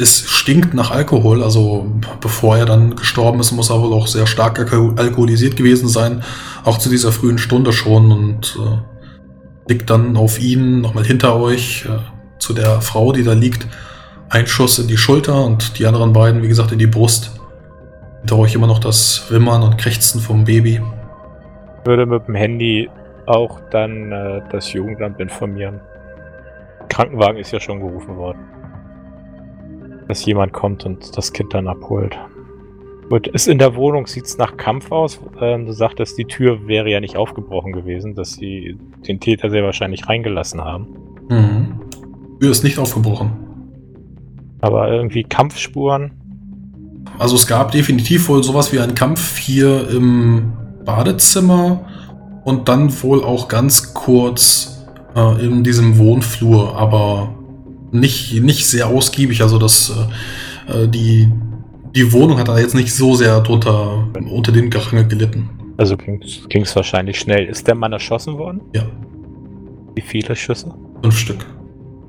Es 0.00 0.30
stinkt 0.30 0.74
nach 0.74 0.92
Alkohol, 0.92 1.42
also 1.42 1.90
bevor 2.20 2.56
er 2.56 2.66
dann 2.66 2.94
gestorben 2.94 3.40
ist, 3.40 3.50
muss 3.50 3.70
er 3.70 3.82
wohl 3.82 3.92
auch 3.92 4.06
sehr 4.06 4.28
stark 4.28 4.60
alko 4.60 4.92
alkoholisiert 4.96 5.56
gewesen 5.56 5.88
sein. 5.88 6.22
Auch 6.64 6.78
zu 6.78 6.88
dieser 6.88 7.10
frühen 7.10 7.38
Stunde 7.38 7.72
schon 7.72 8.12
und 8.12 8.56
äh, 8.60 9.72
liegt 9.72 9.90
dann 9.90 10.16
auf 10.16 10.40
ihn 10.40 10.80
nochmal 10.80 11.04
hinter 11.04 11.40
euch 11.40 11.84
äh, 11.86 11.98
zu 12.38 12.54
der 12.54 12.80
Frau, 12.80 13.12
die 13.12 13.24
da 13.24 13.32
liegt. 13.32 13.66
Ein 14.30 14.46
Schuss 14.46 14.78
in 14.78 14.86
die 14.86 14.96
Schulter 14.96 15.44
und 15.44 15.80
die 15.80 15.86
anderen 15.86 16.12
beiden, 16.12 16.42
wie 16.42 16.48
gesagt, 16.48 16.70
in 16.70 16.78
die 16.78 16.86
Brust. 16.86 17.32
Hinter 18.20 18.38
euch 18.38 18.54
immer 18.54 18.68
noch 18.68 18.78
das 18.78 19.28
Wimmern 19.30 19.64
und 19.64 19.78
Krächzen 19.78 20.20
vom 20.20 20.44
Baby. 20.44 20.80
Ich 21.80 21.86
würde 21.86 22.06
mit 22.06 22.28
dem 22.28 22.36
Handy 22.36 22.88
auch 23.26 23.58
dann 23.70 24.12
äh, 24.12 24.42
das 24.52 24.72
Jugendamt 24.72 25.18
informieren. 25.18 25.80
Krankenwagen 26.88 27.38
ist 27.38 27.50
ja 27.50 27.58
schon 27.58 27.80
gerufen 27.80 28.16
worden. 28.16 28.57
Dass 30.08 30.24
jemand 30.24 30.52
kommt 30.52 30.84
und 30.86 31.16
das 31.16 31.32
Kind 31.32 31.54
dann 31.54 31.68
abholt. 31.68 32.18
Gut, 33.08 33.26
ist 33.26 33.48
in 33.48 33.58
der 33.58 33.74
Wohnung, 33.74 34.06
sieht 34.06 34.26
es 34.26 34.36
nach 34.36 34.56
Kampf 34.58 34.92
aus? 34.92 35.18
Ähm, 35.40 35.64
du 35.64 35.72
sagtest, 35.72 36.18
die 36.18 36.26
Tür 36.26 36.66
wäre 36.66 36.90
ja 36.90 37.00
nicht 37.00 37.16
aufgebrochen 37.16 37.72
gewesen, 37.72 38.14
dass 38.14 38.32
sie 38.32 38.76
den 39.06 39.18
Täter 39.18 39.48
sehr 39.48 39.62
wahrscheinlich 39.62 40.08
reingelassen 40.08 40.62
haben. 40.62 40.88
Mhm. 41.30 41.80
Die 42.34 42.38
Tür 42.40 42.50
ist 42.50 42.64
nicht 42.64 42.78
aufgebrochen. 42.78 43.32
Aber 44.60 44.90
irgendwie 44.90 45.22
Kampfspuren? 45.22 46.10
Also 47.18 47.36
es 47.36 47.46
gab 47.46 47.72
definitiv 47.72 48.28
wohl 48.28 48.42
sowas 48.42 48.72
wie 48.72 48.80
einen 48.80 48.94
Kampf 48.94 49.38
hier 49.38 49.88
im 49.88 50.52
Badezimmer 50.84 51.86
und 52.44 52.68
dann 52.68 53.02
wohl 53.02 53.24
auch 53.24 53.48
ganz 53.48 53.94
kurz 53.94 54.86
äh, 55.16 55.44
in 55.44 55.64
diesem 55.64 55.98
Wohnflur, 55.98 56.76
aber 56.76 57.34
nicht, 57.90 58.42
nicht 58.42 58.66
sehr 58.66 58.88
ausgiebig. 58.88 59.42
Also 59.42 59.58
das, 59.58 59.92
äh, 60.68 60.84
äh 60.84 60.88
die, 60.88 61.30
die 61.94 62.12
Wohnung 62.12 62.38
hat 62.38 62.48
da 62.48 62.58
jetzt 62.58 62.74
nicht 62.74 62.94
so 62.94 63.14
sehr 63.14 63.40
drunter 63.40 64.08
unter 64.30 64.52
den 64.52 64.70
Gerangel 64.70 65.06
gelitten. 65.06 65.50
Also 65.78 65.96
ging 65.96 66.20
es 66.62 66.76
wahrscheinlich 66.76 67.20
schnell. 67.20 67.46
Ist 67.46 67.68
der 67.68 67.76
Mann 67.76 67.92
erschossen 67.92 68.36
worden? 68.36 68.60
Ja. 68.74 68.82
Wie 69.94 70.00
viele 70.00 70.34
Schüsse? 70.34 70.74
Fünf 71.02 71.16
Stück. 71.16 71.46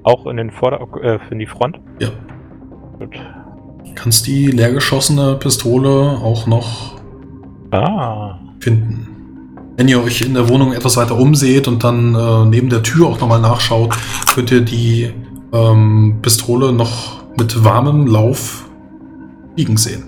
Auch 0.03 0.25
in 0.25 0.37
den 0.37 0.49
Vorder 0.49 0.79
äh, 1.01 1.19
in 1.29 1.39
die 1.39 1.45
Front? 1.45 1.79
Ja. 1.99 2.09
Gut. 2.97 3.15
Kannst 3.95 4.27
die 4.27 4.47
leergeschossene 4.47 5.35
Pistole 5.35 5.89
auch 5.89 6.47
noch 6.47 6.99
ah. 7.71 8.39
finden. 8.59 9.07
Wenn 9.77 9.87
ihr 9.87 10.03
euch 10.03 10.21
in 10.21 10.33
der 10.33 10.49
Wohnung 10.49 10.73
etwas 10.73 10.97
weiter 10.97 11.17
umseht 11.17 11.67
und 11.67 11.83
dann 11.83 12.15
äh, 12.15 12.45
neben 12.45 12.69
der 12.69 12.83
Tür 12.83 13.07
auch 13.07 13.19
nochmal 13.19 13.39
nachschaut, 13.39 13.95
könnt 14.33 14.51
ihr 14.51 14.61
die 14.61 15.11
ähm, 15.53 16.19
Pistole 16.21 16.71
noch 16.71 17.23
mit 17.37 17.63
warmem 17.63 18.07
Lauf 18.07 18.69
liegen 19.55 19.77
sehen. 19.77 20.03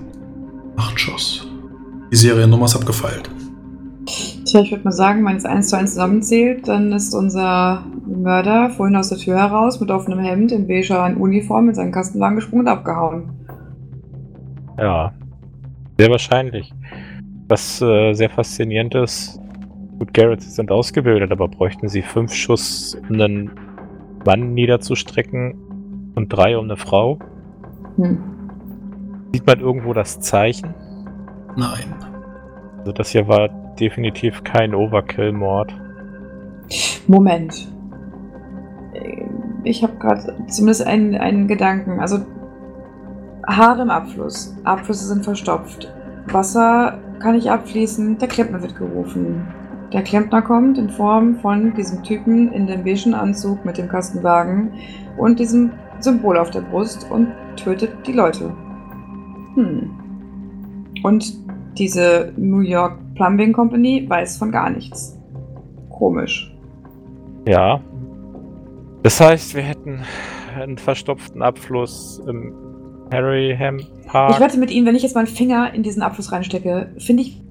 Acht 0.77 0.99
Schuss. 0.99 1.47
Die 2.11 2.15
Seriennummer 2.15 2.65
ist 2.65 2.75
abgefeilt. 2.75 3.29
Tja, 4.45 4.61
ich 4.61 4.71
würde 4.71 4.83
mal 4.83 4.91
sagen, 4.91 5.25
wenn 5.25 5.37
es 5.37 5.45
eins 5.45 5.69
zu 5.69 5.77
eins 5.77 5.91
zusammenzählt, 5.91 6.67
dann 6.67 6.91
ist 6.91 7.13
unser 7.13 7.85
Mörder 8.05 8.69
vorhin 8.71 8.95
aus 8.95 9.09
der 9.09 9.17
Tür 9.17 9.37
heraus 9.37 9.79
mit 9.79 9.91
offenem 9.91 10.19
Hemd 10.19 10.51
in 10.51 10.67
beiger 10.67 11.05
Uniform 11.17 11.67
mit 11.67 11.75
seinem 11.75 11.91
Kastenwagen 11.91 12.35
gesprungen 12.35 12.65
und 12.65 12.71
abgehauen. 12.71 13.29
Ja, 14.77 15.13
sehr 15.97 16.09
wahrscheinlich. 16.09 16.73
Was 17.47 17.81
äh, 17.81 18.13
sehr 18.13 18.29
faszinierend 18.29 18.95
ist, 18.95 19.39
gut, 19.99 20.13
Garretts 20.13 20.55
sind 20.55 20.71
ausgebildet, 20.71 21.31
aber 21.31 21.47
bräuchten 21.47 21.87
sie 21.87 22.01
fünf 22.01 22.33
Schuss, 22.33 22.97
um 23.07 23.21
einen 23.21 23.51
Mann 24.25 24.53
niederzustrecken 24.53 26.11
und 26.15 26.29
drei 26.29 26.57
um 26.57 26.65
eine 26.65 26.77
Frau? 26.77 27.19
Hm. 27.97 28.19
Sieht 29.33 29.47
man 29.47 29.59
irgendwo 29.59 29.93
das 29.93 30.19
Zeichen? 30.19 30.73
Nein. 31.55 31.95
Also 32.79 32.91
das 32.91 33.09
hier 33.09 33.27
war 33.27 33.49
definitiv 33.79 34.43
kein 34.43 34.75
Overkill-Mord. 34.75 35.73
Moment. 37.07 37.67
Ich 39.63 39.83
habe 39.83 39.93
gerade 39.97 40.35
zumindest 40.47 40.85
einen, 40.85 41.15
einen 41.15 41.47
Gedanken. 41.47 41.99
Also 41.99 42.19
Haare 43.47 43.81
im 43.81 43.89
Abfluss. 43.89 44.55
Abflüsse 44.63 45.05
sind 45.05 45.23
verstopft. 45.23 45.93
Wasser 46.27 46.99
kann 47.19 47.35
nicht 47.35 47.49
abfließen. 47.49 48.17
Der 48.17 48.27
Klempner 48.27 48.61
wird 48.61 48.75
gerufen. 48.75 49.47
Der 49.93 50.03
Klempner 50.03 50.41
kommt 50.41 50.77
in 50.77 50.89
Form 50.89 51.35
von 51.35 51.73
diesem 51.73 52.01
Typen 52.03 52.51
in 52.53 52.65
dem 52.65 52.83
beigen 52.83 53.13
Anzug 53.13 53.65
mit 53.65 53.77
dem 53.77 53.89
Kastenwagen 53.89 54.71
und 55.17 55.37
diesem 55.37 55.71
Symbol 55.99 56.37
auf 56.37 56.49
der 56.49 56.61
Brust 56.61 57.09
und 57.11 57.27
tötet 57.57 57.91
die 58.07 58.13
Leute. 58.13 58.53
Hm. 59.55 59.89
Und 61.03 61.33
diese 61.77 62.31
New 62.37 62.61
York 62.61 62.97
Plumbing 63.15 63.51
Company 63.51 64.05
weiß 64.07 64.37
von 64.37 64.51
gar 64.51 64.69
nichts. 64.69 65.19
Komisch. 65.89 66.55
Ja. 67.45 67.81
Das 69.03 69.19
heißt, 69.19 69.55
wir 69.55 69.63
hätten 69.63 69.99
einen 70.55 70.77
verstopften 70.77 71.41
Abfluss 71.41 72.21
im 72.27 72.53
Harryham 73.11 73.79
Park. 74.07 74.35
Ich 74.35 74.39
wette 74.39 74.57
mit 74.57 74.71
Ihnen, 74.71 74.85
wenn 74.85 74.95
ich 74.95 75.03
jetzt 75.03 75.15
meinen 75.15 75.27
Finger 75.27 75.73
in 75.73 75.83
diesen 75.83 76.01
Abfluss 76.01 76.31
reinstecke, 76.31 76.93
finde 76.97 77.23
ich 77.23 77.41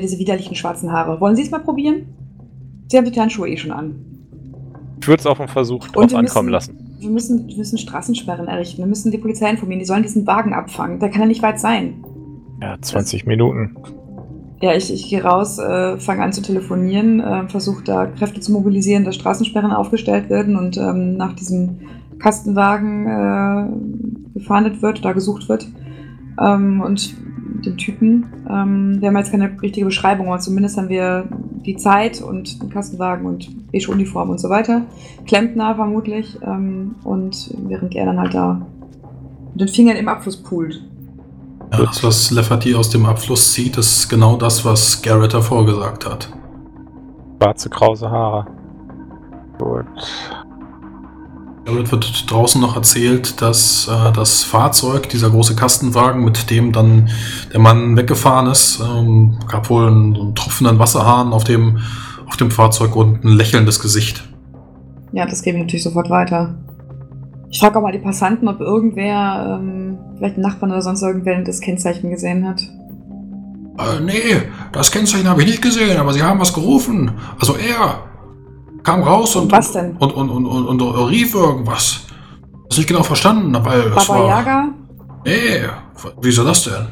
diese 0.00 0.18
widerlichen 0.18 0.56
schwarzen 0.56 0.92
Haare. 0.92 1.20
Wollen 1.20 1.36
Sie 1.36 1.42
es 1.42 1.50
mal 1.50 1.60
probieren? 1.60 2.06
Sie 2.88 2.96
haben 2.96 3.10
die 3.10 3.20
Handschuhe 3.20 3.48
eh 3.48 3.56
schon 3.56 3.72
an. 3.72 3.94
Ich 5.00 5.08
würde 5.08 5.20
es 5.20 5.26
auf 5.26 5.40
einen 5.40 5.48
Versuch 5.48 5.88
drauf 5.88 6.14
ankommen 6.14 6.50
müssen, 6.50 6.74
lassen. 6.74 6.96
Wir 6.98 7.10
müssen, 7.10 7.48
wir 7.48 7.56
müssen 7.56 7.78
Straßensperren 7.78 8.46
errichten. 8.46 8.78
Wir 8.78 8.86
müssen 8.86 9.10
die 9.10 9.18
Polizei 9.18 9.50
informieren. 9.50 9.80
Die 9.80 9.86
sollen 9.86 10.02
diesen 10.02 10.26
Wagen 10.26 10.54
abfangen. 10.54 11.00
Der 11.00 11.10
kann 11.10 11.22
ja 11.22 11.26
nicht 11.26 11.42
weit 11.42 11.60
sein. 11.60 12.04
Ja, 12.60 12.76
20 12.80 13.20
das, 13.20 13.26
Minuten. 13.26 13.76
Ja, 14.62 14.74
ich, 14.74 14.92
ich 14.92 15.10
gehe 15.10 15.22
raus, 15.22 15.58
äh, 15.58 15.98
fange 15.98 16.22
an 16.22 16.32
zu 16.32 16.40
telefonieren, 16.40 17.20
äh, 17.20 17.48
versuche 17.48 17.84
da 17.84 18.06
Kräfte 18.06 18.40
zu 18.40 18.52
mobilisieren, 18.52 19.04
dass 19.04 19.16
Straßensperren 19.16 19.72
aufgestellt 19.72 20.30
werden 20.30 20.56
und 20.56 20.78
ähm, 20.78 21.16
nach 21.16 21.34
diesem 21.34 21.80
Kastenwagen 22.18 23.06
äh, 23.06 24.38
gefahndet 24.38 24.80
wird 24.80 25.00
oder 25.00 25.12
gesucht 25.12 25.48
wird. 25.48 25.66
Ähm, 26.40 26.80
und 26.80 27.14
den 27.64 27.76
Typen. 27.76 28.26
Ähm, 28.48 29.00
wir 29.00 29.08
haben 29.08 29.16
jetzt 29.16 29.30
keine 29.30 29.50
richtige 29.60 29.86
Beschreibung, 29.86 30.28
aber 30.28 30.38
zumindest 30.38 30.76
haben 30.76 30.88
wir 30.88 31.28
die 31.64 31.76
Zeit 31.76 32.20
und 32.20 32.62
den 32.62 32.70
Kastenwagen 32.70 33.26
und 33.26 33.72
beige 33.72 33.90
Uniform 33.90 34.30
und 34.30 34.38
so 34.38 34.50
weiter. 34.50 34.82
Klempner 35.26 35.74
vermutlich. 35.74 36.38
Ähm, 36.42 36.96
und 37.04 37.54
während 37.68 37.94
er 37.94 38.06
dann 38.06 38.20
halt 38.20 38.34
da 38.34 38.66
mit 39.52 39.60
den 39.60 39.68
Fingern 39.68 39.96
im 39.96 40.08
Abfluss 40.08 40.36
poolt. 40.36 40.82
Ja, 41.72 41.84
das, 41.84 42.04
was 42.04 42.30
Lefferty 42.30 42.74
aus 42.74 42.90
dem 42.90 43.06
Abfluss 43.06 43.52
zieht, 43.52 43.76
ist 43.78 44.08
genau 44.08 44.36
das, 44.36 44.64
was 44.64 45.00
Garrett 45.02 45.34
davor 45.34 45.64
gesagt 45.64 46.06
hat. 46.06 46.28
Schwarze, 47.40 47.68
krause 47.70 48.10
Haare. 48.10 48.46
Gut. 49.58 49.86
Damit 51.64 51.90
wird 51.90 52.30
draußen 52.30 52.60
noch 52.60 52.76
erzählt, 52.76 53.40
dass 53.40 53.88
äh, 53.88 54.12
das 54.12 54.44
Fahrzeug, 54.44 55.08
dieser 55.08 55.30
große 55.30 55.56
Kastenwagen, 55.56 56.22
mit 56.22 56.50
dem 56.50 56.72
dann 56.72 57.08
der 57.52 57.60
Mann 57.60 57.96
weggefahren 57.96 58.48
ist, 58.48 58.80
ähm, 58.80 59.38
gab 59.48 59.70
wohl 59.70 59.86
einen, 59.86 60.14
einen 60.14 60.34
tropfenden 60.34 60.78
Wasserhahn 60.78 61.32
auf 61.32 61.44
dem, 61.44 61.78
auf 62.26 62.36
dem 62.36 62.50
Fahrzeug 62.50 62.94
und 62.96 63.24
ein 63.24 63.28
lächelndes 63.28 63.80
Gesicht. 63.80 64.28
Ja, 65.12 65.24
das 65.24 65.42
gebe 65.42 65.56
ich 65.56 65.62
natürlich 65.62 65.84
sofort 65.84 66.10
weiter. 66.10 66.54
Ich 67.48 67.60
frage 67.60 67.78
auch 67.78 67.82
mal 67.82 67.92
die 67.92 67.98
Passanten, 67.98 68.48
ob 68.48 68.60
irgendwer, 68.60 69.58
ähm, 69.58 69.98
vielleicht 70.18 70.36
ein 70.36 70.42
Nachbarn 70.42 70.70
oder 70.72 70.82
sonst 70.82 71.02
irgendwer 71.02 71.40
das 71.42 71.60
Kennzeichen 71.60 72.10
gesehen 72.10 72.46
hat. 72.46 72.60
Äh, 73.78 74.00
nee, 74.04 74.42
das 74.72 74.90
Kennzeichen 74.90 75.28
habe 75.28 75.42
ich 75.42 75.48
nicht 75.48 75.62
gesehen, 75.62 75.96
aber 75.96 76.12
sie 76.12 76.22
haben 76.22 76.40
was 76.40 76.52
gerufen. 76.52 77.12
Also 77.38 77.54
er 77.56 78.02
kam 78.84 79.02
raus 79.02 79.34
und, 79.34 79.50
Was 79.50 79.72
denn? 79.72 79.96
und, 79.96 80.12
und, 80.12 80.30
und, 80.30 80.46
und, 80.46 80.80
und 80.80 81.08
rief 81.08 81.34
irgendwas. 81.34 82.06
Das 82.68 82.78
nicht 82.78 82.88
genau 82.88 83.02
verstanden, 83.02 83.52
weil 83.64 83.80
es 83.80 84.06
Baba 84.06 84.20
war. 84.20 84.28
Yaga? 84.28 84.68
Nee, 85.24 85.60
wieso 86.20 86.44
das 86.44 86.64
denn? 86.64 86.86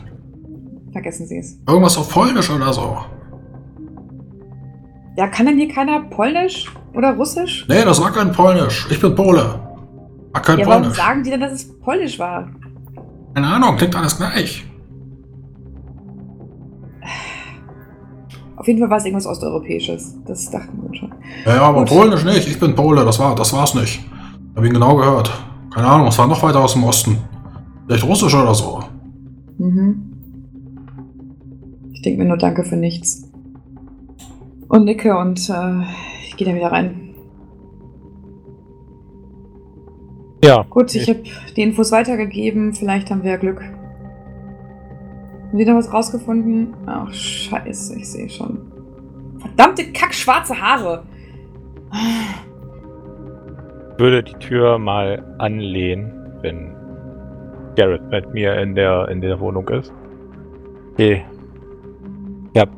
Vergessen 0.92 1.26
Sie 1.26 1.38
es. 1.38 1.58
Irgendwas 1.68 1.96
auf 1.96 2.10
Polnisch 2.10 2.50
oder 2.50 2.72
so. 2.72 2.98
Ja, 5.16 5.28
kann 5.28 5.46
denn 5.46 5.58
hier 5.58 5.68
keiner 5.68 6.00
Polnisch 6.00 6.70
oder 6.94 7.14
Russisch? 7.14 7.66
Nee, 7.68 7.84
das 7.84 8.00
war 8.00 8.10
kein 8.12 8.32
Polnisch. 8.32 8.86
Ich 8.90 9.00
bin 9.00 9.14
Pole. 9.14 9.60
War 10.32 10.42
kein 10.42 10.58
ja, 10.58 10.66
warum 10.66 10.82
Polnisch. 10.82 10.98
sagen 10.98 11.22
die 11.22 11.30
denn, 11.30 11.40
dass 11.40 11.52
es 11.52 11.78
Polnisch 11.80 12.18
war? 12.18 12.48
Keine 13.34 13.46
Ahnung, 13.46 13.76
klingt 13.76 13.94
alles 13.96 14.16
gleich. 14.16 14.64
Auf 18.62 18.68
jeden 18.68 18.78
Fall 18.78 18.90
war 18.90 18.98
es 18.98 19.04
irgendwas 19.04 19.26
Osteuropäisches. 19.26 20.18
Das 20.24 20.48
dachten 20.48 20.80
wir 20.80 20.88
uns 20.88 20.96
schon. 20.96 21.12
Ja, 21.44 21.56
ja, 21.56 21.62
aber 21.62 21.80
Gut. 21.80 21.88
Polnisch 21.88 22.24
nicht. 22.24 22.46
Ich 22.46 22.60
bin 22.60 22.76
Pole. 22.76 23.04
Das 23.04 23.18
war, 23.18 23.34
das 23.34 23.52
war's 23.52 23.74
nicht. 23.74 24.04
Hab 24.54 24.64
ihn 24.64 24.72
genau 24.72 24.94
gehört. 24.94 25.32
Keine 25.74 25.88
Ahnung, 25.88 26.06
es 26.06 26.16
war 26.16 26.28
noch 26.28 26.40
weiter 26.44 26.62
aus 26.62 26.74
dem 26.74 26.84
Osten. 26.84 27.18
Vielleicht 27.88 28.06
Russisch 28.06 28.32
oder 28.32 28.54
so. 28.54 28.78
Mhm. 29.58 30.12
Ich 31.92 32.02
denke 32.02 32.22
mir 32.22 32.28
nur 32.28 32.36
Danke 32.36 32.62
für 32.62 32.76
nichts. 32.76 33.28
Und 34.68 34.84
nicke 34.84 35.18
und 35.18 35.40
äh, 35.50 35.82
ich 36.28 36.36
gehe 36.36 36.46
dann 36.46 36.54
wieder 36.54 36.70
rein. 36.70 37.16
Ja. 40.44 40.62
Gut, 40.70 40.94
ich 40.94 41.08
habe 41.08 41.24
die 41.56 41.62
Infos 41.62 41.90
weitergegeben. 41.90 42.74
Vielleicht 42.74 43.10
haben 43.10 43.24
wir 43.24 43.32
ja 43.32 43.38
Glück. 43.38 43.60
Noch 45.52 45.74
was 45.74 45.92
rausgefunden? 45.92 46.74
Ach, 46.86 47.12
scheiße, 47.12 47.98
ich 47.98 48.10
sehe 48.10 48.28
schon. 48.30 48.58
Verdammte 49.38 49.92
kackschwarze 49.92 50.58
Haare. 50.58 51.02
würde 53.98 54.22
die 54.22 54.34
Tür 54.34 54.78
mal 54.78 55.22
anlehnen, 55.38 56.12
wenn 56.40 56.74
Garrett 57.76 58.02
mit 58.10 58.32
mir 58.32 58.54
in 58.60 58.74
der, 58.74 59.08
in 59.08 59.20
der 59.20 59.38
Wohnung 59.40 59.68
ist. 59.68 59.92
Okay. 60.94 61.24
Ich 62.54 62.60
hab 62.60 62.70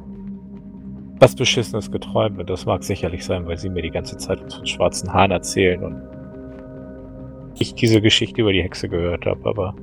was 1.21 1.35
Beschissenes 1.37 1.91
geträumt 1.91 2.39
und 2.39 2.51
das 2.51 2.67
mag 2.67 2.83
sicherlich 2.83 3.25
sein, 3.25 3.47
weil 3.47 3.57
sie 3.57 3.71
mir 3.71 3.83
die 3.83 3.91
ganze 3.91 4.17
Zeit 4.17 4.41
von 4.53 4.67
schwarzen 4.67 5.13
Haaren 5.13 5.31
erzählen 5.31 5.83
und 5.83 6.03
ich 7.59 7.75
diese 7.75 8.01
Geschichte 8.01 8.41
über 8.41 8.53
die 8.53 8.63
Hexe 8.63 8.89
gehört 8.89 9.27
habe, 9.27 9.49
aber 9.49 9.75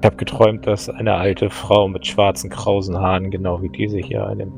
ich 0.00 0.06
habe 0.06 0.16
geträumt, 0.16 0.66
dass 0.66 0.88
eine 0.88 1.14
alte 1.14 1.50
Frau 1.50 1.86
mit 1.86 2.06
schwarzen, 2.06 2.48
krausen 2.48 2.96
Haaren, 2.96 3.30
genau 3.30 3.60
wie 3.60 3.68
diese 3.68 3.98
hier, 3.98 4.26
in 4.32 4.38
dem 4.38 4.52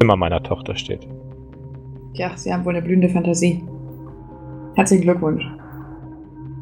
Zimmer 0.00 0.16
meiner 0.16 0.42
Tochter 0.42 0.74
steht. 0.74 1.06
Ja, 2.14 2.36
Sie 2.36 2.52
haben 2.52 2.64
wohl 2.64 2.74
eine 2.74 2.84
blühende 2.84 3.08
Fantasie. 3.08 3.62
Herzlichen 4.74 5.04
Glückwunsch. 5.04 5.44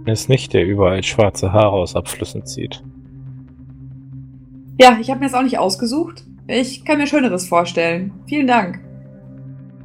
Ist 0.04 0.28
nicht, 0.28 0.52
der 0.52 0.66
überall 0.66 1.02
schwarze 1.02 1.54
Haare 1.54 1.72
aus 1.72 1.96
Abflüssen 1.96 2.44
zieht. 2.44 2.82
Ja, 4.78 4.98
ich 5.00 5.08
habe 5.08 5.20
mir 5.20 5.26
das 5.26 5.34
auch 5.34 5.42
nicht 5.42 5.58
ausgesucht. 5.58 6.24
Ich 6.48 6.84
kann 6.84 6.98
mir 6.98 7.06
Schöneres 7.06 7.48
vorstellen. 7.48 8.12
Vielen 8.26 8.46
Dank. 8.46 8.80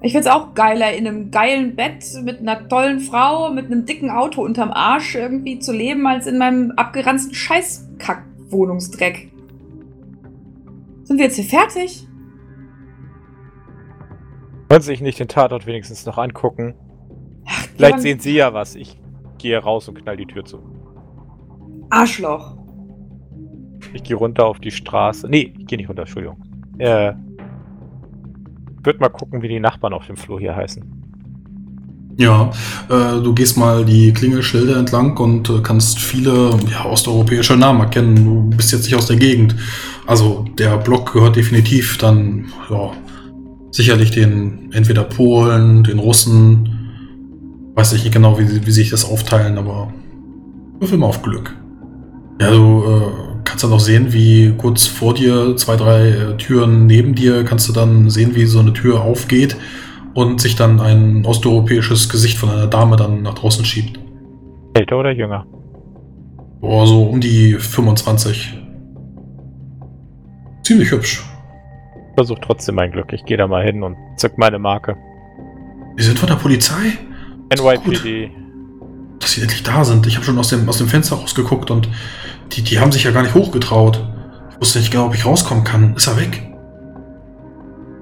Ich 0.01 0.11
find's 0.11 0.27
auch 0.27 0.53
geiler, 0.53 0.93
in 0.93 1.07
einem 1.07 1.31
geilen 1.31 1.77
Bett 1.77 2.03
mit 2.23 2.39
einer 2.39 2.67
tollen 2.67 2.99
Frau, 2.99 3.51
mit 3.51 3.67
einem 3.67 3.85
dicken 3.85 4.09
Auto 4.09 4.41
unterm 4.41 4.71
Arsch 4.71 5.15
irgendwie 5.15 5.59
zu 5.59 5.71
leben, 5.71 6.05
als 6.05 6.27
in 6.27 6.37
meinem 6.37 6.71
abgeranzten 6.71 7.33
Scheißkack-Wohnungsdreck. 7.97 9.31
Sind 11.03 11.17
wir 11.17 11.25
jetzt 11.25 11.35
hier 11.35 11.45
fertig? 11.45 12.07
Wollen 14.69 14.81
Sie 14.81 14.87
sich 14.87 15.01
nicht 15.01 15.19
den 15.19 15.27
Tatort 15.27 15.65
wenigstens 15.65 16.05
noch 16.05 16.17
angucken? 16.17 16.75
Ach, 17.45 17.67
Vielleicht 17.75 17.93
Mann, 17.93 18.01
sehen 18.01 18.19
Sie 18.19 18.35
ja 18.35 18.53
was. 18.53 18.75
Ich 18.75 18.99
gehe 19.37 19.57
raus 19.57 19.87
und 19.87 19.95
knall 20.01 20.17
die 20.17 20.25
Tür 20.25 20.43
zu. 20.43 20.59
Arschloch. 21.89 22.57
Ich 23.93 24.03
gehe 24.03 24.17
runter 24.17 24.45
auf 24.45 24.59
die 24.59 24.71
Straße. 24.71 25.29
Nee, 25.29 25.53
ich 25.57 25.67
gehe 25.67 25.77
nicht 25.77 25.87
runter, 25.87 26.01
Entschuldigung. 26.01 26.43
Äh, 26.77 27.11
ich 27.11 28.85
würde 28.85 28.99
mal 28.99 29.09
gucken, 29.09 29.41
wie 29.41 29.47
die 29.47 29.59
Nachbarn 29.59 29.93
auf 29.93 30.05
dem 30.05 30.17
Flur 30.17 30.39
hier 30.39 30.55
heißen. 30.55 30.96
Ja, 32.17 32.51
äh, 32.89 33.21
du 33.21 33.33
gehst 33.33 33.57
mal 33.57 33.85
die 33.85 34.11
Klingelschilder 34.11 34.77
entlang 34.77 35.15
und 35.17 35.49
äh, 35.49 35.59
kannst 35.61 35.99
viele 35.99 36.49
ja, 36.71 36.85
osteuropäische 36.85 37.55
Namen 37.55 37.81
erkennen. 37.81 38.15
Du 38.15 38.57
bist 38.57 38.71
jetzt 38.71 38.85
nicht 38.85 38.95
aus 38.95 39.05
der 39.05 39.17
Gegend. 39.17 39.55
Also 40.07 40.45
der 40.57 40.77
Block 40.77 41.13
gehört 41.13 41.35
definitiv 41.35 41.99
dann, 41.99 42.45
ja, 42.71 42.91
sicherlich 43.69 44.09
den 44.09 44.71
entweder 44.73 45.03
Polen, 45.03 45.83
den 45.83 45.99
Russen. 45.99 46.73
Weiß 47.75 47.93
ich 47.93 48.03
nicht 48.03 48.13
genau, 48.13 48.39
wie, 48.39 48.65
wie 48.65 48.71
sich 48.71 48.89
das 48.89 49.05
aufteilen, 49.05 49.59
aber 49.59 49.93
würfel 50.79 50.97
mal 50.97 51.07
auf 51.07 51.21
Glück. 51.21 51.55
Ja, 52.41 52.49
du 52.49 52.83
äh, 52.83 53.41
kannst 53.43 53.63
dann 53.63 53.73
auch 53.73 53.79
sehen, 53.79 54.11
wie 54.11 54.55
kurz 54.57 54.87
vor 54.87 55.13
dir, 55.13 55.55
zwei, 55.55 55.75
drei 55.75 56.09
äh, 56.09 56.37
Türen 56.37 56.87
neben 56.87 57.13
dir, 57.13 57.43
kannst 57.43 57.69
du 57.69 57.73
dann 57.73 58.09
sehen, 58.09 58.33
wie 58.33 58.47
so 58.47 58.57
eine 58.59 58.73
Tür 58.73 59.01
aufgeht 59.01 59.55
und 60.17 60.41
sich 60.41 60.55
dann 60.55 60.79
ein 60.79 61.27
osteuropäisches 61.27 62.09
Gesicht 62.09 62.39
von 62.39 62.49
einer 62.49 62.65
Dame 62.65 62.95
dann 62.95 63.21
nach 63.21 63.35
draußen 63.35 63.63
schiebt. 63.63 63.99
Älter 64.73 64.97
oder 64.97 65.11
jünger? 65.11 65.45
Boah, 66.59 66.87
so 66.87 67.03
um 67.03 67.21
die 67.21 67.53
25. 67.53 68.57
Ziemlich 70.63 70.89
hübsch. 70.89 71.23
Versuch 72.15 72.39
trotzdem 72.41 72.73
mein 72.73 72.91
Glück. 72.91 73.13
Ich 73.13 73.25
gehe 73.25 73.37
da 73.37 73.45
mal 73.45 73.63
hin 73.63 73.83
und 73.83 73.95
zück 74.15 74.39
meine 74.39 74.57
Marke. 74.57 74.97
Die 75.99 76.03
sind 76.03 76.17
von 76.17 76.29
der 76.29 76.37
Polizei? 76.37 76.97
NYPD. 77.55 78.31
Dass 79.19 79.33
sie 79.33 79.41
endlich 79.41 79.61
da 79.61 79.85
sind. 79.85 80.07
Ich 80.07 80.15
habe 80.15 80.25
schon 80.25 80.39
aus 80.39 80.49
dem, 80.49 80.67
aus 80.67 80.79
dem 80.79 80.87
Fenster 80.87 81.17
rausgeguckt 81.17 81.69
und 81.69 81.89
die, 82.53 82.63
die 82.63 82.79
haben 82.79 82.91
sich 82.91 83.03
ja 83.03 83.11
gar 83.11 83.21
nicht 83.21 83.35
hochgetraut. 83.35 84.03
Ich 84.49 84.61
wusste 84.61 84.79
nicht 84.79 84.89
genau, 84.89 85.05
ob 85.05 85.13
ich 85.13 85.27
rauskommen 85.27 85.63
kann. 85.63 85.95
Ist 85.95 86.07
er 86.07 86.17
weg? 86.17 86.41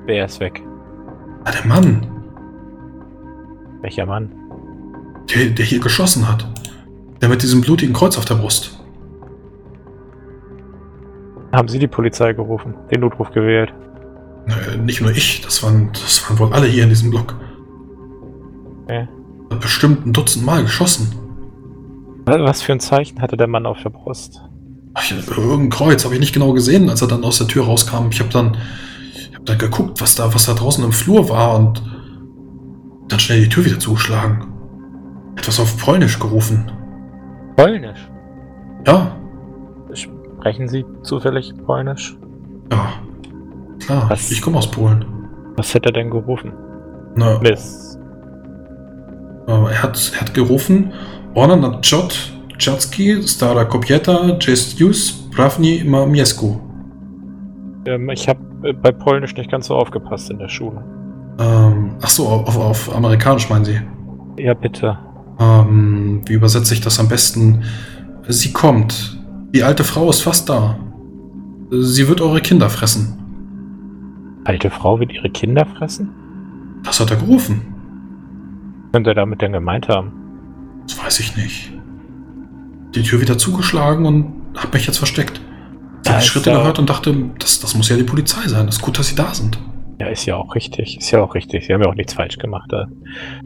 Wer 0.05 0.23
ist 0.23 0.39
weg? 0.39 0.61
Na, 1.45 1.51
der 1.51 1.65
Mann, 1.65 2.07
Welcher 3.81 4.05
Mann? 4.05 4.31
der, 5.33 5.45
der 5.47 5.65
hier 5.65 5.79
geschossen 5.79 6.27
hat. 6.27 6.47
Der 7.21 7.29
mit 7.29 7.41
diesem 7.41 7.61
blutigen 7.61 7.93
Kreuz 7.93 8.17
auf 8.17 8.25
der 8.25 8.35
Brust. 8.35 8.79
Haben 11.51 11.67
Sie 11.67 11.79
die 11.79 11.87
Polizei 11.87 12.33
gerufen? 12.33 12.73
Den 12.91 13.01
Notruf 13.01 13.31
gewählt? 13.31 13.73
Äh, 14.47 14.77
nicht 14.77 15.01
nur 15.01 15.11
ich, 15.11 15.41
das 15.41 15.63
waren, 15.63 15.89
das 15.93 16.27
waren 16.27 16.37
wohl 16.39 16.53
alle 16.53 16.67
hier 16.67 16.83
in 16.83 16.89
diesem 16.89 17.09
Block. 17.11 17.35
Okay. 18.83 19.07
Hat 19.49 19.61
bestimmt 19.61 20.05
ein 20.05 20.13
Dutzend 20.13 20.45
Mal 20.45 20.63
geschossen. 20.63 21.13
Was 22.25 22.61
für 22.63 22.73
ein 22.73 22.79
Zeichen 22.79 23.21
hatte 23.21 23.37
der 23.37 23.47
Mann 23.47 23.65
auf 23.65 23.81
der 23.83 23.91
Brust? 23.91 24.41
Ich, 24.99 25.11
irgendein 25.11 25.69
Kreuz 25.69 26.03
habe 26.05 26.15
ich 26.15 26.19
nicht 26.19 26.33
genau 26.33 26.53
gesehen, 26.53 26.89
als 26.89 27.01
er 27.01 27.07
dann 27.07 27.23
aus 27.23 27.37
der 27.37 27.47
Tür 27.47 27.65
rauskam. 27.65 28.07
Ich 28.09 28.19
habe 28.19 28.29
dann, 28.29 28.57
dann 29.45 29.57
geguckt, 29.57 30.01
was 30.01 30.15
da, 30.15 30.33
was 30.33 30.45
da 30.47 30.53
draußen 30.53 30.83
im 30.83 30.91
Flur 30.91 31.29
war 31.29 31.55
und 31.57 31.83
dann 33.07 33.19
schnell 33.19 33.41
die 33.43 33.49
Tür 33.49 33.65
wieder 33.65 33.79
zugeschlagen. 33.79 34.47
Etwas 35.37 35.59
auf 35.59 35.77
Polnisch 35.77 36.19
gerufen. 36.19 36.71
Polnisch. 37.55 38.09
Ja, 38.87 39.15
Sprechen 39.93 40.67
Sie 40.67 40.85
zufällig 41.03 41.53
Polnisch? 41.65 42.17
ja. 42.71 42.93
Klar, 43.79 44.09
Was? 44.09 44.31
ich 44.31 44.41
komme 44.41 44.57
aus 44.57 44.69
Polen. 44.71 45.05
Was 45.57 45.73
hätte 45.73 45.89
er 45.89 45.93
denn 45.93 46.09
gerufen? 46.09 46.53
Na, 47.15 47.39
Miss. 47.39 47.97
er, 49.47 49.83
hat, 49.83 50.11
er 50.15 50.21
hat 50.21 50.33
gerufen, 50.33 50.91
Ona 51.35 51.55
na 51.55 51.79
Czot, 51.81 52.33
Czatski, 52.57 53.21
Stara 53.27 53.65
Kobieta, 53.65 54.37
Jest 54.39 54.79
Jus, 54.79 55.11
Prawni 55.35 55.83
ma 55.83 56.05
Miesku. 56.05 56.57
Ähm, 57.85 58.09
ich 58.09 58.27
habe 58.29 58.39
bei 58.73 58.91
Polnisch 58.91 59.35
nicht 59.35 59.51
ganz 59.51 59.67
so 59.67 59.75
aufgepasst 59.75 60.29
in 60.29 60.39
der 60.39 60.49
Schule. 60.49 60.83
Ähm, 61.39 61.95
ach 62.01 62.09
so, 62.09 62.27
auf, 62.27 62.57
auf 62.57 62.95
Amerikanisch 62.95 63.49
meinen 63.49 63.65
Sie. 63.65 63.79
Ja, 64.37 64.53
bitte. 64.53 64.97
Ähm, 65.39 66.21
wie 66.25 66.33
übersetze 66.33 66.73
ich 66.73 66.81
das 66.81 66.99
am 66.99 67.07
besten? 67.07 67.63
Sie 68.27 68.53
kommt. 68.53 69.21
Die 69.53 69.63
alte 69.63 69.83
Frau 69.83 70.09
ist 70.09 70.21
fast 70.21 70.49
da. 70.49 70.77
Sie 71.71 72.07
wird 72.07 72.21
eure 72.21 72.41
Kinder 72.41 72.69
fressen. 72.69 74.41
Alte 74.45 74.69
Frau 74.69 74.99
wird 74.99 75.11
ihre 75.13 75.29
Kinder 75.29 75.65
fressen? 75.65 76.09
Das 76.83 76.99
hat 76.99 77.09
er 77.11 77.17
gerufen. 77.17 77.61
Könnte 78.91 79.11
er 79.11 79.15
damit 79.15 79.41
denn 79.41 79.53
gemeint 79.53 79.89
haben? 79.89 80.11
Das 80.87 81.03
weiß 81.03 81.19
ich 81.19 81.35
nicht. 81.35 81.73
Die 82.93 83.03
Tür 83.03 83.19
wieder 83.19 83.37
zugeschlagen 83.37 84.05
und 84.05 84.33
hab 84.55 84.73
mich 84.73 84.85
jetzt 84.85 84.97
versteckt. 84.97 85.41
Ich 86.05 86.09
Ja, 86.09 86.13
habe 86.17 86.23
ist 86.23 86.27
Schritte 86.27 86.51
ja- 86.51 86.57
gehört 86.59 86.77
und 86.77 86.87
dachte, 86.87 87.15
das, 87.39 87.59
das 87.59 87.73
muss 87.73 87.89
ja 87.89 87.97
die 87.97 88.03
Polizei 88.03 88.47
sein. 88.47 88.67
Das 88.67 88.75
ist 88.75 88.81
gut, 88.83 88.99
dass 88.99 89.07
sie 89.07 89.15
da 89.15 89.33
sind. 89.33 89.57
Ja, 89.99 90.07
ist 90.07 90.25
ja 90.27 90.35
auch 90.35 90.53
richtig. 90.53 90.97
Ist 90.99 91.09
ja 91.09 91.23
auch 91.23 91.33
richtig. 91.33 91.65
Sie 91.65 91.73
haben 91.73 91.81
ja 91.81 91.89
auch 91.89 91.95
nichts 91.95 92.13
falsch 92.13 92.37
gemacht. 92.37 92.69
Da 92.71 92.85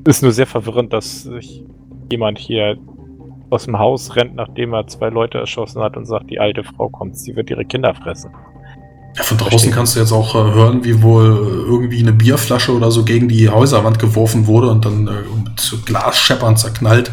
ist 0.06 0.22
nur 0.24 0.34
sehr 0.34 0.46
verwirrend, 0.48 0.92
dass 0.92 1.24
sich 1.24 1.64
jemand 2.12 2.38
hier 2.38 2.76
aus 3.50 3.64
dem 3.66 3.80
Haus 3.80 4.16
rennt, 4.18 4.36
nachdem 4.36 4.74
er 4.74 4.88
zwei 4.88 5.08
Leute 5.10 5.38
erschossen 5.38 5.82
hat 5.82 5.96
und 5.96 6.06
sagt, 6.06 6.30
die 6.30 6.40
alte 6.40 6.64
Frau 6.64 6.90
kommt, 6.90 7.18
sie 7.18 7.36
wird 7.36 7.50
ihre 7.50 7.64
Kinder 7.66 7.94
fressen. 7.96 8.32
Ja, 9.16 9.24
von 9.24 9.38
draußen 9.38 9.52
Verstehe. 9.52 9.72
kannst 9.72 9.96
du 9.96 10.00
jetzt 10.02 10.12
auch 10.12 10.36
äh, 10.36 10.54
hören, 10.54 10.84
wie 10.84 11.02
wohl 11.02 11.66
irgendwie 11.66 12.00
eine 12.02 12.12
Bierflasche 12.14 12.76
oder 12.76 12.92
so 12.92 13.06
gegen 13.06 13.28
die 13.30 13.48
Häuserwand 13.50 13.98
geworfen 14.00 14.46
wurde 14.48 14.70
und 14.70 14.84
dann 14.86 15.08
äh, 15.08 15.12
mit 15.46 15.86
Glasscheppern 15.86 16.58
zerknallt. 16.58 17.12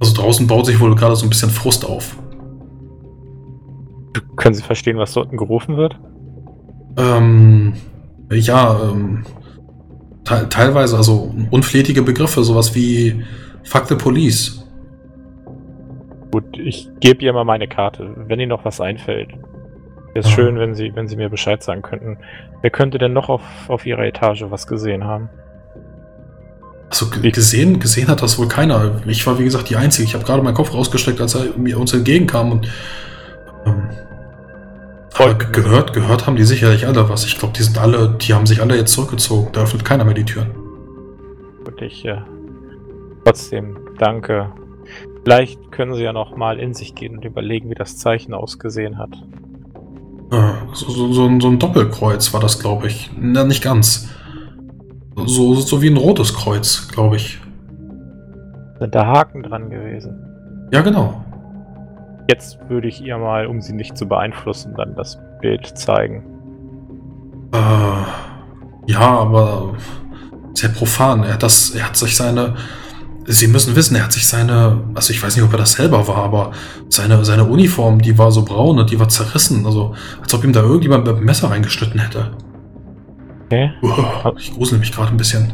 Also 0.00 0.14
draußen 0.14 0.46
baut 0.46 0.66
sich 0.66 0.78
wohl 0.80 0.94
gerade 0.94 1.16
so 1.16 1.26
ein 1.26 1.30
bisschen 1.30 1.50
Frust 1.50 1.84
auf. 1.84 2.16
Können 4.36 4.54
Sie 4.54 4.62
verstehen, 4.62 4.98
was 4.98 5.12
dort 5.12 5.30
gerufen 5.30 5.76
wird? 5.76 5.98
Ähm, 6.96 7.74
ja, 8.30 8.80
ähm, 8.82 9.24
te 10.24 10.48
teilweise, 10.48 10.96
also 10.96 11.34
unflätige 11.50 12.02
Begriffe, 12.02 12.42
sowas 12.44 12.74
wie 12.74 13.24
Fuck 13.64 13.86
the 13.86 13.94
Police. 13.94 14.64
Gut, 16.30 16.58
ich 16.58 16.88
gebe 17.00 17.24
ihr 17.24 17.32
mal 17.32 17.44
meine 17.44 17.68
Karte, 17.68 18.14
wenn 18.26 18.40
Ihnen 18.40 18.50
noch 18.50 18.64
was 18.64 18.80
einfällt. 18.80 19.30
Wäre 20.12 20.26
es 20.26 20.30
schön, 20.30 20.58
wenn 20.58 20.74
Sie, 20.74 20.94
wenn 20.94 21.08
Sie 21.08 21.16
mir 21.16 21.28
Bescheid 21.28 21.62
sagen 21.62 21.82
könnten. 21.82 22.18
Wer 22.60 22.70
könnte 22.70 22.98
denn 22.98 23.12
noch 23.12 23.28
auf, 23.28 23.42
auf 23.68 23.86
Ihrer 23.86 24.04
Etage 24.04 24.44
was 24.48 24.66
gesehen 24.66 25.04
haben? 25.04 25.28
Also 26.90 27.06
gesehen, 27.10 27.80
gesehen 27.80 28.08
hat 28.08 28.22
das 28.22 28.38
wohl 28.38 28.48
keiner. 28.48 29.02
Ich 29.06 29.26
war 29.26 29.38
wie 29.38 29.44
gesagt 29.44 29.68
die 29.68 29.76
Einzige. 29.76 30.08
Ich 30.08 30.14
habe 30.14 30.24
gerade 30.24 30.42
meinen 30.42 30.54
Kopf 30.54 30.72
rausgestreckt, 30.72 31.20
als 31.20 31.34
er 31.34 31.56
mir 31.58 31.78
uns 31.78 31.92
entgegenkam 31.92 32.52
und 32.52 32.68
ähm, 33.66 33.88
Sie. 33.90 35.52
gehört, 35.52 35.92
gehört 35.92 36.26
haben 36.26 36.36
die 36.36 36.44
sicherlich 36.44 36.86
alle 36.86 37.08
was. 37.08 37.24
Ich 37.26 37.38
glaube, 37.38 37.54
die 37.56 37.62
sind 37.62 37.78
alle, 37.78 38.16
die 38.20 38.34
haben 38.34 38.46
sich 38.46 38.60
alle 38.60 38.76
jetzt 38.76 38.92
zurückgezogen. 38.92 39.48
Da 39.52 39.62
öffnet 39.62 39.84
keiner 39.84 40.04
mehr 40.04 40.14
die 40.14 40.24
Türen. 40.24 40.50
Und 41.66 41.82
ich 41.82 42.04
äh, 42.04 42.18
trotzdem 43.24 43.76
danke. 43.98 44.50
Vielleicht 45.24 45.70
können 45.72 45.94
Sie 45.94 46.02
ja 46.02 46.12
noch 46.12 46.36
mal 46.36 46.58
in 46.58 46.72
sich 46.72 46.94
gehen 46.94 47.16
und 47.16 47.24
überlegen, 47.24 47.68
wie 47.70 47.74
das 47.74 47.98
Zeichen 47.98 48.32
ausgesehen 48.32 48.96
hat. 48.98 49.10
Äh, 50.30 50.52
so, 50.72 50.90
so, 50.90 51.12
so, 51.12 51.26
ein- 51.26 51.40
so 51.40 51.48
ein 51.48 51.58
Doppelkreuz 51.58 52.32
war 52.32 52.40
das, 52.40 52.58
glaube 52.60 52.86
ich. 52.86 53.10
Na, 53.18 53.44
nicht 53.44 53.62
ganz. 53.62 54.08
So, 55.26 55.54
so 55.54 55.82
wie 55.82 55.88
ein 55.90 55.96
rotes 55.96 56.32
Kreuz, 56.34 56.88
glaube 56.88 57.16
ich. 57.16 57.40
Sind 58.78 58.94
da 58.94 59.06
Haken 59.06 59.42
dran 59.42 59.68
gewesen? 59.68 60.68
Ja, 60.72 60.80
genau. 60.82 61.24
Jetzt 62.28 62.58
würde 62.68 62.88
ich 62.88 63.00
ihr 63.00 63.16
mal, 63.16 63.46
um 63.46 63.62
sie 63.62 63.72
nicht 63.72 63.96
zu 63.96 64.06
beeinflussen, 64.06 64.74
dann 64.76 64.94
das 64.94 65.18
Bild 65.40 65.66
zeigen. 65.66 66.22
Äh, 67.52 68.92
ja, 68.92 69.00
aber 69.00 69.74
sehr 70.52 70.68
profan. 70.68 71.24
Er 71.24 71.34
hat 71.34 71.42
das, 71.42 71.70
er 71.70 71.86
hat 71.86 71.96
sich 71.96 72.16
seine. 72.16 72.54
Sie 73.24 73.46
müssen 73.46 73.76
wissen, 73.76 73.94
er 73.94 74.04
hat 74.04 74.12
sich 74.12 74.26
seine, 74.26 74.82
also 74.94 75.12
ich 75.12 75.22
weiß 75.22 75.36
nicht, 75.36 75.44
ob 75.44 75.52
er 75.52 75.58
das 75.58 75.72
selber 75.72 76.08
war, 76.08 76.16
aber 76.16 76.52
seine, 76.88 77.24
seine 77.26 77.44
Uniform, 77.44 78.00
die 78.00 78.16
war 78.16 78.30
so 78.32 78.42
braun 78.42 78.78
und 78.78 78.90
die 78.90 78.98
war 78.98 79.08
zerrissen. 79.08 79.66
Also, 79.66 79.94
als 80.22 80.32
ob 80.32 80.44
ihm 80.44 80.52
da 80.52 80.60
irgendjemand 80.60 81.06
mit 81.06 81.16
dem 81.16 81.24
Messer 81.24 81.50
reingeschnitten 81.50 82.00
hätte. 82.00 82.30
Okay? 83.46 83.70
Uah, 83.82 84.34
ich 84.38 84.52
grusel 84.54 84.78
mich 84.78 84.92
gerade 84.92 85.10
ein 85.10 85.16
bisschen. 85.16 85.52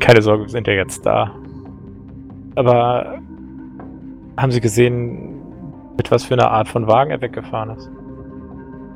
Keine 0.00 0.22
Sorge, 0.22 0.44
wir 0.44 0.50
sind 0.50 0.66
ja 0.66 0.74
jetzt 0.74 1.04
da. 1.04 1.32
Aber 2.54 3.20
haben 4.38 4.52
Sie 4.52 4.60
gesehen, 4.60 5.42
mit 5.96 6.10
was 6.10 6.24
für 6.24 6.34
einer 6.34 6.50
Art 6.50 6.68
von 6.68 6.86
Wagen 6.86 7.10
er 7.10 7.20
weggefahren 7.20 7.76
ist? 7.76 7.90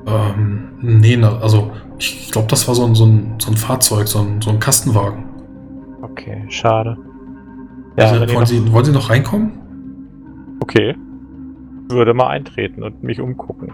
Ähm, 0.07 0.71
nee, 0.81 1.23
also 1.23 1.71
ich, 1.99 2.31
glaube, 2.31 2.49
das 2.49 2.67
war 2.67 2.75
so 2.75 2.85
ein, 2.85 2.95
so 2.95 3.05
ein, 3.05 3.35
so 3.39 3.51
ein 3.51 3.57
Fahrzeug, 3.57 4.09
so 4.09 4.21
ein, 4.21 4.41
so 4.41 4.51
ein 4.51 4.59
Kastenwagen. 4.59 5.25
Okay, 6.03 6.45
schade. 6.49 6.97
Ja, 7.97 8.07
also, 8.07 8.21
wollen, 8.21 8.33
noch, 8.33 8.47
Sie, 8.47 8.73
wollen 8.73 8.85
Sie 8.85 8.93
noch 8.93 9.11
reinkommen? 9.11 9.53
okay. 10.61 10.95
Würde 11.89 12.15
mal 12.15 12.29
eintreten 12.29 12.83
und 12.83 13.03
mich 13.03 13.21
umgucken. 13.21 13.71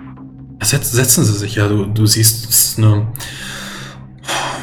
Setz, 0.63 0.91
setzen 0.91 1.25
Sie 1.25 1.35
sich, 1.35 1.55
ja. 1.55 1.69
Du, 1.69 1.87
du 1.87 2.07
siehst, 2.07 2.49
es 2.49 2.71
ist 2.71 2.79
eine, 2.79 3.07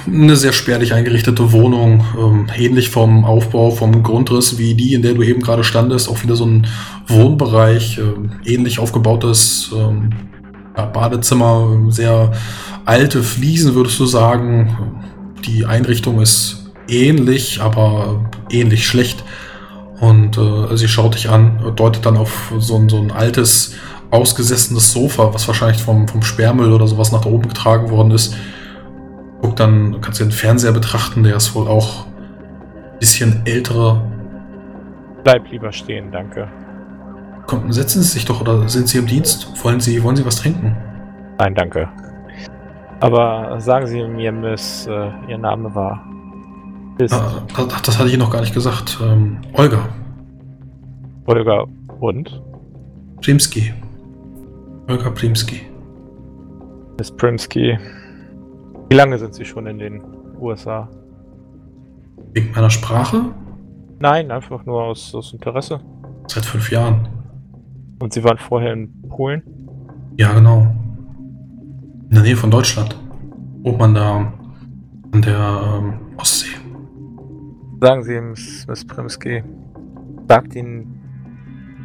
eine 0.08 0.36
sehr 0.36 0.54
spärlich 0.54 0.94
eingerichtete 0.94 1.52
Wohnung. 1.52 2.06
Ähm, 2.18 2.48
ähnlich 2.56 2.90
vom 2.90 3.26
Aufbau, 3.26 3.72
vom 3.72 4.04
Grundriss 4.04 4.58
wie 4.58 4.76
die, 4.76 4.94
in 4.94 5.02
der 5.02 5.14
du 5.14 5.24
eben 5.24 5.42
gerade 5.42 5.64
standest. 5.64 6.10
Auch 6.10 6.24
wieder 6.24 6.36
so 6.36 6.46
ein 6.46 6.68
Wohnbereich, 7.08 7.98
ähm, 7.98 8.32
ähnlich 8.46 8.80
aufgebautes 8.80 9.72
ähm, 9.76 10.12
ja, 10.78 10.86
Badezimmer, 10.86 11.88
sehr 11.90 12.32
alte 12.86 13.24
Fliesen, 13.24 13.76
würdest 13.76 14.00
du 14.00 14.06
sagen. 14.06 14.78
Die 15.46 15.66
Einrichtung 15.66 16.22
ist 16.22 16.72
ähnlich, 16.88 17.62
aber 17.62 18.30
ähnlich 18.50 18.88
schlecht. 18.88 19.24
Und 20.00 20.38
äh, 20.38 20.76
sie 20.76 20.88
schaut 20.88 21.16
dich 21.16 21.30
an, 21.30 21.74
deutet 21.76 22.06
dann 22.06 22.18
auf 22.18 22.54
so 22.60 22.76
ein, 22.76 22.90
so 22.90 22.98
ein 22.98 23.12
altes, 23.12 23.74
ausgesessenes 24.12 24.92
Sofa, 24.92 25.34
was 25.34 25.48
wahrscheinlich 25.48 25.82
vom, 25.82 26.08
vom 26.08 26.22
Sperrmüll 26.22 26.72
oder 26.72 26.88
sowas 26.88 27.12
nach 27.12 27.26
oben 27.26 27.48
getragen 27.48 27.90
worden 27.90 28.12
ist. 28.12 28.36
Guck 29.46 29.58
dann, 29.58 30.02
kannst 30.02 30.20
du 30.20 30.24
den 30.24 30.32
Fernseher 30.32 30.72
betrachten, 30.72 31.22
der 31.22 31.36
ist 31.36 31.54
wohl 31.54 31.68
auch 31.68 32.08
ein 32.08 32.98
bisschen 33.00 33.46
älterer. 33.46 34.02
Bleib 35.24 35.52
lieber 35.52 35.72
stehen, 35.72 36.12
danke. 36.12 36.48
Komm, 37.46 37.72
setzen 37.72 38.02
Sie 38.02 38.10
sich 38.10 38.26
doch 38.26 38.42
oder 38.42 38.68
sind 38.68 38.88
Sie 38.88 38.98
im 38.98 39.06
Dienst? 39.06 39.64
Wollen 39.64 39.80
Sie, 39.80 40.02
wollen 40.02 40.16
Sie 40.16 40.26
was 40.26 40.38
trinken? 40.38 40.76
Nein, 41.38 41.54
danke. 41.54 41.88
Aber 43.02 43.62
sagen 43.62 43.86
Sie 43.86 44.04
mir, 44.04 44.32
Miss, 44.32 44.88
äh, 44.88 45.12
Ihr 45.30 45.38
Name 45.38 45.76
war. 45.76 46.04
Ist 46.98 47.14
Ah, 47.14 47.44
das, 47.56 47.84
das 47.84 48.00
hatte 48.00 48.08
ich 48.08 48.16
Ihnen 48.16 48.24
noch 48.24 48.32
gar 48.32 48.42
nicht 48.42 48.56
gesagt. 48.56 48.98
Ähm, 49.04 49.38
Olga, 49.54 49.90
Olga 51.28 51.66
und 52.00 52.42
Primski. 53.22 53.72
Olga 54.88 55.12
Primski. 55.12 55.62
Miss 56.98 57.12
Primsky. 57.12 57.78
Wie 58.90 58.96
lange 58.96 59.18
sind 59.18 59.34
Sie 59.34 59.46
schon 59.46 59.66
in 59.68 59.80
den 59.80 60.02
USA? 60.40 60.90
Wegen 62.34 62.52
meiner 62.52 62.70
Sprache? 62.70 63.34
Nein, 64.00 64.30
einfach 64.30 64.66
nur 64.66 64.84
aus, 64.84 65.16
aus 65.16 65.34
Interesse. 65.34 65.80
Seit 66.28 66.46
fünf 66.46 66.70
Jahren. 66.72 67.08
Und 68.00 68.14
Sie 68.14 68.24
waren 68.24 68.38
vorher 68.38 68.74
in 68.74 69.02
Polen? 69.10 69.42
Ja, 70.18 70.34
genau. 70.34 70.68
In 72.10 72.12
der 72.12 72.24
Nähe 72.24 72.36
von 72.36 72.52
Deutschland. 72.52 72.96
Oben 73.64 73.82
an 73.82 73.94
der, 73.96 74.34
an 75.12 75.22
der 75.22 75.80
ähm, 75.80 75.94
Ostsee. 76.18 76.56
Sagen 77.82 78.04
Sie, 78.04 78.22
Miss, 78.22 78.68
Miss 78.68 78.86
Primsky, 78.86 79.44
sagt 80.28 80.56
Ihnen 80.56 81.02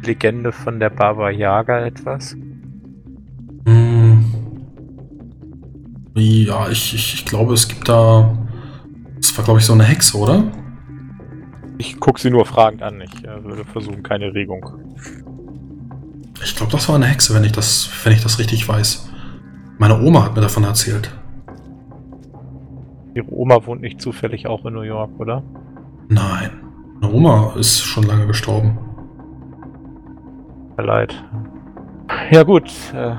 die 0.03 0.07
Legende 0.07 0.51
von 0.51 0.79
der 0.79 0.89
Baba 0.89 1.29
Yaga 1.29 1.85
etwas? 1.85 2.35
Ja, 6.13 6.69
ich, 6.69 6.93
ich, 6.93 7.13
ich 7.13 7.25
glaube, 7.25 7.53
es 7.53 7.67
gibt 7.67 7.87
da. 7.87 8.37
Das 9.17 9.37
war, 9.37 9.45
glaube 9.45 9.59
ich, 9.59 9.65
so 9.65 9.73
eine 9.73 9.83
Hexe, 9.83 10.17
oder? 10.17 10.43
Ich 11.77 11.99
gucke 11.99 12.19
Sie 12.19 12.29
nur 12.29 12.45
fragend 12.45 12.83
an. 12.83 13.01
Ich 13.01 13.23
äh, 13.23 13.43
würde 13.43 13.63
versuchen, 13.65 14.03
keine 14.03 14.33
Regung. 14.33 14.65
Ich 16.43 16.55
glaube, 16.55 16.71
das 16.71 16.87
war 16.89 16.95
eine 16.95 17.05
Hexe, 17.05 17.33
wenn 17.33 17.43
ich 17.43 17.51
das, 17.51 17.89
wenn 18.03 18.13
ich 18.13 18.21
das 18.21 18.39
richtig 18.39 18.67
weiß. 18.67 19.09
Meine 19.77 20.01
Oma 20.01 20.25
hat 20.25 20.35
mir 20.35 20.41
davon 20.41 20.63
erzählt. 20.63 21.11
Ihre 23.13 23.31
Oma 23.31 23.65
wohnt 23.65 23.81
nicht 23.81 24.01
zufällig 24.01 24.47
auch 24.47 24.65
in 24.65 24.73
New 24.73 24.81
York, 24.81 25.11
oder? 25.19 25.43
Nein. 26.09 26.51
Meine 26.99 27.13
Oma 27.13 27.53
ist 27.57 27.81
schon 27.81 28.03
lange 28.03 28.27
gestorben. 28.27 28.77
Leid. 30.77 31.23
Ja 32.31 32.43
gut, 32.43 32.71
äh, 32.93 33.15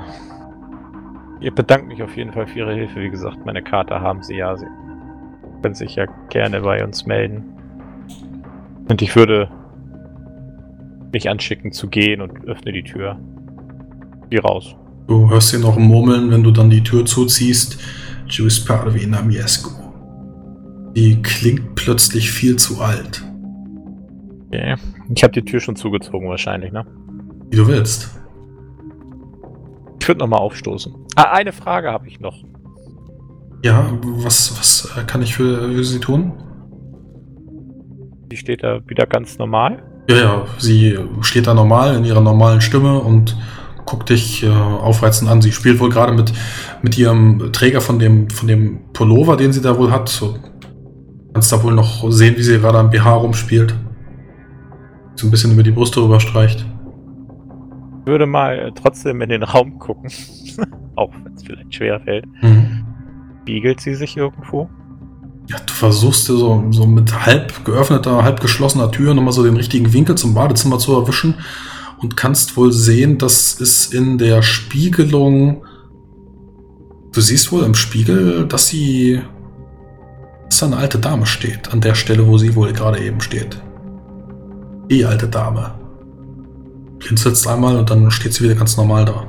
ihr 1.42 1.54
bedankt 1.54 1.88
mich 1.88 2.02
auf 2.02 2.16
jeden 2.16 2.32
Fall 2.32 2.46
für 2.46 2.60
Ihre 2.60 2.74
Hilfe. 2.74 3.00
Wie 3.00 3.10
gesagt, 3.10 3.44
meine 3.44 3.62
Karte 3.62 4.00
haben 4.00 4.22
Sie 4.22 4.36
ja. 4.36 4.56
Sie 4.56 4.66
können 5.62 5.74
sich 5.74 5.96
ja 5.96 6.06
gerne 6.30 6.60
bei 6.60 6.82
uns 6.84 7.06
melden. 7.06 7.44
Und 8.88 9.02
ich 9.02 9.14
würde 9.14 9.48
mich 11.12 11.28
anschicken 11.28 11.72
zu 11.72 11.88
gehen 11.88 12.20
und 12.20 12.44
öffne 12.46 12.72
die 12.72 12.82
Tür. 12.82 13.18
Geh 14.30 14.38
raus. 14.38 14.74
Du 15.06 15.28
hörst 15.30 15.50
sie 15.50 15.58
noch 15.58 15.76
murmeln, 15.76 16.30
wenn 16.30 16.42
du 16.42 16.50
dann 16.50 16.70
die 16.70 16.82
Tür 16.82 17.04
zuziehst. 17.04 17.78
Juice 18.26 18.64
Parvi 18.64 19.06
Namiesco. 19.06 19.70
Die 20.96 21.20
klingt 21.22 21.74
plötzlich 21.74 22.30
viel 22.30 22.56
zu 22.56 22.80
alt. 22.80 23.22
Okay. 24.48 24.76
Ich 25.14 25.22
habe 25.22 25.32
die 25.32 25.42
Tür 25.42 25.60
schon 25.60 25.76
zugezogen 25.76 26.28
wahrscheinlich, 26.28 26.72
ne? 26.72 26.84
Wie 27.50 27.56
du 27.56 27.66
willst. 27.66 28.21
Ich 30.02 30.08
würde 30.08 30.18
nochmal 30.18 30.40
aufstoßen. 30.40 30.92
Ah, 31.14 31.30
eine 31.30 31.52
Frage 31.52 31.92
habe 31.92 32.08
ich 32.08 32.18
noch. 32.18 32.42
Ja, 33.62 33.86
was, 34.02 34.58
was 34.58 34.98
äh, 34.98 35.04
kann 35.04 35.22
ich 35.22 35.36
für, 35.36 35.72
für 35.72 35.84
Sie 35.84 36.00
tun? 36.00 36.32
Sie 38.28 38.36
steht 38.36 38.64
da 38.64 38.80
wieder 38.88 39.06
ganz 39.06 39.38
normal. 39.38 39.80
Ja, 40.10 40.16
ja, 40.16 40.46
sie 40.58 40.98
steht 41.20 41.46
da 41.46 41.54
normal 41.54 41.94
in 41.94 42.04
ihrer 42.04 42.20
normalen 42.20 42.60
Stimme 42.60 42.98
und 42.98 43.36
guckt 43.86 44.10
dich 44.10 44.42
äh, 44.42 44.48
aufreizend 44.48 45.30
an. 45.30 45.40
Sie 45.40 45.52
spielt 45.52 45.78
wohl 45.78 45.90
gerade 45.90 46.12
mit, 46.12 46.32
mit 46.82 46.98
ihrem 46.98 47.52
Träger 47.52 47.80
von 47.80 48.00
dem, 48.00 48.28
von 48.28 48.48
dem 48.48 48.92
Pullover, 48.92 49.36
den 49.36 49.52
sie 49.52 49.62
da 49.62 49.78
wohl 49.78 49.92
hat. 49.92 50.08
So, 50.08 50.36
kannst 51.32 51.52
da 51.52 51.62
wohl 51.62 51.74
noch 51.74 52.10
sehen, 52.10 52.36
wie 52.36 52.42
sie 52.42 52.58
gerade 52.58 52.78
am 52.78 52.90
BH 52.90 53.08
rumspielt. 53.08 53.72
So 55.14 55.28
ein 55.28 55.30
bisschen 55.30 55.52
über 55.52 55.62
die 55.62 55.70
Brust 55.70 55.94
drüber 55.94 56.18
streicht. 56.18 56.66
Ich 58.02 58.06
würde 58.06 58.26
mal 58.26 58.58
äh, 58.58 58.72
trotzdem 58.74 59.20
in 59.20 59.28
den 59.28 59.44
Raum 59.44 59.78
gucken. 59.78 60.10
Auch 60.96 61.12
wenn 61.22 61.34
es 61.34 61.44
vielleicht 61.44 61.72
schwer 61.72 62.00
fällt. 62.00 62.26
Mhm. 62.42 62.84
Spiegelt 63.42 63.80
sie 63.80 63.94
sich 63.94 64.16
irgendwo? 64.16 64.68
Ja, 65.48 65.56
du 65.58 65.72
versuchst 65.72 66.28
dir 66.28 66.36
so, 66.36 66.64
so 66.70 66.86
mit 66.86 67.26
halb 67.26 67.64
geöffneter, 67.64 68.24
halb 68.24 68.40
geschlossener 68.40 68.90
Tür 68.90 69.14
nochmal 69.14 69.32
so 69.32 69.44
den 69.44 69.56
richtigen 69.56 69.92
Winkel 69.92 70.16
zum 70.16 70.34
Badezimmer 70.34 70.78
zu 70.78 70.94
erwischen 70.94 71.34
und 72.00 72.16
kannst 72.16 72.56
wohl 72.56 72.72
sehen, 72.72 73.18
dass 73.18 73.60
es 73.60 73.92
in 73.92 74.18
der 74.18 74.42
Spiegelung. 74.42 75.64
Du 77.12 77.20
siehst 77.20 77.52
wohl 77.52 77.62
im 77.62 77.74
Spiegel, 77.74 78.46
dass 78.48 78.68
sie. 78.68 79.22
dass 80.46 80.58
da 80.58 80.66
eine 80.66 80.76
alte 80.76 80.98
Dame 80.98 81.26
steht, 81.26 81.72
an 81.72 81.80
der 81.80 81.94
Stelle, 81.94 82.26
wo 82.26 82.36
sie 82.36 82.56
wohl 82.56 82.72
gerade 82.72 82.98
eben 83.00 83.20
steht. 83.20 83.60
Die 84.90 85.04
alte 85.04 85.28
Dame. 85.28 85.81
Blinzelst 87.04 87.46
einmal 87.46 87.76
und 87.76 87.90
dann 87.90 88.10
steht 88.10 88.34
sie 88.34 88.44
wieder 88.44 88.54
ganz 88.54 88.76
normal 88.76 89.04
da. 89.04 89.26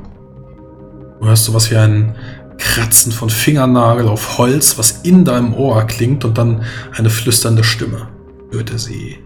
Du 1.19 1.27
hörst 1.27 1.45
sowas 1.45 1.71
wie 1.71 1.77
ein 1.77 2.15
Kratzen 2.57 3.11
von 3.11 3.29
Fingernagel 3.29 4.07
auf 4.07 4.37
Holz, 4.37 4.77
was 4.77 5.01
in 5.03 5.25
deinem 5.25 5.53
Ohr 5.53 5.83
klingt 5.83 6.25
und 6.25 6.37
dann 6.37 6.63
eine 6.95 7.09
flüsternde 7.09 7.63
Stimme. 7.63 8.07
Hörte 8.51 8.77
sie. 8.77 9.17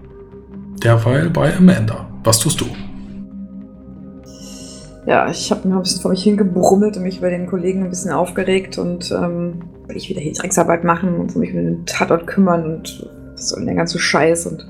Derweil 0.83 1.29
bei 1.29 1.55
Amanda. 1.55 2.07
Was 2.23 2.39
tust 2.39 2.61
du? 2.61 2.65
Ja, 5.05 5.29
ich 5.29 5.51
habe 5.51 5.67
mir 5.67 5.75
ein 5.75 5.83
bisschen 5.83 6.01
vor 6.01 6.11
mich 6.11 6.23
hingebrummelt 6.23 6.97
und 6.97 7.03
mich 7.03 7.19
über 7.19 7.29
den 7.29 7.47
Kollegen 7.47 7.83
ein 7.83 7.89
bisschen 7.89 8.11
aufgeregt 8.11 8.77
und 8.77 9.09
ähm, 9.11 9.63
will 9.87 9.95
ich 9.95 10.09
wieder 10.09 10.19
die 10.19 10.33
Drecksarbeit 10.33 10.83
machen 10.83 11.15
und 11.15 11.35
mich 11.37 11.51
um 11.51 11.57
den 11.57 11.85
Tatort 11.85 12.27
kümmern 12.27 12.65
und 12.65 13.09
was 13.33 13.49
soll 13.49 13.59
denn 13.59 13.67
der 13.67 13.75
ganze 13.75 13.99
Scheiß 13.99 14.47
und 14.47 14.65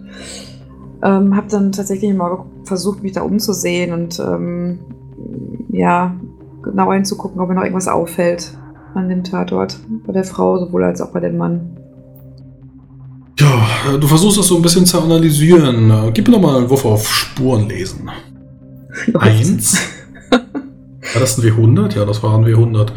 ähm, 1.04 1.36
habe 1.36 1.48
dann 1.50 1.72
tatsächlich 1.72 2.14
mal 2.14 2.46
versucht, 2.64 3.04
mich 3.04 3.14
da 3.14 3.22
umzusehen 3.22 3.94
und 3.94 4.20
ähm, 4.20 4.80
ja, 5.72 6.16
genau 6.64 6.92
hinzugucken, 6.92 7.40
ob 7.40 7.50
mir 7.50 7.56
noch 7.56 7.64
irgendwas 7.64 7.88
auffällt 7.88 8.58
an 8.94 9.10
dem 9.10 9.24
Tatort. 9.24 9.80
Bei 10.06 10.14
der 10.14 10.24
Frau 10.24 10.58
sowohl 10.58 10.84
als 10.84 11.02
auch 11.02 11.12
bei 11.12 11.20
dem 11.20 11.38
Mann. 11.38 11.78
Ja, 13.40 13.98
du 13.98 14.08
versuchst 14.08 14.40
das 14.40 14.48
so 14.48 14.56
ein 14.56 14.64
bisschen 14.64 14.86
zu 14.86 15.00
analysieren. 15.00 16.12
Gib 16.14 16.28
mir 16.28 16.34
doch 16.34 16.42
mal 16.42 16.58
einen 16.58 16.70
Wurf 16.70 16.86
auf 16.86 17.08
Spuren 17.08 17.70
lesen. 17.70 18.10
Eins. 19.20 19.80
War 21.14 21.22
das 21.22 21.38
ein 21.38 21.44
W100? 21.44 21.96
Ja, 21.96 22.06
das 22.06 22.22
war 22.22 22.38
ein 22.38 22.46
W100. 22.46 22.88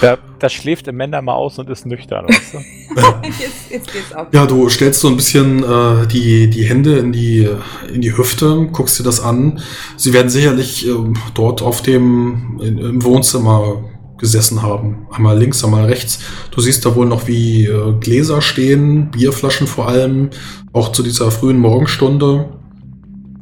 Da, 0.00 0.16
da 0.38 0.48
schläft 0.48 0.88
Amanda 0.88 1.20
mal 1.22 1.34
aus 1.34 1.58
und 1.58 1.68
ist 1.70 1.86
nüchtern, 1.86 2.26
weißt 2.28 2.54
du? 2.54 2.58
jetzt, 3.42 3.70
jetzt 3.70 3.92
geht's 3.92 4.12
ab. 4.12 4.28
Ja, 4.32 4.46
du 4.46 4.68
stellst 4.68 5.00
so 5.00 5.08
ein 5.08 5.16
bisschen 5.16 5.62
äh, 5.62 6.06
die, 6.06 6.48
die 6.48 6.64
Hände 6.64 6.98
in 6.98 7.12
die, 7.12 7.48
in 7.92 8.00
die 8.00 8.16
Hüfte, 8.16 8.68
guckst 8.72 8.98
dir 8.98 9.04
das 9.04 9.20
an. 9.20 9.60
Sie 9.96 10.12
werden 10.12 10.28
sicherlich 10.28 10.86
ähm, 10.86 11.14
dort 11.34 11.62
auf 11.62 11.82
dem, 11.82 12.60
in, 12.62 12.78
im 12.78 13.04
Wohnzimmer 13.04 13.84
gesessen 14.18 14.62
haben. 14.62 15.06
Einmal 15.10 15.38
links, 15.38 15.64
einmal 15.64 15.86
rechts. 15.86 16.20
Du 16.50 16.60
siehst 16.60 16.84
da 16.84 16.94
wohl 16.94 17.06
noch 17.06 17.28
wie 17.28 17.66
äh, 17.66 17.94
Gläser 18.00 18.42
stehen, 18.42 19.10
Bierflaschen 19.10 19.66
vor 19.66 19.88
allem, 19.88 20.30
auch 20.72 20.92
zu 20.92 21.02
dieser 21.02 21.30
frühen 21.30 21.58
Morgenstunde. 21.58 22.57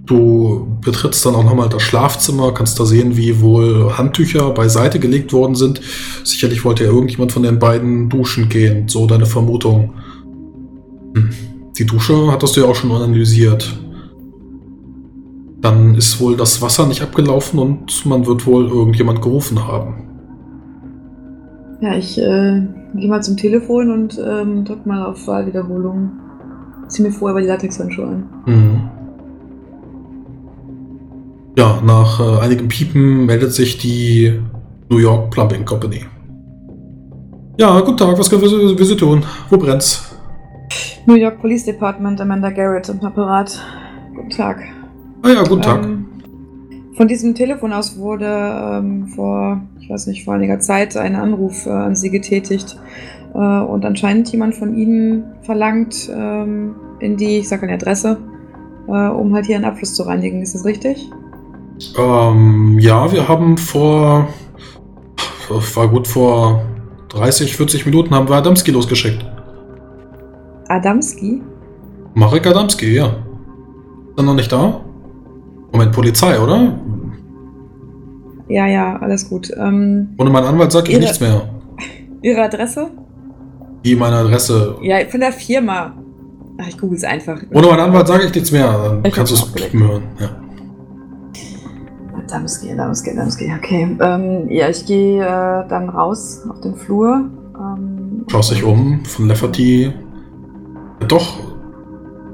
Du 0.06 0.78
betrittst 0.84 1.26
dann 1.26 1.34
auch 1.34 1.42
nochmal 1.42 1.68
das 1.68 1.82
Schlafzimmer, 1.82 2.54
kannst 2.54 2.78
da 2.78 2.84
sehen, 2.84 3.16
wie 3.16 3.40
wohl 3.40 3.92
Handtücher 3.98 4.50
beiseite 4.52 5.00
gelegt 5.00 5.32
worden 5.32 5.56
sind. 5.56 5.80
Sicherlich 6.22 6.64
wollte 6.64 6.84
ja 6.84 6.90
irgendjemand 6.90 7.32
von 7.32 7.42
den 7.42 7.58
beiden 7.58 8.08
duschen 8.08 8.48
gehen, 8.48 8.88
so 8.88 9.06
deine 9.06 9.26
Vermutung. 9.26 9.94
Hm. 11.14 11.30
Die 11.76 11.86
Dusche 11.86 12.30
hattest 12.30 12.56
du 12.56 12.60
ja 12.60 12.68
auch 12.68 12.76
schon 12.76 12.92
analysiert. 12.92 13.80
Dann 15.60 15.96
ist 15.96 16.20
wohl 16.20 16.36
das 16.36 16.62
Wasser 16.62 16.86
nicht 16.86 17.02
abgelaufen 17.02 17.58
und 17.58 18.06
man 18.06 18.26
wird 18.26 18.46
wohl 18.46 18.68
irgendjemand 18.68 19.20
gerufen 19.20 19.66
haben. 19.66 20.04
Ja, 21.80 21.96
ich 21.96 22.16
äh, 22.16 22.62
gehe 22.94 23.08
mal 23.08 23.22
zum 23.22 23.36
Telefon 23.36 23.90
und 23.90 24.18
ähm, 24.24 24.64
drück 24.64 24.86
mal 24.86 25.04
auf 25.04 25.26
Wahlwiederholung. 25.26 26.12
Zieh 26.86 27.02
mir 27.02 27.10
vorher 27.10 27.34
bei 27.34 27.40
die 27.40 27.48
Latexhandschuhe 27.48 28.06
an. 28.06 28.24
Mhm. 28.46 28.95
Ja, 31.58 31.80
nach 31.82 32.20
äh, 32.20 32.44
einigem 32.44 32.68
Piepen 32.68 33.24
meldet 33.24 33.50
sich 33.50 33.78
die 33.78 34.38
New 34.90 34.98
York 34.98 35.30
Plumbing 35.30 35.64
Company. 35.64 36.04
Ja, 37.58 37.80
guten 37.80 37.96
Tag, 37.96 38.18
was 38.18 38.28
können 38.28 38.42
wir 38.42 38.76
für 38.76 38.84
Sie 38.84 38.96
tun? 38.96 39.24
Wo 39.48 39.56
brennt's? 39.56 40.14
New 41.06 41.14
York 41.14 41.40
Police 41.40 41.64
Department, 41.64 42.20
Amanda 42.20 42.50
Garrett 42.50 42.90
im 42.90 43.00
Apparat. 43.00 43.58
Guten 44.14 44.28
Tag. 44.28 44.62
Ah 45.22 45.30
ja, 45.30 45.42
guten 45.44 45.62
Tag. 45.62 45.82
Ähm, 45.82 46.04
von 46.94 47.08
diesem 47.08 47.34
Telefon 47.34 47.72
aus 47.72 47.96
wurde 47.96 48.26
ähm, 48.26 49.06
vor, 49.08 49.62
ich 49.80 49.88
weiß 49.88 50.08
nicht, 50.08 50.24
vor 50.26 50.34
einiger 50.34 50.60
Zeit 50.60 50.94
ein 50.94 51.14
Anruf 51.14 51.64
äh, 51.64 51.70
an 51.70 51.96
Sie 51.96 52.10
getätigt. 52.10 52.76
Äh, 53.32 53.38
und 53.38 53.86
anscheinend 53.86 54.30
jemand 54.30 54.54
von 54.54 54.76
Ihnen 54.76 55.24
verlangt 55.40 56.10
ähm, 56.14 56.74
in 57.00 57.16
die, 57.16 57.38
ich 57.38 57.48
sag 57.48 57.62
eine 57.62 57.72
Adresse, 57.72 58.18
äh, 58.88 59.08
um 59.08 59.34
halt 59.34 59.46
hier 59.46 59.56
einen 59.56 59.64
Abfluss 59.64 59.94
zu 59.94 60.02
reinigen. 60.02 60.42
Ist 60.42 60.54
das 60.54 60.66
richtig? 60.66 61.10
Ähm, 61.98 62.78
ja, 62.78 63.10
wir 63.12 63.28
haben 63.28 63.58
vor, 63.58 64.28
war 65.74 65.88
gut, 65.88 66.06
vor 66.08 66.62
30, 67.08 67.56
40 67.56 67.86
Minuten 67.86 68.14
haben 68.14 68.28
wir 68.28 68.36
Adamski 68.36 68.70
losgeschickt. 68.70 69.24
Adamski? 70.68 71.42
Marek 72.14 72.46
Adamski, 72.46 72.94
ja. 72.94 73.06
Ist 73.06 73.14
er 74.18 74.22
noch 74.24 74.34
nicht 74.34 74.50
da? 74.50 74.80
Moment, 75.72 75.92
Polizei, 75.92 76.38
oder? 76.40 76.78
Ja, 78.48 78.66
ja, 78.66 78.96
alles 78.98 79.28
gut. 79.28 79.50
Ähm, 79.56 80.14
Ohne 80.18 80.30
meinen 80.30 80.46
Anwalt 80.46 80.72
sag 80.72 80.84
ich 80.88 80.92
Ihre- 80.94 81.00
nichts 81.02 81.20
mehr. 81.20 81.42
Ihre 82.22 82.42
Adresse? 82.44 82.88
Die 83.84 83.94
meine 83.94 84.16
Adresse. 84.16 84.76
Ja, 84.82 84.96
von 85.08 85.20
der 85.20 85.32
Firma. 85.32 85.92
Ach, 86.58 86.66
ich 86.68 86.78
google 86.78 86.96
es 86.96 87.04
einfach. 87.04 87.38
Ohne 87.52 87.66
meinen 87.66 87.80
Anwalt 87.80 88.06
sage 88.06 88.24
ich 88.24 88.34
nichts 88.34 88.50
mehr. 88.50 88.66
Dann 88.72 89.04
Ich 89.04 89.12
kannst 89.14 89.32
du 89.32 89.36
hab's 92.32 92.52
es 92.52 92.58
aufgelegt. 92.58 92.70
piepen 92.70 92.70
hören. 92.70 92.70
Ja. 92.70 92.70
Adamski, 92.70 92.72
Adamski, 92.72 93.10
Adamski, 93.10 93.52
okay. 93.56 93.96
Ähm, 94.00 94.50
ja, 94.50 94.68
ich 94.68 94.86
gehe 94.86 95.22
äh, 95.22 95.68
dann 95.68 95.88
raus 95.88 96.46
auf 96.48 96.60
den 96.60 96.74
Flur. 96.74 97.30
Ähm, 97.58 98.24
Schaust 98.30 98.50
dich 98.50 98.64
um 98.64 99.04
von 99.04 99.28
Lafferty. 99.28 99.92
Ja, 101.00 101.06
doch. 101.06 101.38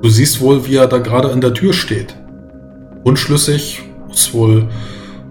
Du 0.03 0.09
siehst 0.09 0.40
wohl, 0.40 0.66
wie 0.66 0.76
er 0.76 0.86
da 0.86 0.99
gerade 0.99 1.28
in 1.28 1.40
der 1.40 1.55
Tür 1.55 1.72
steht. 1.72 2.16
Unschlüssig. 3.05 3.82
Ist 4.11 4.34
wohl 4.34 4.68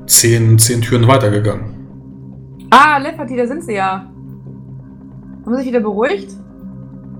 zehn, 0.05 0.57
zehn 0.57 0.81
Türen 0.81 1.07
weitergegangen. 1.07 1.75
Ah, 2.69 2.97
Lefferty, 2.97 3.35
da 3.35 3.45
sind 3.45 3.63
sie 3.63 3.73
ja. 3.73 4.09
Haben 5.45 5.55
sie 5.55 5.57
sich 5.57 5.67
wieder 5.67 5.81
beruhigt? 5.81 6.31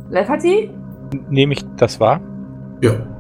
Lefferty? 0.10 0.72
Nehme 1.30 1.54
ich 1.54 1.66
das 1.78 2.00
wahr? 2.00 2.22
Ja. 2.82 3.11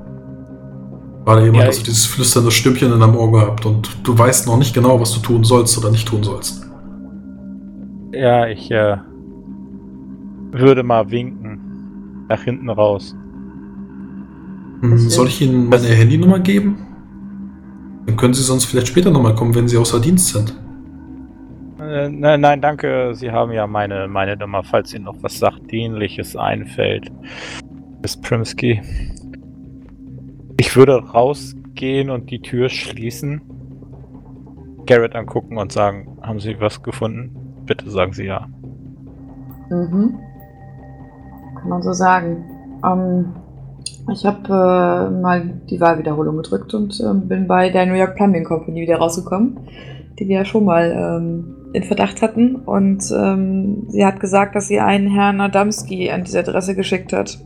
Gerade 1.25 1.45
eben 1.47 1.55
Ja, 1.55 1.65
du 1.65 1.69
ich- 1.71 1.83
dieses 1.83 2.05
flüsternde 2.05 2.51
Stimmchen 2.51 2.91
in 2.91 2.99
deinem 2.99 3.15
Ohr 3.15 3.31
gehabt 3.31 3.65
und 3.65 3.89
du 4.03 4.17
weißt 4.17 4.47
noch 4.47 4.57
nicht 4.57 4.73
genau, 4.73 4.99
was 4.99 5.13
du 5.13 5.19
tun 5.19 5.43
sollst 5.43 5.77
oder 5.77 5.91
nicht 5.91 6.07
tun 6.07 6.23
sollst. 6.23 6.65
Ja, 8.13 8.47
ich 8.47 8.69
äh, 8.71 8.97
würde 10.51 10.83
mal 10.83 11.09
winken. 11.11 11.59
Nach 12.27 12.41
hinten 12.43 12.69
raus. 12.69 13.15
Hm, 14.81 14.97
Soll 14.97 15.27
ich 15.27 15.41
Ihnen 15.41 15.67
meine 15.69 15.87
Handynummer 15.87 16.39
geben? 16.39 16.77
Dann 18.05 18.15
können 18.17 18.33
Sie 18.33 18.41
sonst 18.41 18.65
vielleicht 18.65 18.87
später 18.87 19.11
nochmal 19.11 19.35
kommen, 19.35 19.53
wenn 19.53 19.67
Sie 19.67 19.77
außer 19.77 19.99
Dienst 19.99 20.29
sind. 20.29 20.57
Äh, 21.79 22.09
nein, 22.09 22.41
nein, 22.41 22.61
danke. 22.61 23.11
Sie 23.13 23.29
haben 23.31 23.51
ja 23.51 23.67
meine, 23.67 24.07
meine 24.07 24.37
Nummer, 24.37 24.63
falls 24.63 24.93
Ihnen 24.93 25.05
noch 25.05 25.17
was 25.21 25.37
Sachdienliches 25.39 26.35
einfällt. 26.35 27.11
Miss 28.01 28.15
Primsky. 28.19 28.81
Ich 30.61 30.75
würde 30.75 31.03
rausgehen 31.03 32.11
und 32.11 32.29
die 32.29 32.39
Tür 32.39 32.69
schließen. 32.69 33.41
Garrett 34.85 35.15
angucken 35.15 35.57
und 35.57 35.71
sagen, 35.71 36.19
haben 36.21 36.39
Sie 36.39 36.55
was 36.59 36.83
gefunden? 36.83 37.63
Bitte 37.65 37.89
sagen 37.89 38.13
Sie 38.13 38.25
ja. 38.25 38.47
Mhm. 39.71 40.19
Kann 41.59 41.67
man 41.67 41.81
so 41.81 41.93
sagen. 41.93 42.45
Ähm, 42.85 43.33
ich 44.11 44.23
habe 44.23 44.43
äh, 44.49 45.19
mal 45.19 45.61
die 45.67 45.81
Wahlwiederholung 45.81 46.37
gedrückt 46.37 46.75
und 46.75 47.01
ähm, 47.01 47.27
bin 47.27 47.47
bei 47.47 47.71
der 47.71 47.87
New 47.87 47.95
York 47.95 48.15
Plumbing 48.15 48.43
Company 48.43 48.81
wieder 48.81 48.97
rausgekommen, 48.97 49.61
die 50.19 50.27
wir 50.27 50.35
ja 50.35 50.45
schon 50.45 50.65
mal 50.65 50.91
ähm, 50.91 51.55
in 51.73 51.81
Verdacht 51.81 52.21
hatten. 52.21 52.57
Und 52.57 53.11
ähm, 53.11 53.85
sie 53.87 54.05
hat 54.05 54.19
gesagt, 54.19 54.55
dass 54.55 54.67
sie 54.67 54.79
einen 54.79 55.07
Herrn 55.07 55.41
Adamski 55.41 56.11
an 56.11 56.23
diese 56.23 56.37
Adresse 56.37 56.75
geschickt 56.75 57.13
hat. 57.13 57.39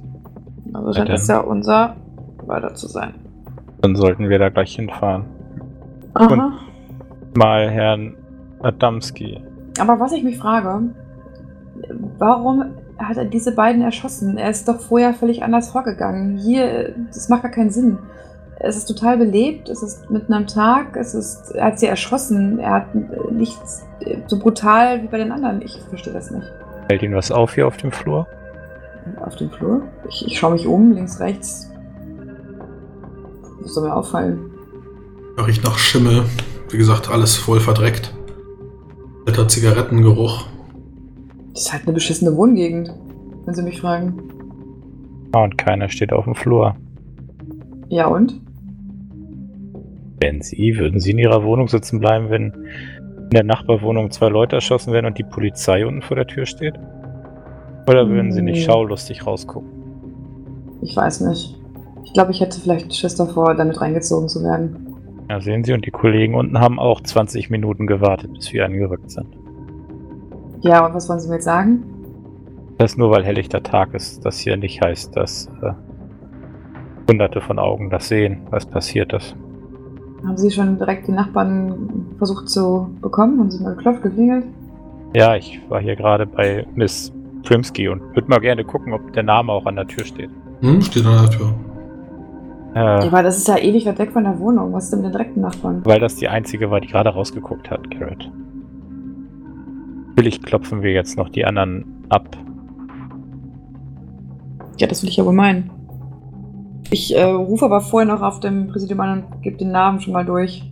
Also 0.73 0.91
scheint 0.91 1.07
dann. 1.07 1.15
das 1.15 1.27
ja 1.29 1.39
unser 1.39 1.95
weiter 2.47 2.73
zu 2.73 2.87
sein. 2.87 3.13
Dann 3.81 3.95
sollten 3.95 4.29
wir 4.29 4.39
da 4.39 4.49
gleich 4.49 4.75
hinfahren. 4.75 5.25
Aha. 6.13 6.53
Mal 7.35 7.69
Herrn 7.69 8.15
Adamski. 8.61 9.41
Aber 9.79 9.99
was 9.99 10.13
ich 10.13 10.23
mich 10.23 10.37
frage, 10.37 10.81
warum 12.17 12.65
hat 12.97 13.17
er 13.17 13.25
diese 13.25 13.53
beiden 13.53 13.81
erschossen? 13.81 14.37
Er 14.37 14.49
ist 14.49 14.67
doch 14.67 14.79
vorher 14.79 15.13
völlig 15.13 15.43
anders 15.43 15.69
vorgegangen. 15.69 16.37
Hier, 16.37 16.95
das 17.07 17.29
macht 17.29 17.43
gar 17.43 17.51
keinen 17.51 17.71
Sinn. 17.71 17.97
Es 18.59 18.77
ist 18.77 18.85
total 18.85 19.17
belebt, 19.17 19.67
es 19.69 19.83
ist 19.83 20.09
mitten 20.09 20.33
am 20.33 20.47
Tag, 20.47 20.95
es 20.95 21.13
ist, 21.13 21.51
er 21.51 21.65
hat 21.65 21.79
sie 21.79 21.87
erschossen. 21.87 22.59
Er 22.59 22.71
hat 22.71 22.95
nichts 23.31 23.85
so 24.27 24.39
brutal 24.39 25.03
wie 25.03 25.07
bei 25.07 25.17
den 25.17 25.31
anderen. 25.31 25.61
Ich 25.61 25.77
verstehe 25.89 26.13
das 26.13 26.31
nicht. 26.31 26.47
Fällt 26.87 27.03
Ihnen 27.03 27.15
was 27.15 27.31
auf 27.31 27.55
hier 27.55 27.67
auf 27.67 27.77
dem 27.77 27.91
Flur? 27.91 28.27
Auf 29.19 29.35
dem 29.35 29.49
Flur? 29.51 29.81
Ich, 30.09 30.25
ich 30.27 30.39
schaue 30.39 30.53
mich 30.53 30.67
um, 30.67 30.93
links, 30.93 31.19
rechts. 31.19 31.71
Soll 33.65 33.87
mir 33.87 33.95
auffallen? 33.95 34.51
Riecht 35.37 35.63
nach 35.63 35.77
Schimmel. 35.77 36.23
Wie 36.69 36.77
gesagt, 36.77 37.09
alles 37.09 37.35
voll 37.35 37.59
verdreckt. 37.59 38.15
Alter 39.25 39.47
Zigarettengeruch. 39.47 40.45
Das 41.53 41.63
ist 41.63 41.73
halt 41.73 41.83
eine 41.83 41.93
beschissene 41.93 42.35
Wohngegend, 42.35 42.93
wenn 43.45 43.53
Sie 43.53 43.63
mich 43.63 43.81
fragen. 43.81 44.21
Ah, 45.31 45.43
und 45.43 45.57
keiner 45.57 45.89
steht 45.89 46.13
auf 46.13 46.25
dem 46.25 46.35
Flur. 46.35 46.75
Ja 47.89 48.07
und? 48.07 48.39
Wenn 50.19 50.41
Sie, 50.41 50.77
würden 50.77 50.99
Sie 50.99 51.11
in 51.11 51.17
Ihrer 51.17 51.43
Wohnung 51.43 51.67
sitzen 51.67 51.99
bleiben, 51.99 52.29
wenn 52.29 52.53
in 52.53 53.29
der 53.31 53.43
Nachbarwohnung 53.43 54.11
zwei 54.11 54.29
Leute 54.29 54.55
erschossen 54.55 54.93
werden 54.93 55.07
und 55.07 55.17
die 55.17 55.23
Polizei 55.23 55.85
unten 55.85 56.01
vor 56.01 56.15
der 56.15 56.27
Tür 56.27 56.45
steht? 56.45 56.75
Oder 57.87 58.07
würden 58.07 58.31
Sie 58.31 58.41
nicht 58.41 58.63
schaulustig 58.63 59.25
rausgucken? 59.25 59.69
Ich 60.81 60.95
weiß 60.95 61.21
nicht. 61.21 61.59
Ich 62.05 62.13
glaube, 62.13 62.31
ich 62.31 62.39
hätte 62.39 62.59
vielleicht 62.59 62.95
Schiss 62.95 63.15
davor, 63.15 63.55
damit 63.55 63.81
reingezogen 63.81 64.29
zu 64.29 64.43
werden. 64.43 64.95
Ja, 65.29 65.41
sehen 65.41 65.63
Sie, 65.63 65.73
und 65.73 65.85
die 65.85 65.91
Kollegen 65.91 66.35
unten 66.35 66.59
haben 66.59 66.79
auch 66.79 67.01
20 67.01 67.49
Minuten 67.49 67.87
gewartet, 67.87 68.33
bis 68.33 68.53
wir 68.53 68.63
angerückt 68.65 69.09
sind. 69.09 69.27
Ja, 70.61 70.85
und 70.85 70.93
was 70.93 71.09
wollen 71.09 71.19
Sie 71.19 71.27
mir 71.27 71.35
jetzt 71.35 71.45
sagen? 71.45 71.83
Das 72.77 72.91
ist 72.91 72.97
nur, 72.97 73.11
weil 73.11 73.23
helllichter 73.23 73.63
Tag 73.63 73.93
ist, 73.93 74.25
das 74.25 74.39
hier 74.39 74.57
nicht 74.57 74.81
heißt, 74.81 75.15
dass 75.15 75.47
äh, 75.61 75.71
hunderte 77.09 77.41
von 77.41 77.59
Augen 77.59 77.89
das 77.89 78.07
sehen, 78.07 78.41
was 78.49 78.65
passiert 78.65 79.13
ist. 79.13 79.35
Haben 80.25 80.37
Sie 80.37 80.51
schon 80.51 80.77
direkt 80.77 81.07
die 81.07 81.11
Nachbarn 81.11 82.07
versucht 82.17 82.49
zu 82.49 82.89
bekommen? 83.01 83.39
Haben 83.39 83.51
Sie 83.51 83.63
mal 83.63 83.75
geklopft, 83.75 84.03
geklingelt? 84.03 84.45
Ja, 85.15 85.35
ich 85.35 85.61
war 85.69 85.81
hier 85.81 85.95
gerade 85.95 86.25
bei 86.25 86.65
Miss 86.75 87.13
Primsky 87.43 87.87
und 87.87 88.01
würde 88.15 88.27
mal 88.27 88.39
gerne 88.39 88.65
gucken, 88.65 88.91
ob 88.93 89.13
der 89.13 89.23
Name 89.23 89.51
auch 89.51 89.65
an 89.65 89.75
der 89.75 89.87
Tür 89.87 90.03
steht. 90.03 90.29
Hm, 90.61 90.81
steht 90.81 91.05
an 91.05 91.21
der 91.21 91.29
Tür. 91.29 91.53
Äh, 92.75 92.79
Ja, 92.79 92.99
aber 93.07 93.23
das 93.23 93.37
ist 93.37 93.47
ja 93.47 93.57
ewig 93.57 93.85
weit 93.85 93.97
weg 93.99 94.11
von 94.11 94.23
der 94.25 94.37
Wohnung. 94.39 94.73
Was 94.73 94.85
ist 94.85 94.91
denn 94.91 94.99
mit 94.99 95.07
den 95.07 95.11
direkten 95.13 95.41
Nachbarn? 95.41 95.81
Weil 95.85 95.99
das 95.99 96.15
die 96.17 96.27
einzige 96.27 96.69
war, 96.69 96.81
die 96.81 96.87
gerade 96.87 97.09
rausgeguckt 97.09 97.71
hat, 97.71 97.89
Garrett. 97.89 98.29
Natürlich 100.09 100.41
klopfen 100.41 100.81
wir 100.83 100.91
jetzt 100.91 101.17
noch 101.17 101.29
die 101.29 101.45
anderen 101.45 101.85
ab. 102.09 102.37
Ja, 104.77 104.87
das 104.87 105.01
will 105.03 105.09
ich 105.09 105.17
ja 105.17 105.25
wohl 105.25 105.33
meinen. 105.33 105.69
Ich 106.91 107.15
äh, 107.15 107.23
rufe 107.23 107.65
aber 107.65 107.81
vorher 107.81 108.07
noch 108.13 108.21
auf 108.21 108.39
dem 108.41 108.67
Präsidium 108.67 108.99
an 108.99 109.23
und 109.23 109.41
gebe 109.41 109.57
den 109.57 109.71
Namen 109.71 109.99
schon 110.01 110.13
mal 110.13 110.25
durch. 110.25 110.69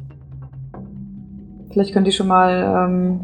Vielleicht 1.72 1.94
könnt 1.94 2.06
ihr 2.06 2.14
schon 2.14 2.28
mal, 2.28 2.88
ähm, 2.88 3.20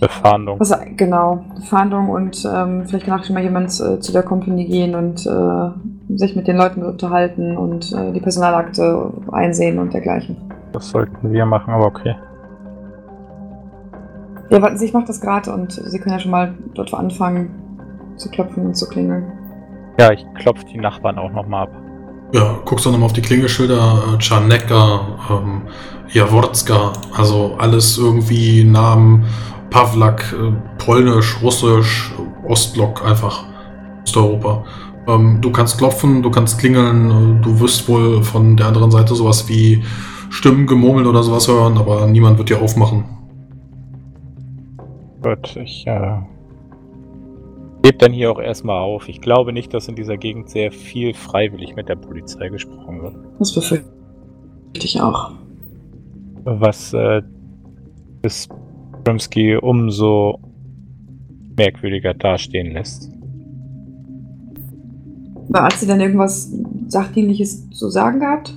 Befahndung. 0.00 0.60
was, 0.60 0.78
genau, 0.96 1.44
Fahndung 1.68 2.08
und 2.08 2.44
ähm, 2.44 2.84
vielleicht 2.86 3.06
kann 3.06 3.18
auch 3.18 3.24
schon 3.24 3.34
mal 3.34 3.42
jemand 3.42 3.68
äh, 3.80 4.00
zu 4.00 4.12
der 4.12 4.22
Company 4.22 4.64
gehen 4.66 4.94
und 4.94 5.26
äh, 5.26 6.16
sich 6.16 6.36
mit 6.36 6.46
den 6.46 6.56
Leuten 6.56 6.82
unterhalten 6.82 7.56
und 7.56 7.92
äh, 7.92 8.12
die 8.12 8.20
Personalakte 8.20 9.12
einsehen 9.32 9.78
und 9.78 9.92
dergleichen. 9.92 10.36
Das 10.72 10.90
sollten 10.90 11.32
wir 11.32 11.46
machen, 11.46 11.72
aber 11.72 11.86
okay. 11.86 12.14
Ja, 14.50 14.62
warten 14.62 14.78
Sie, 14.78 14.86
ich 14.86 14.94
mache 14.94 15.06
das 15.06 15.20
gerade 15.20 15.52
und 15.52 15.72
Sie 15.72 15.98
können 15.98 16.14
ja 16.14 16.20
schon 16.20 16.30
mal 16.30 16.54
dort 16.74 16.94
anfangen 16.94 17.50
zu 18.16 18.30
klopfen 18.30 18.66
und 18.66 18.74
zu 18.74 18.88
klingeln. 18.88 19.32
Ja, 19.98 20.12
ich 20.12 20.24
klopfe 20.34 20.64
die 20.72 20.78
Nachbarn 20.78 21.18
auch 21.18 21.32
nochmal 21.32 21.64
ab. 21.64 21.70
Ja, 22.32 22.58
guckst 22.64 22.86
du 22.86 22.90
nochmal 22.90 23.06
auf 23.06 23.12
die 23.14 23.22
Klingelschilder. 23.22 24.14
Äh, 24.14 24.18
Czarnecka, 24.18 25.00
ähm, 25.30 25.62
Jaworska, 26.12 26.92
also 27.16 27.54
alles 27.58 27.98
irgendwie 27.98 28.64
Namen, 28.64 29.24
Pawlak, 29.70 30.32
äh, 30.32 30.52
Polnisch, 30.78 31.42
Russisch, 31.42 32.12
Ostblock 32.46 33.04
einfach. 33.04 33.44
Osteuropa. 34.02 34.64
Ähm, 35.06 35.38
du 35.40 35.50
kannst 35.50 35.78
klopfen, 35.78 36.22
du 36.22 36.30
kannst 36.30 36.58
klingeln, 36.58 37.10
äh, 37.10 37.42
du 37.42 37.60
wirst 37.60 37.88
wohl 37.88 38.22
von 38.22 38.56
der 38.56 38.66
anderen 38.66 38.90
Seite 38.90 39.14
sowas 39.14 39.48
wie 39.48 39.82
Stimmen, 40.30 40.66
Gemurmel 40.66 41.06
oder 41.06 41.22
sowas 41.22 41.48
hören, 41.48 41.78
aber 41.78 42.06
niemand 42.06 42.38
wird 42.38 42.50
dir 42.50 42.60
aufmachen. 42.60 43.04
Gut, 45.22 45.56
ich 45.56 45.86
äh, 45.86 46.18
gebe 47.82 47.98
dann 47.98 48.12
hier 48.12 48.30
auch 48.30 48.38
erstmal 48.38 48.80
auf. 48.80 49.08
Ich 49.08 49.20
glaube 49.20 49.52
nicht, 49.52 49.72
dass 49.74 49.88
in 49.88 49.96
dieser 49.96 50.16
Gegend 50.16 50.50
sehr 50.50 50.72
viel 50.72 51.14
freiwillig 51.14 51.74
mit 51.74 51.88
der 51.88 51.96
Polizei 51.96 52.48
gesprochen 52.48 53.02
wird. 53.02 53.14
Das 53.38 53.54
befürchte 53.54 53.88
ich 54.74 55.00
auch. 55.00 55.32
Was 56.44 56.92
äh, 56.92 57.22
das 58.22 58.48
Brimsky 59.08 59.56
umso 59.56 60.38
merkwürdiger 61.56 62.12
dastehen 62.12 62.72
lässt. 62.72 63.10
Aber 65.48 65.64
Hat 65.64 65.72
sie 65.72 65.86
denn 65.86 65.98
irgendwas 65.98 66.52
Sachdienliches 66.88 67.70
zu 67.70 67.88
sagen 67.88 68.20
gehabt? 68.20 68.52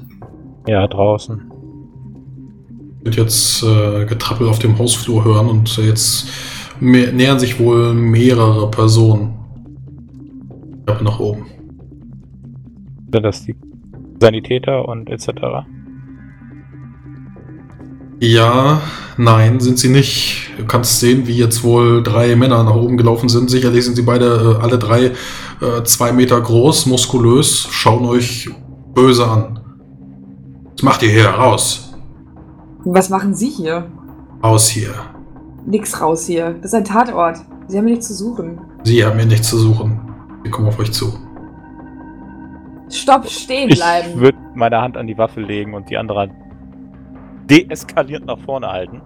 Ja, 0.67 0.85
draußen. 0.87 1.41
wird 3.03 3.15
jetzt 3.15 3.63
äh, 3.63 4.05
Getrappel 4.05 4.49
auf 4.49 4.59
dem 4.59 4.77
Hausflur 4.77 5.23
hören 5.23 5.47
und 5.47 5.77
jetzt 5.77 6.27
mehr, 6.81 7.13
nähern 7.13 7.39
sich 7.39 7.57
wohl 7.57 7.93
mehrere 7.93 8.69
Personen. 8.69 9.33
Treppe 10.85 11.05
nach 11.05 11.19
oben. 11.21 11.45
Sind 13.09 13.23
das 13.23 13.45
die 13.45 13.55
Sanitäter 14.19 14.85
und 14.85 15.09
etc.? 15.09 15.29
Ja, 18.23 18.81
nein, 19.17 19.59
sind 19.59 19.79
sie 19.79 19.89
nicht. 19.89 20.51
Du 20.59 20.65
kannst 20.67 20.99
sehen, 20.99 21.25
wie 21.25 21.35
jetzt 21.35 21.63
wohl 21.63 22.03
drei 22.03 22.35
Männer 22.35 22.63
nach 22.63 22.75
oben 22.75 22.95
gelaufen 22.95 23.29
sind. 23.29 23.49
Sicherlich 23.49 23.83
sind 23.83 23.95
sie 23.95 24.03
beide, 24.03 24.57
äh, 24.59 24.63
alle 24.63 24.77
drei, 24.77 25.05
äh, 25.59 25.83
zwei 25.85 26.11
Meter 26.11 26.39
groß, 26.39 26.85
muskulös, 26.85 27.67
schauen 27.71 28.05
euch 28.05 28.47
böse 28.93 29.25
an. 29.27 29.59
Was 30.73 30.83
macht 30.83 31.01
ihr 31.01 31.09
hier? 31.09 31.29
Raus! 31.29 31.95
Was 32.85 33.09
machen 33.09 33.33
Sie 33.33 33.49
hier? 33.49 33.87
Raus 34.43 34.69
hier. 34.69 34.93
Nix 35.65 35.99
raus 35.99 36.25
hier. 36.27 36.53
Das 36.61 36.73
ist 36.73 36.75
ein 36.75 36.85
Tatort. 36.85 37.37
Sie 37.67 37.77
haben 37.77 37.85
hier 37.85 37.95
nichts 37.95 38.07
zu 38.07 38.13
suchen. 38.13 38.59
Sie 38.83 39.03
haben 39.03 39.17
hier 39.17 39.27
nichts 39.27 39.49
zu 39.49 39.57
suchen. 39.57 39.99
Wir 40.43 40.51
kommen 40.51 40.67
auf 40.67 40.77
euch 40.77 40.91
zu. 40.91 41.11
Stopp, 42.89 43.27
stehen 43.27 43.69
Ich 43.69 43.77
bleiben. 43.77 44.19
würde 44.19 44.37
meine 44.53 44.79
Hand 44.79 44.95
an 44.97 45.07
die 45.07 45.17
Waffe 45.17 45.41
legen 45.41 45.73
und 45.73 45.89
die 45.89 45.97
andere 45.97 46.19
Hand 46.21 46.33
deeskalierend 47.51 48.25
nach 48.25 48.39
vorne 48.39 48.67
halten. 48.67 49.01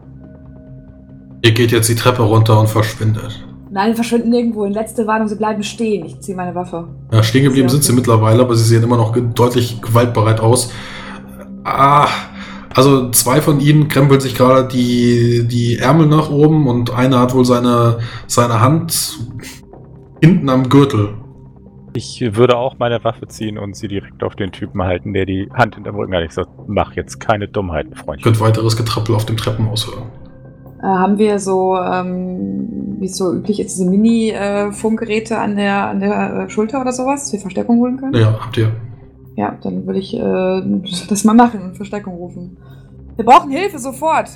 Ihr 1.41 1.51
geht 1.51 1.71
jetzt 1.71 1.89
die 1.89 1.95
Treppe 1.95 2.21
runter 2.21 2.59
und 2.59 2.69
verschwindet. 2.69 3.45
Nein, 3.71 3.89
wir 3.89 3.95
verschwinden 3.95 4.29
nirgendwo. 4.29 4.63
In 4.63 4.73
letzte 4.73 5.05
Warnung, 5.07 5.27
Sie 5.27 5.35
bleiben 5.35 5.63
stehen. 5.63 6.05
Ich 6.05 6.19
ziehe 6.21 6.37
meine 6.37 6.55
Waffe. 6.55 6.87
Ja, 7.11 7.23
stehen 7.23 7.43
geblieben 7.43 7.67
sind 7.67 7.83
sie 7.83 7.93
mittlerweile, 7.93 8.41
aber 8.41 8.55
sie 8.55 8.63
sehen 8.63 8.83
immer 8.83 8.97
noch 8.97 9.15
deutlich 9.33 9.81
gewaltbereit 9.81 10.39
aus. 10.39 10.71
Ah, 11.63 12.07
also 12.73 13.09
zwei 13.11 13.41
von 13.41 13.59
ihnen 13.59 13.87
krempeln 13.87 14.21
sich 14.21 14.35
gerade 14.35 14.67
die, 14.67 15.47
die 15.47 15.77
Ärmel 15.77 16.07
nach 16.07 16.29
oben 16.29 16.67
und 16.67 16.91
einer 16.91 17.19
hat 17.19 17.33
wohl 17.33 17.45
seine, 17.45 17.99
seine 18.27 18.61
Hand 18.61 19.17
hinten 20.21 20.49
am 20.49 20.69
Gürtel. 20.69 21.15
Ich 21.95 22.19
würde 22.35 22.57
auch 22.57 22.77
meine 22.77 23.01
Waffe 23.05 23.25
ziehen 23.27 23.57
und 23.57 23.77
sie 23.77 23.87
direkt 23.87 24.21
auf 24.21 24.35
den 24.35 24.51
Typen 24.51 24.83
halten, 24.83 25.13
der 25.13 25.25
die 25.25 25.49
Hand 25.53 25.75
hinterm 25.75 25.95
Rücken 25.95 26.13
hat. 26.13 26.23
Ich 26.23 26.33
sage, 26.33 26.49
mach 26.67 26.93
jetzt 26.93 27.21
keine 27.21 27.47
Dummheiten, 27.47 27.93
Ihr 27.93 27.97
Freundchen. 27.97 28.33
könnt 28.33 28.41
weiteres 28.41 28.75
Getrappel 28.75 29.15
auf 29.15 29.25
dem 29.25 29.37
Treppenhaus 29.37 29.87
hören. 29.87 30.03
Äh, 30.81 30.87
haben 30.87 31.17
wir 31.17 31.39
so, 31.39 31.77
ähm, 31.77 32.97
wie 32.99 33.05
es 33.05 33.15
so 33.15 33.33
üblich 33.33 33.61
ist, 33.61 33.77
diese 33.77 33.89
Mini-Funkgeräte 33.89 35.37
an 35.37 35.55
der, 35.55 35.87
an 35.87 36.01
der 36.01 36.33
äh, 36.33 36.49
Schulter 36.49 36.81
oder 36.81 36.91
sowas, 36.91 37.23
dass 37.23 37.31
wir 37.33 37.39
Verstärkung 37.39 37.79
holen 37.79 37.95
können? 37.95 38.13
Ja, 38.13 38.37
habt 38.41 38.57
ihr. 38.57 38.73
Ja, 39.37 39.57
dann 39.63 39.85
würde 39.85 39.99
ich 39.99 40.13
äh, 40.13 40.19
das 41.09 41.23
mal 41.23 41.33
machen 41.33 41.61
und 41.61 41.77
Verstärkung 41.77 42.15
rufen. 42.15 42.57
Wir 43.15 43.23
brauchen 43.23 43.51
Hilfe, 43.51 43.79
sofort! 43.79 44.29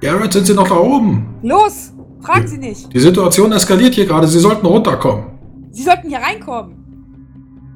Garrett, 0.00 0.32
sind 0.32 0.46
Sie 0.46 0.54
noch 0.54 0.68
da 0.68 0.76
oben? 0.76 1.26
Los! 1.42 1.92
Fragen 2.20 2.46
Sie 2.46 2.58
nicht! 2.58 2.94
Die 2.94 3.00
Situation 3.00 3.50
eskaliert 3.50 3.94
hier 3.94 4.06
gerade, 4.06 4.28
Sie 4.28 4.38
sollten 4.38 4.64
runterkommen. 4.64 5.37
Sie 5.70 5.82
sollten 5.82 6.08
hier 6.08 6.18
reinkommen! 6.18 6.76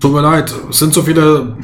Tut 0.01 0.12
mir 0.12 0.22
leid, 0.22 0.53
es 0.68 0.78
sind 0.78 0.93
so 0.93 1.03
viele, 1.03 1.57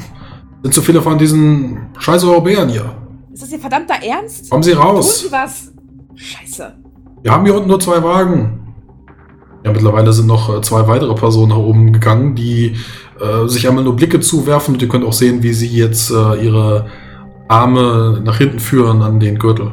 sind 0.63 0.75
so 0.75 0.81
viele 0.81 1.03
von 1.03 1.19
diesen 1.19 1.89
scheiß 1.99 2.25
Europäern 2.25 2.69
hier. 2.69 2.95
Ist 3.33 3.43
das 3.43 3.53
Ihr 3.53 3.59
verdammter 3.59 3.95
Ernst? 4.03 4.51
Kommen 4.51 4.63
Sie 4.63 4.73
Tun 4.73 4.83
raus. 4.83 5.21
Sie 5.21 5.33
was! 5.33 5.73
Scheiße! 6.15 6.75
Wir 7.23 7.33
haben 7.33 7.45
hier 7.45 7.55
unten 7.55 7.69
nur 7.69 7.81
zwei 7.81 8.03
Wagen. 8.03 8.75
Ja, 9.65 9.73
mittlerweile 9.73 10.13
sind 10.13 10.27
noch 10.27 10.57
äh, 10.57 10.63
zwei 10.63 10.87
weitere 10.87 11.15
Personen 11.15 11.49
nach 11.49 11.57
oben 11.57 11.93
gegangen, 11.93 12.35
die 12.37 12.77
äh, 13.21 13.49
sich 13.49 13.67
einmal 13.67 13.83
nur 13.83 13.97
Blicke 13.97 14.21
zuwerfen 14.21 14.75
und 14.75 14.83
ihr 14.83 14.89
könnt 14.89 15.05
auch 15.05 15.13
sehen, 15.13 15.43
wie 15.43 15.53
sie 15.53 15.67
jetzt 15.67 16.11
äh, 16.11 16.45
ihre 16.45 16.87
Arme 17.49 18.21
nach 18.25 18.39
hinten 18.39 18.61
führen 18.61 19.03
an 19.03 19.19
den 19.19 19.39
Gürtel. 19.39 19.73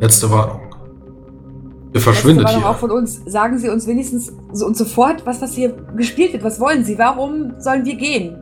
Letzte 0.00 0.30
Warnung. 0.30 0.61
Ihr 1.94 2.00
verschwindet 2.00 2.48
hier. 2.48 2.66
auch 2.66 2.76
von 2.76 2.90
uns. 2.90 3.20
Sagen 3.26 3.58
Sie 3.58 3.68
uns 3.68 3.86
wenigstens 3.86 4.32
so 4.52 4.66
und 4.66 4.76
sofort, 4.76 5.26
was 5.26 5.40
das 5.40 5.52
hier 5.52 5.74
gespielt 5.96 6.32
wird. 6.32 6.42
Was 6.42 6.58
wollen 6.58 6.84
Sie? 6.84 6.98
Warum 6.98 7.54
sollen 7.60 7.84
wir 7.84 7.96
gehen? 7.96 8.36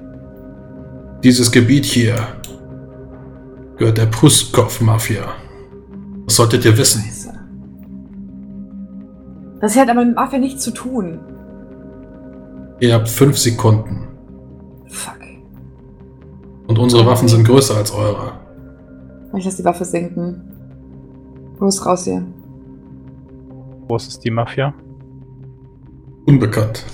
Dieses 1.25 1.51
Gebiet 1.51 1.85
hier 1.85 2.17
gehört 3.77 3.99
der 3.99 4.07
Pruskov-Mafia. 4.07 5.25
Das 6.27 6.37
solltet 6.37 6.65
ihr 6.65 6.77
wissen. 6.79 7.05
Das 9.61 9.77
hat 9.77 9.91
aber 9.91 10.05
mit 10.05 10.15
Mafia 10.15 10.39
nichts 10.39 10.63
zu 10.63 10.71
tun. 10.71 11.19
Ihr 12.79 12.95
habt 12.95 13.09
fünf 13.09 13.37
Sekunden. 13.37 14.09
Fuck. 14.89 15.19
Und 16.67 16.79
unsere 16.79 17.05
Waffen 17.05 17.29
sind 17.29 17.45
größer 17.45 17.77
als 17.77 17.93
eure. 17.93 18.33
Ich 19.37 19.45
lasse 19.45 19.59
die 19.59 19.65
Waffe 19.65 19.85
sinken. 19.85 20.43
Los, 21.59 21.85
raus 21.85 22.05
hier. 22.05 22.25
Groß 23.91 24.07
ist 24.07 24.21
die 24.21 24.31
Mafia? 24.31 24.73
Unbekannt. 26.25 26.87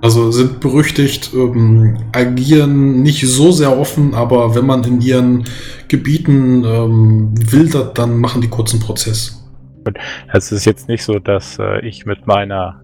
Also 0.00 0.30
sind 0.30 0.60
berüchtigt, 0.60 1.30
ähm, 1.34 1.98
agieren 2.12 3.02
nicht 3.02 3.20
so 3.28 3.52
sehr 3.52 3.78
offen, 3.78 4.14
aber 4.14 4.54
wenn 4.54 4.64
man 4.64 4.82
in 4.84 5.02
ihren 5.02 5.44
Gebieten 5.88 6.64
ähm, 6.64 7.34
wildert, 7.52 7.98
dann 7.98 8.16
machen 8.18 8.40
die 8.40 8.48
kurzen 8.48 8.80
Prozess. 8.80 9.46
Es 10.32 10.52
ist 10.52 10.64
jetzt 10.64 10.88
nicht 10.88 11.04
so, 11.04 11.18
dass 11.18 11.58
äh, 11.58 11.86
ich 11.86 12.06
mit 12.06 12.26
meiner 12.26 12.80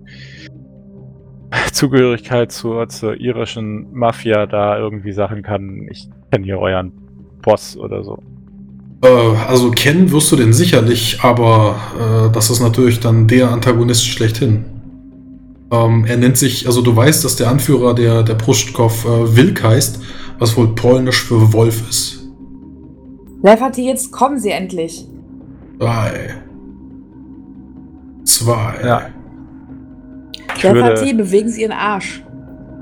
Zugehörigkeit 1.72 2.52
zur, 2.52 2.86
zur 2.90 3.18
irischen 3.18 3.90
Mafia 3.94 4.44
da 4.44 4.76
irgendwie 4.76 5.12
sagen 5.12 5.42
kann, 5.42 5.88
ich 5.90 6.06
kenne 6.30 6.44
hier 6.44 6.58
euren 6.58 6.92
Boss 7.40 7.78
oder 7.78 8.04
so. 8.04 8.22
Äh, 9.02 9.08
also 9.48 9.70
kennen 9.70 10.10
wirst 10.12 10.30
du 10.32 10.36
den 10.36 10.52
sicherlich, 10.52 11.18
aber 11.22 11.76
äh, 11.98 12.32
das 12.32 12.50
ist 12.50 12.60
natürlich 12.60 13.00
dann 13.00 13.26
der 13.26 13.50
Antagonist 13.50 14.06
schlechthin. 14.06 14.64
Ähm, 15.70 16.04
er 16.06 16.16
nennt 16.16 16.36
sich, 16.36 16.66
also 16.66 16.82
du 16.82 16.94
weißt, 16.94 17.24
dass 17.24 17.36
der 17.36 17.48
Anführer 17.48 17.94
der, 17.94 18.22
der 18.22 18.34
Pruschkow 18.34 19.04
äh, 19.04 19.36
Wilk 19.36 19.62
heißt, 19.62 20.00
was 20.38 20.56
wohl 20.56 20.74
polnisch 20.74 21.24
für 21.24 21.52
Wolf 21.52 21.88
ist. 21.88 22.20
Lefati, 23.42 23.86
jetzt 23.86 24.12
kommen 24.12 24.38
Sie 24.38 24.50
endlich. 24.50 25.06
Drei. 25.78 26.34
Zwei. 28.24 28.74
Ja. 28.84 29.02
Lefati, 30.62 31.14
bewegen 31.14 31.48
Sie 31.48 31.62
Ihren 31.62 31.72
Arsch. 31.72 32.22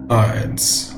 Eins. 0.09 0.90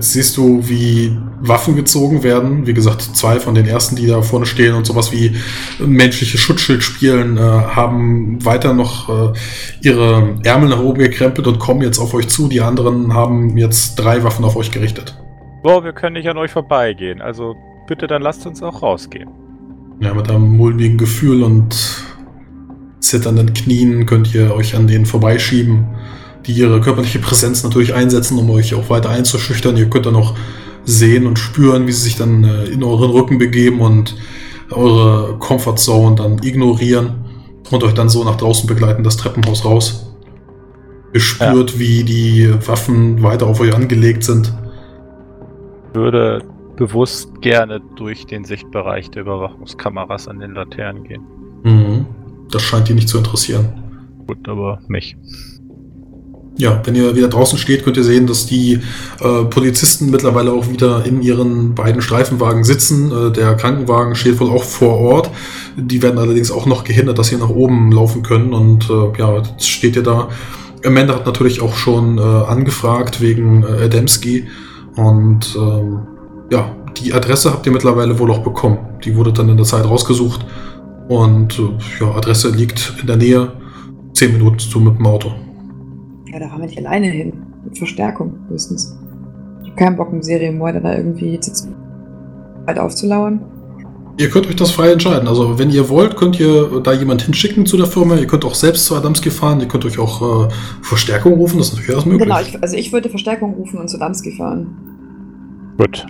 Jetzt 0.00 0.14
siehst 0.14 0.38
du, 0.38 0.66
wie 0.66 1.14
Waffen 1.42 1.76
gezogen 1.76 2.22
werden. 2.22 2.66
Wie 2.66 2.72
gesagt, 2.72 3.02
zwei 3.02 3.38
von 3.38 3.54
den 3.54 3.66
ersten, 3.66 3.96
die 3.96 4.06
da 4.06 4.22
vorne 4.22 4.46
stehen 4.46 4.74
und 4.74 4.86
sowas 4.86 5.12
wie 5.12 5.36
menschliche 5.78 6.38
Schutzschild 6.38 6.82
spielen, 6.82 7.36
äh, 7.36 7.40
haben 7.40 8.42
weiter 8.42 8.72
noch 8.72 9.10
äh, 9.10 9.36
ihre 9.82 10.38
Ärmel 10.42 10.70
nach 10.70 10.80
oben 10.80 11.00
gekrempelt 11.00 11.46
und 11.46 11.58
kommen 11.58 11.82
jetzt 11.82 11.98
auf 11.98 12.14
euch 12.14 12.28
zu. 12.28 12.48
Die 12.48 12.62
anderen 12.62 13.12
haben 13.12 13.58
jetzt 13.58 13.96
drei 13.96 14.24
Waffen 14.24 14.42
auf 14.46 14.56
euch 14.56 14.70
gerichtet. 14.70 15.18
boah, 15.62 15.84
wir 15.84 15.92
können 15.92 16.14
nicht 16.14 16.30
an 16.30 16.38
euch 16.38 16.52
vorbeigehen. 16.52 17.20
Also 17.20 17.54
bitte, 17.86 18.06
dann 18.06 18.22
lasst 18.22 18.46
uns 18.46 18.62
auch 18.62 18.82
rausgehen. 18.82 19.28
Ja, 20.00 20.14
mit 20.14 20.30
einem 20.30 20.56
mulmigen 20.56 20.96
Gefühl 20.96 21.42
und 21.42 21.76
zitternden 23.00 23.52
Knien 23.52 24.06
könnt 24.06 24.34
ihr 24.34 24.54
euch 24.54 24.74
an 24.74 24.86
denen 24.86 25.04
vorbeischieben, 25.04 25.84
die 26.46 26.52
ihre 26.52 26.80
körperliche 26.80 27.18
Präsenz 27.18 27.62
natürlich 27.62 27.94
einsetzen, 27.94 28.38
um 28.38 28.50
euch 28.50 28.74
auch 28.74 28.90
weiter 28.90 29.10
einzuschüchtern. 29.10 29.76
Ihr 29.76 29.90
könnt 29.90 30.06
dann 30.06 30.16
auch 30.16 30.34
sehen 30.84 31.26
und 31.26 31.38
spüren, 31.38 31.86
wie 31.86 31.92
sie 31.92 32.02
sich 32.02 32.16
dann 32.16 32.44
äh, 32.44 32.64
in 32.64 32.82
euren 32.82 33.10
Rücken 33.10 33.38
begeben 33.38 33.80
und 33.80 34.16
eure 34.70 35.38
Comfortzone 35.38 36.16
dann 36.16 36.42
ignorieren 36.42 37.24
und 37.70 37.84
euch 37.84 37.94
dann 37.94 38.08
so 38.08 38.24
nach 38.24 38.36
draußen 38.36 38.66
begleiten, 38.66 39.02
das 39.02 39.16
Treppenhaus 39.16 39.64
raus. 39.64 40.14
Ihr 41.12 41.20
spürt, 41.20 41.78
wie 41.78 42.04
die 42.04 42.52
Waffen 42.66 43.22
weiter 43.22 43.46
auf 43.46 43.60
euch 43.60 43.74
angelegt 43.74 44.22
sind. 44.22 44.52
Ich 45.88 45.94
würde 45.94 46.44
bewusst 46.76 47.40
gerne 47.42 47.80
durch 47.96 48.26
den 48.26 48.44
Sichtbereich 48.44 49.10
der 49.10 49.22
Überwachungskameras 49.22 50.28
an 50.28 50.38
den 50.38 50.54
Laternen 50.54 51.04
gehen. 51.04 51.22
Mhm. 51.64 52.06
Das 52.50 52.62
scheint 52.62 52.88
die 52.88 52.94
nicht 52.94 53.08
zu 53.08 53.18
interessieren. 53.18 53.68
Gut, 54.26 54.48
aber 54.48 54.80
mich. 54.86 55.16
Ja, 56.60 56.78
wenn 56.84 56.94
ihr 56.94 57.16
wieder 57.16 57.28
draußen 57.28 57.56
steht, 57.56 57.84
könnt 57.84 57.96
ihr 57.96 58.04
sehen, 58.04 58.26
dass 58.26 58.44
die 58.44 58.80
äh, 59.20 59.44
Polizisten 59.44 60.10
mittlerweile 60.10 60.52
auch 60.52 60.68
wieder 60.68 61.06
in 61.06 61.22
ihren 61.22 61.74
beiden 61.74 62.02
Streifenwagen 62.02 62.64
sitzen. 62.64 63.10
Äh, 63.10 63.32
der 63.32 63.54
Krankenwagen 63.54 64.14
steht 64.14 64.38
wohl 64.40 64.50
auch 64.50 64.62
vor 64.62 64.98
Ort. 64.98 65.30
Die 65.78 66.02
werden 66.02 66.18
allerdings 66.18 66.50
auch 66.50 66.66
noch 66.66 66.84
gehindert, 66.84 67.18
dass 67.18 67.28
sie 67.28 67.36
nach 67.36 67.48
oben 67.48 67.90
laufen 67.92 68.22
können. 68.22 68.52
Und 68.52 68.90
äh, 68.90 69.18
ja, 69.18 69.38
jetzt 69.38 69.70
steht 69.70 69.96
ihr 69.96 70.02
da. 70.02 70.28
Amanda 70.84 71.14
hat 71.14 71.24
natürlich 71.24 71.62
auch 71.62 71.76
schon 71.76 72.18
äh, 72.18 72.20
angefragt 72.20 73.22
wegen 73.22 73.62
äh, 73.62 73.84
Adamski. 73.86 74.46
Und 74.96 75.56
ähm, 75.58 76.00
ja, 76.50 76.76
die 76.98 77.14
Adresse 77.14 77.54
habt 77.54 77.64
ihr 77.64 77.72
mittlerweile 77.72 78.18
wohl 78.18 78.30
auch 78.30 78.42
bekommen. 78.42 78.76
Die 79.02 79.16
wurde 79.16 79.32
dann 79.32 79.48
in 79.48 79.56
der 79.56 79.64
Zeit 79.64 79.86
rausgesucht. 79.86 80.44
Und 81.08 81.58
äh, 81.58 82.04
ja, 82.04 82.14
Adresse 82.14 82.50
liegt 82.50 82.96
in 83.00 83.06
der 83.06 83.16
Nähe. 83.16 83.50
Zehn 84.12 84.34
Minuten 84.34 84.58
zu 84.58 84.78
mit 84.78 84.98
dem 84.98 85.06
Auto. 85.06 85.32
Ja, 86.32 86.38
da 86.38 86.48
fahren 86.48 86.60
wir 86.60 86.66
nicht 86.66 86.78
alleine 86.78 87.08
hin. 87.08 87.32
Mit 87.64 87.76
Verstärkung 87.76 88.38
höchstens. 88.48 88.96
Ich 89.62 89.70
habe 89.70 89.76
keinen 89.76 89.96
Bock, 89.96 90.12
im 90.12 90.22
Serienmörder 90.22 90.80
da 90.80 90.96
irgendwie 90.96 91.38
zu 91.40 91.68
weit 92.66 92.78
aufzulauern. 92.78 93.40
Ihr 94.16 94.28
könnt 94.28 94.46
euch 94.48 94.56
das 94.56 94.70
frei 94.70 94.92
entscheiden. 94.92 95.26
Also, 95.28 95.58
wenn 95.58 95.70
ihr 95.70 95.88
wollt, 95.88 96.16
könnt 96.16 96.38
ihr 96.38 96.80
da 96.82 96.92
jemand 96.92 97.22
hinschicken 97.22 97.66
zu 97.66 97.76
der 97.76 97.86
Firma. 97.86 98.16
Ihr 98.16 98.26
könnt 98.26 98.44
auch 98.44 98.54
selbst 98.54 98.84
zu 98.84 98.94
Adamski 98.94 99.30
fahren. 99.30 99.60
Ihr 99.60 99.68
könnt 99.68 99.84
euch 99.84 99.98
auch 99.98 100.46
äh, 100.46 100.48
Verstärkung 100.82 101.34
rufen. 101.34 101.58
Das 101.58 101.68
ist 101.68 101.72
natürlich 101.74 101.94
alles 101.94 102.06
möglich. 102.06 102.28
Genau, 102.28 102.40
ich, 102.40 102.62
also 102.62 102.76
ich 102.76 102.92
würde 102.92 103.08
Verstärkung 103.08 103.54
rufen 103.54 103.78
und 103.78 103.88
zu 103.88 103.98
Damski 103.98 104.32
fahren. 104.32 104.76
Gut. 105.78 106.06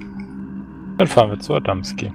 Dann 0.99 1.07
fahren 1.07 1.31
wir 1.31 1.39
zu 1.39 1.55
Adamski. 1.55 2.11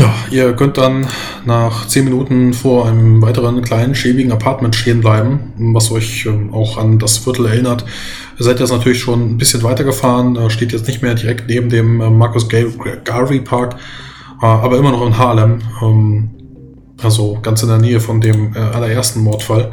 Ja, 0.00 0.14
ihr 0.30 0.54
könnt 0.54 0.78
dann 0.78 1.06
nach 1.44 1.86
10 1.86 2.04
Minuten 2.06 2.54
vor 2.54 2.88
einem 2.88 3.20
weiteren 3.20 3.60
kleinen, 3.60 3.94
schäbigen 3.94 4.32
Apartment 4.32 4.74
stehen 4.74 5.00
bleiben, 5.02 5.52
was 5.74 5.90
euch 5.90 6.24
ähm, 6.24 6.54
auch 6.54 6.78
an 6.78 6.98
das 6.98 7.18
Viertel 7.18 7.44
erinnert. 7.44 7.84
Ihr 8.38 8.44
seid 8.46 8.60
jetzt 8.60 8.70
natürlich 8.70 8.98
schon 9.00 9.20
ein 9.32 9.36
bisschen 9.36 9.62
weitergefahren, 9.62 10.36
äh, 10.36 10.48
steht 10.48 10.72
jetzt 10.72 10.86
nicht 10.86 11.02
mehr 11.02 11.14
direkt 11.14 11.50
neben 11.50 11.68
dem 11.68 12.00
äh, 12.00 12.08
Marcus 12.08 12.48
Ga- 12.48 12.64
Garvey 13.04 13.40
Park, 13.40 13.74
äh, 14.40 14.46
aber 14.46 14.78
immer 14.78 14.90
noch 14.90 15.06
in 15.06 15.18
Harlem. 15.18 15.58
Ähm, 15.82 16.30
also 17.02 17.38
ganz 17.42 17.62
in 17.62 17.68
der 17.68 17.76
Nähe 17.78 18.00
von 18.00 18.22
dem 18.22 18.54
allerersten 18.56 19.20
Mordfall. 19.20 19.70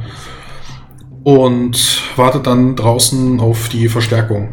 Und 1.23 2.01
wartet 2.17 2.47
dann 2.47 2.75
draußen 2.75 3.39
auf 3.39 3.69
die 3.69 3.88
Verstärkung. 3.88 4.49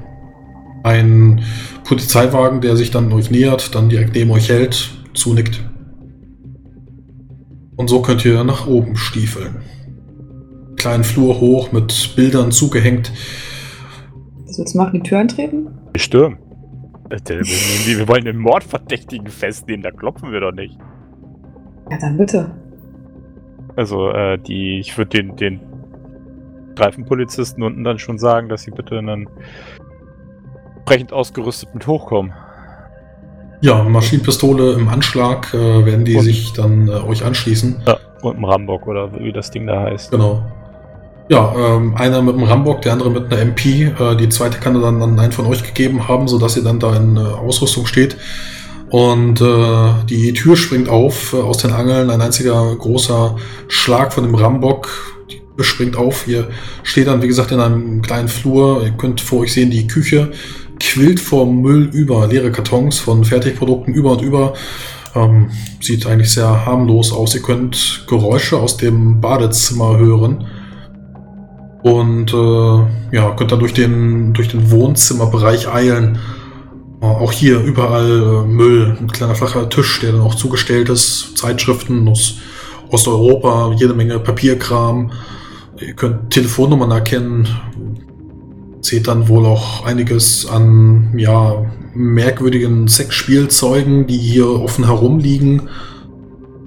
Ein 0.85 1.43
Polizeiwagen, 1.85 2.61
der 2.61 2.77
sich 2.77 2.91
dann 2.93 3.13
euch 3.13 3.31
nähert, 3.31 3.75
dann 3.75 3.89
direkt 3.89 4.15
neben 4.15 4.31
euch 4.33 4.49
hält, 4.49 4.91
zunickt. 5.15 5.63
Und 7.77 7.89
so 7.89 8.03
könnt 8.03 8.25
ihr 8.25 8.45
nach 8.45 8.67
oben 8.67 8.97
stiefeln. 8.97 9.63
Kleinen 10.77 11.05
Flur 11.05 11.41
hoch 11.41 11.73
mit 11.73 12.15
Bildern 12.15 12.53
zugehängt. 12.53 13.13
Was 14.47 14.59
willst 14.59 14.75
du 14.75 14.79
machen? 14.79 15.03
Die 15.03 15.09
Tür 15.09 15.19
eintreten? 15.19 15.69
Stimmt. 15.97 16.39
Wir 17.09 18.09
wollen 18.09 18.25
den 18.25 18.39
Mordverdächtigen 18.39 19.29
festnehmen, 19.29 19.83
da 19.83 19.91
klopfen 19.91 20.33
wir 20.33 20.41
doch 20.41 20.53
nicht. 20.53 20.79
Ja, 21.91 21.99
dann 21.99 22.17
bitte. 22.17 22.51
Also, 23.77 24.11
äh, 24.11 24.39
die, 24.39 24.79
ich 24.81 24.97
würde 24.97 25.23
den, 25.23 25.37
den 25.37 25.61
Streifenpolizisten 26.73 27.63
unten 27.63 27.85
dann 27.85 27.99
schon 27.99 28.19
sagen, 28.19 28.49
dass 28.49 28.63
sie 28.63 28.71
bitte 28.71 28.99
einen 28.99 29.29
entsprechend 30.77 31.13
ausgerüstet 31.13 31.75
mit 31.75 31.87
hochkommen. 31.87 32.33
Ja, 33.65 33.83
Maschinenpistole 33.83 34.75
im 34.75 34.91
Anschlag 34.91 35.55
äh, 35.55 35.87
werden 35.87 36.05
die 36.05 36.17
Und- 36.17 36.25
sich 36.25 36.53
dann 36.53 36.87
äh, 36.87 36.91
euch 36.91 37.25
anschließen. 37.25 37.77
Ja, 37.87 37.97
und 38.21 38.37
ein 38.37 38.45
Rambock 38.45 38.87
oder 38.87 39.11
wie 39.19 39.33
das 39.33 39.51
Ding 39.51 39.67
da 39.67 39.85
heißt. 39.85 40.11
Genau. 40.11 40.43
Ja, 41.31 41.55
ähm, 41.57 41.95
einer 41.97 42.21
mit 42.21 42.35
einem 42.35 42.45
Rambock, 42.45 42.83
der 42.83 42.93
andere 42.93 43.11
mit 43.11 43.33
einer 43.33 43.41
MP. 43.41 43.85
Äh, 43.99 44.17
die 44.17 44.29
zweite 44.29 44.59
kann 44.59 44.75
er 44.75 44.83
dann 44.83 45.01
an 45.01 45.19
einen 45.19 45.33
von 45.33 45.47
euch 45.47 45.63
gegeben 45.63 46.09
haben, 46.09 46.29
sodass 46.29 46.59
ihr 46.59 46.63
dann 46.63 46.79
da 46.79 46.95
in 46.95 47.17
äh, 47.17 47.21
Ausrüstung 47.21 47.87
steht. 47.87 48.19
Und 48.91 49.41
äh, 49.41 50.05
die 50.11 50.35
Tür 50.35 50.57
springt 50.59 50.91
auf 50.91 51.33
äh, 51.33 51.39
aus 51.39 51.57
den 51.57 51.73
Angeln. 51.73 52.11
Ein 52.11 52.21
einziger 52.21 52.77
großer 52.77 53.37
Schlag 53.69 54.13
von 54.13 54.25
dem 54.25 54.35
Rambock. 54.35 54.91
Die 55.31 55.39
Tür 55.39 55.65
springt 55.65 55.97
auf. 55.97 56.29
Ihr 56.29 56.49
steht 56.83 57.07
dann, 57.07 57.23
wie 57.23 57.29
gesagt, 57.29 57.51
in 57.51 57.61
einem 57.61 58.03
kleinen 58.03 58.29
Flur. 58.29 58.83
Ihr 58.85 58.91
könnt 58.91 59.23
vor 59.23 59.41
euch 59.41 59.55
sehen, 59.55 59.71
die 59.71 59.87
Küche 59.87 60.33
quillt 60.85 61.21
vor 61.21 61.47
Müll 61.47 61.89
über. 61.93 62.27
Leere 62.27 62.53
Kartons 62.53 62.99
von 62.99 63.25
Fertigprodukten 63.25 63.95
über 63.95 64.13
und 64.13 64.23
über. 64.23 64.55
Ähm, 65.15 65.51
sieht 65.81 66.07
eigentlich 66.07 66.33
sehr 66.33 66.67
harmlos 66.67 67.13
aus. 67.13 67.35
Ihr 67.35 67.43
könnt 67.43 68.05
Geräusche 68.09 68.59
aus 68.59 68.77
dem 68.77 69.21
Badezimmer 69.21 69.99
hören. 69.99 70.47
Und 71.83 72.33
äh, 72.33 73.17
ja, 73.17 73.31
könnt 73.37 73.53
dann 73.53 73.61
durch 73.61 73.75
den, 73.75 74.33
durch 74.33 74.49
den 74.49 74.71
Wohnzimmerbereich 74.71 75.69
eilen. 75.69 76.19
Äh, 77.01 77.07
auch 77.07 77.33
hier 77.33 77.61
überall 77.61 78.45
äh, 78.45 78.47
Müll, 78.47 78.97
ein 79.01 79.11
kleiner 79.11 79.35
flacher 79.35 79.69
Tisch, 79.69 80.01
der 80.01 80.13
dann 80.13 80.23
auch 80.23 80.35
zugestellt 80.35 80.89
ist, 80.89 81.37
Zeitschriften 81.37 82.09
aus 82.09 82.39
Osteuropa, 82.91 83.75
jede 83.77 83.95
Menge 83.95 84.19
Papierkram. 84.19 85.13
Ihr 85.81 85.95
könnt 85.95 86.31
Telefonnummern 86.31 86.91
erkennen, 86.91 87.49
seht 88.85 89.09
dann 89.09 89.29
wohl 89.29 89.47
auch 89.47 89.85
einiges 89.87 90.47
an 90.47 91.15
ja, 91.17 91.65
merkwürdigen 91.95 92.87
Sexspielzeugen, 92.87 94.07
die 94.07 94.19
hier 94.19 94.49
offen 94.49 94.85
herumliegen. 94.85 95.63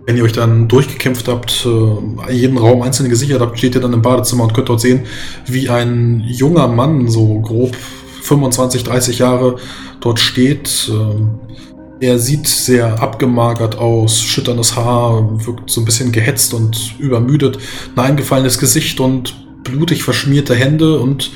Wenn 0.06 0.18
ihr 0.18 0.24
euch 0.24 0.34
dann 0.34 0.68
durchgekämpft 0.68 1.28
habt, 1.28 1.68
äh, 1.68 2.34
jeden 2.34 2.58
Raum 2.58 2.82
einzeln 2.82 3.10
gesichert 3.10 3.42
habt, 3.42 3.58
steht 3.58 3.76
ihr 3.76 3.82
dann 3.82 3.94
im 3.94 4.02
Badezimmer 4.02 4.46
und 4.46 4.54
könnt 4.54 4.70
dort 4.70 4.82
sehen, 4.82 5.02
wie 5.46 5.70
ein 5.70 6.24
junger 6.26 6.68
Mann, 6.68 7.08
so 7.08 7.40
grob 7.42 7.76
25, 8.24 8.84
30 8.84 9.20
Jahre, 9.20 9.58
dort 10.00 10.20
steht. 10.20 10.90
Äh, 10.90 12.06
er 12.06 12.20
sieht 12.20 12.48
sehr 12.48 13.02
abgemagert 13.02 13.78
aus, 13.78 14.22
schütternes 14.22 14.76
Haar, 14.76 15.46
wirkt 15.46 15.70
so 15.70 15.82
ein 15.82 15.86
bisschen 15.86 16.12
gehetzt 16.12 16.54
und 16.54 16.96
übermüdet, 17.00 17.58
ein 17.96 18.04
eingefallenes 18.04 18.60
Gesicht 18.60 19.00
und 19.00 19.36
blutig 19.64 20.04
verschmierte 20.04 20.56
Hände 20.56 21.00
und 21.00 21.32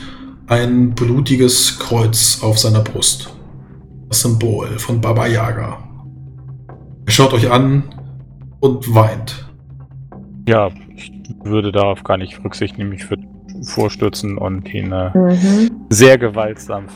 ein 0.51 0.93
blutiges 0.93 1.79
Kreuz 1.79 2.43
auf 2.43 2.59
seiner 2.59 2.81
Brust. 2.81 3.33
Das 4.09 4.21
Symbol 4.21 4.67
von 4.79 4.99
Baba 4.99 5.25
Yaga. 5.25 5.77
Er 7.05 7.11
schaut 7.11 7.33
euch 7.33 7.49
an 7.49 7.83
und 8.59 8.93
weint. 8.93 9.49
Ja, 10.49 10.69
ich 10.93 11.09
würde 11.45 11.71
darauf 11.71 12.03
gar 12.03 12.17
nicht 12.17 12.43
Rücksicht 12.43 12.77
nehmen. 12.77 12.91
Ich 12.91 13.09
würde 13.09 13.23
vorstürzen 13.63 14.37
und 14.37 14.71
ihn 14.73 14.91
äh, 14.91 15.17
Mhm. 15.17 15.71
sehr 15.89 16.17
gewaltsam 16.17 16.87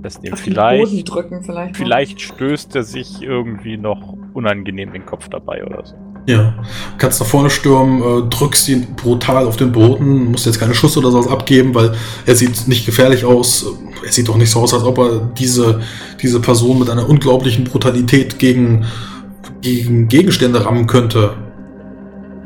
festnehmen. 0.00 0.32
Auf 0.32 0.42
den 0.42 0.52
Vielleicht, 0.54 0.90
Boden 0.92 1.04
drücken 1.04 1.44
vielleicht. 1.44 1.76
vielleicht 1.76 2.20
stößt 2.22 2.74
er 2.74 2.84
sich 2.84 3.20
irgendwie 3.20 3.76
noch 3.76 4.14
unangenehm 4.32 4.94
den 4.94 5.04
Kopf 5.04 5.28
dabei 5.28 5.62
oder 5.66 5.84
so. 5.84 5.94
Ja, 6.26 6.54
kannst 6.98 7.20
nach 7.20 7.26
vorne 7.26 7.50
stürmen, 7.50 8.02
äh, 8.02 8.28
drückst 8.28 8.68
ihn 8.68 8.94
brutal 8.94 9.46
auf 9.46 9.56
den 9.56 9.72
Boden, 9.72 10.30
musst 10.30 10.46
jetzt 10.46 10.60
keine 10.60 10.74
Schuss 10.74 10.96
oder 10.96 11.10
sowas 11.10 11.28
abgeben, 11.28 11.74
weil 11.74 11.94
er 12.26 12.36
sieht 12.36 12.68
nicht 12.68 12.86
gefährlich 12.86 13.24
aus. 13.24 13.66
Er 14.04 14.12
sieht 14.12 14.28
doch 14.28 14.36
nicht 14.36 14.50
so 14.50 14.60
aus, 14.60 14.74
als 14.74 14.84
ob 14.84 14.98
er 14.98 15.30
diese, 15.38 15.80
diese 16.22 16.40
Person 16.40 16.78
mit 16.78 16.90
einer 16.90 17.08
unglaublichen 17.08 17.64
Brutalität 17.64 18.38
gegen, 18.38 18.84
gegen 19.62 20.08
Gegenstände 20.08 20.64
rammen 20.64 20.86
könnte. 20.86 21.34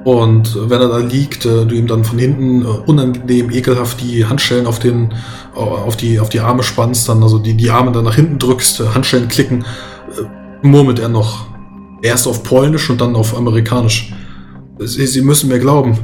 Und 0.04 0.56
wenn 0.68 0.80
er 0.80 0.88
da 0.88 0.98
liegt, 0.98 1.46
äh, 1.46 1.64
du 1.66 1.74
ihm 1.74 1.86
dann 1.86 2.04
von 2.04 2.18
hinten 2.18 2.62
äh, 2.62 2.66
unangenehm, 2.66 3.50
ekelhaft 3.50 4.00
die 4.02 4.24
Handschellen 4.24 4.66
auf, 4.66 4.78
den, 4.78 5.14
auf, 5.54 5.96
die, 5.96 6.20
auf 6.20 6.28
die 6.28 6.40
Arme 6.40 6.62
spannst, 6.62 7.08
dann 7.08 7.22
also 7.22 7.38
die, 7.38 7.54
die 7.54 7.70
Arme 7.70 7.90
dann 7.90 8.04
nach 8.04 8.14
hinten 8.14 8.38
drückst, 8.38 8.94
Handschellen 8.94 9.28
klicken, 9.28 9.64
murmelt 10.62 10.98
er 10.98 11.08
noch. 11.08 11.53
Erst 12.04 12.26
auf 12.26 12.42
Polnisch 12.42 12.90
und 12.90 13.00
dann 13.00 13.16
auf 13.16 13.34
Amerikanisch. 13.34 14.12
Sie, 14.78 15.06
Sie 15.06 15.22
müssen 15.22 15.48
mir 15.48 15.58
glauben. 15.58 15.96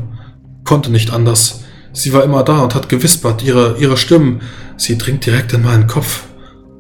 Konnte 0.64 0.90
nicht 0.90 1.12
anders. 1.12 1.62
Sie 1.92 2.14
war 2.14 2.24
immer 2.24 2.42
da 2.42 2.62
und 2.62 2.74
hat 2.74 2.88
gewispert, 2.88 3.44
ihre, 3.44 3.76
ihre 3.78 3.98
Stimmen. 3.98 4.40
Sie 4.78 4.96
dringt 4.96 5.26
direkt 5.26 5.52
in 5.52 5.62
meinen 5.62 5.86
Kopf. 5.86 6.26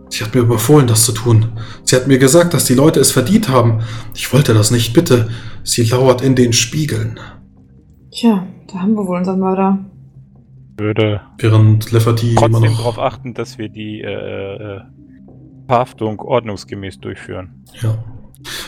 Sie 0.08 0.24
hat 0.24 0.34
mir 0.34 0.44
befohlen, 0.44 0.86
das 0.86 1.04
zu 1.04 1.12
tun. 1.12 1.52
Sie 1.84 1.96
hat 1.96 2.06
mir 2.06 2.18
gesagt, 2.18 2.54
dass 2.54 2.64
die 2.64 2.72
Leute 2.72 2.98
es 2.98 3.12
verdient 3.12 3.50
haben. 3.50 3.80
Ich 4.14 4.32
wollte 4.32 4.54
das 4.54 4.70
nicht, 4.70 4.94
bitte. 4.94 5.28
Sie 5.64 5.82
lauert 5.82 6.22
in 6.22 6.34
den 6.34 6.54
Spiegeln. 6.54 7.20
Tja, 8.10 8.46
da 8.72 8.78
haben 8.78 8.94
wir 8.94 9.06
wohl 9.06 9.18
unseren 9.18 9.40
Mörder. 9.40 9.84
Würde 10.78 11.20
Während 11.36 11.92
Lefferty 11.92 12.30
immer 12.30 12.40
trotzdem 12.48 12.70
noch... 12.70 12.78
darauf 12.78 12.98
achten, 12.98 13.34
dass 13.34 13.58
wir 13.58 13.68
die 13.68 14.00
äh, 14.00 14.06
äh, 14.06 14.80
Verhaftung 15.66 16.20
ordnungsgemäß 16.20 17.00
durchführen. 17.00 17.66
Ja. 17.82 18.02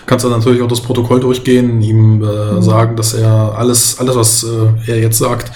Kannst 0.06 0.24
dann 0.24 0.32
natürlich 0.32 0.62
auch 0.62 0.68
das 0.68 0.82
Protokoll 0.82 1.20
durchgehen, 1.20 1.80
ihm 1.82 2.22
äh, 2.22 2.54
Mhm. 2.54 2.62
sagen, 2.62 2.96
dass 2.96 3.14
er 3.14 3.56
alles, 3.56 3.98
alles, 3.98 4.16
was 4.16 4.44
äh, 4.44 4.90
er 4.90 5.00
jetzt 5.00 5.18
sagt, 5.18 5.50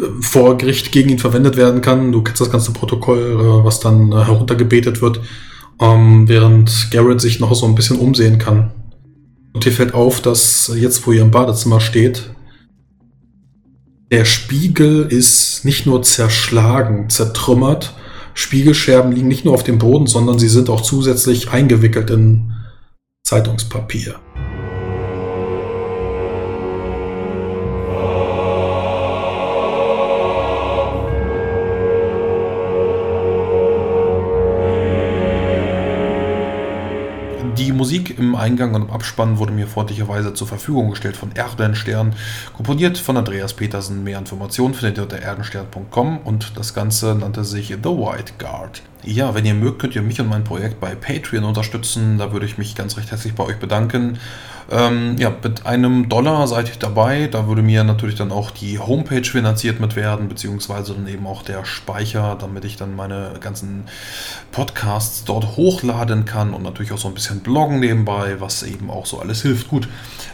äh, 0.00 0.04
vor 0.20 0.58
Gericht 0.58 0.92
gegen 0.92 1.10
ihn 1.10 1.18
verwendet 1.18 1.56
werden 1.56 1.80
kann. 1.80 2.12
Du 2.12 2.22
kennst 2.22 2.40
das 2.40 2.50
ganze 2.50 2.72
Protokoll, 2.72 3.38
äh, 3.40 3.64
was 3.64 3.80
dann 3.80 4.12
äh, 4.12 4.24
heruntergebetet 4.24 5.00
wird, 5.00 5.20
ähm, 5.80 6.28
während 6.28 6.90
Garrett 6.90 7.20
sich 7.20 7.40
noch 7.40 7.54
so 7.54 7.66
ein 7.66 7.74
bisschen 7.74 7.98
umsehen 7.98 8.38
kann. 8.38 8.72
Und 9.52 9.64
dir 9.64 9.72
fällt 9.72 9.94
auf, 9.94 10.20
dass 10.20 10.72
jetzt, 10.74 11.06
wo 11.06 11.12
ihr 11.12 11.22
im 11.22 11.30
Badezimmer 11.30 11.80
steht, 11.80 12.30
der 14.10 14.24
Spiegel 14.24 15.06
ist 15.08 15.64
nicht 15.64 15.86
nur 15.86 16.02
zerschlagen, 16.02 17.08
zertrümmert. 17.08 17.94
Spiegelscherben 18.34 19.12
liegen 19.12 19.28
nicht 19.28 19.44
nur 19.44 19.54
auf 19.54 19.62
dem 19.62 19.78
Boden, 19.78 20.06
sondern 20.06 20.38
sie 20.38 20.48
sind 20.48 20.68
auch 20.68 20.80
zusätzlich 20.80 21.50
eingewickelt 21.50 22.10
in 22.10 22.51
Zeitungspapier. 23.24 24.20
Musik 37.82 38.16
im 38.16 38.36
Eingang 38.36 38.76
und 38.76 38.82
im 38.82 38.90
Abspann 38.90 39.38
wurde 39.38 39.50
mir 39.50 39.66
freundlicherweise 39.66 40.34
zur 40.34 40.46
Verfügung 40.46 40.90
gestellt 40.90 41.16
von 41.16 41.32
Erdenstern, 41.34 42.14
komponiert 42.54 42.96
von 42.96 43.16
Andreas 43.16 43.54
Petersen. 43.54 44.04
Mehr 44.04 44.20
Informationen 44.20 44.72
findet 44.72 44.98
ihr 44.98 45.02
unter 45.02 45.18
erdenstern.com 45.18 46.18
und 46.18 46.56
das 46.56 46.74
Ganze 46.74 47.16
nannte 47.16 47.42
sich 47.42 47.70
The 47.70 47.88
White 47.88 48.34
Guard. 48.38 48.82
Ja, 49.02 49.34
wenn 49.34 49.44
ihr 49.44 49.54
mögt, 49.54 49.80
könnt 49.80 49.96
ihr 49.96 50.02
mich 50.02 50.20
und 50.20 50.28
mein 50.28 50.44
Projekt 50.44 50.78
bei 50.78 50.94
Patreon 50.94 51.42
unterstützen. 51.42 52.18
Da 52.18 52.32
würde 52.32 52.46
ich 52.46 52.56
mich 52.56 52.76
ganz 52.76 52.96
recht 52.96 53.10
herzlich 53.10 53.34
bei 53.34 53.42
euch 53.42 53.58
bedanken. 53.58 54.20
Ähm, 54.70 55.16
ja, 55.18 55.32
mit 55.42 55.66
einem 55.66 56.08
Dollar 56.08 56.46
seid 56.46 56.68
ihr 56.68 56.78
dabei. 56.78 57.28
Da 57.30 57.46
würde 57.46 57.62
mir 57.62 57.84
natürlich 57.84 58.14
dann 58.14 58.32
auch 58.32 58.50
die 58.50 58.78
Homepage 58.78 59.24
finanziert 59.24 59.80
mit 59.80 59.96
werden, 59.96 60.28
beziehungsweise 60.28 60.94
dann 60.94 61.06
eben 61.06 61.26
auch 61.26 61.42
der 61.42 61.64
Speicher, 61.64 62.36
damit 62.40 62.64
ich 62.64 62.76
dann 62.76 62.94
meine 62.96 63.34
ganzen 63.40 63.84
Podcasts 64.52 65.24
dort 65.24 65.56
hochladen 65.56 66.24
kann 66.24 66.54
und 66.54 66.62
natürlich 66.62 66.92
auch 66.92 66.98
so 66.98 67.08
ein 67.08 67.14
bisschen 67.14 67.40
bloggen 67.40 67.80
nebenbei, 67.80 68.40
was 68.40 68.62
eben 68.62 68.90
auch 68.90 69.06
so 69.06 69.18
alles 69.18 69.42
hilft. 69.42 69.68
Gut, 69.68 69.88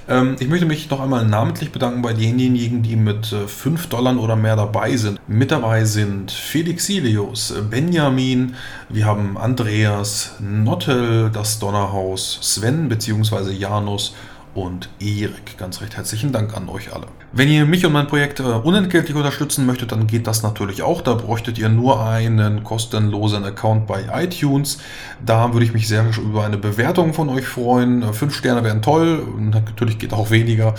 ähm, 0.08 0.36
ich 0.38 0.48
möchte 0.48 0.66
mich 0.66 0.88
noch 0.90 1.00
einmal 1.00 1.26
namentlich 1.26 1.70
bedanken 1.70 2.02
bei 2.02 2.12
denjenigen, 2.12 2.82
die 2.82 2.96
mit 2.96 3.32
äh, 3.32 3.46
5 3.46 3.88
Dollar 3.88 4.18
oder 4.18 4.36
mehr 4.36 4.56
dabei 4.56 4.96
sind. 4.96 5.20
Mit 5.28 5.50
dabei 5.50 5.84
sind 5.84 6.30
Felix 6.30 6.86
Silius, 6.86 7.54
Benjamin, 7.70 8.54
wir 8.88 9.04
haben 9.04 9.36
Andreas, 9.36 10.36
Nottel, 10.40 11.30
das 11.30 11.58
Donnerhaus, 11.58 12.38
Sven 12.40 12.88
bzw. 12.88 13.50
Janus 13.52 14.14
und 14.54 14.88
Erik. 15.00 15.56
Ganz 15.58 15.80
recht 15.80 15.96
herzlichen 15.96 16.32
Dank 16.32 16.56
an 16.56 16.68
euch 16.68 16.92
alle. 16.92 17.06
Wenn 17.32 17.48
ihr 17.48 17.66
mich 17.66 17.84
und 17.84 17.92
mein 17.92 18.06
Projekt 18.06 18.40
äh, 18.40 18.44
unentgeltlich 18.44 19.16
unterstützen 19.16 19.66
möchtet, 19.66 19.92
dann 19.92 20.06
geht 20.06 20.26
das 20.26 20.42
natürlich 20.42 20.82
auch. 20.82 21.02
Da 21.02 21.14
bräuchtet 21.14 21.58
ihr 21.58 21.68
nur 21.68 22.04
einen 22.04 22.64
kostenlosen 22.64 23.44
Account 23.44 23.86
bei 23.86 24.06
iTunes. 24.12 24.78
Da 25.24 25.52
würde 25.52 25.66
ich 25.66 25.72
mich 25.72 25.88
sehr 25.88 26.04
über 26.16 26.44
eine 26.44 26.56
Bewertung 26.56 27.12
von 27.12 27.28
euch 27.28 27.46
freuen. 27.46 28.02
Äh, 28.02 28.12
Fünf 28.12 28.34
Sterne 28.34 28.64
wären 28.64 28.82
toll. 28.82 29.22
Natürlich 29.38 29.98
geht 29.98 30.12
auch 30.12 30.30
weniger. 30.30 30.74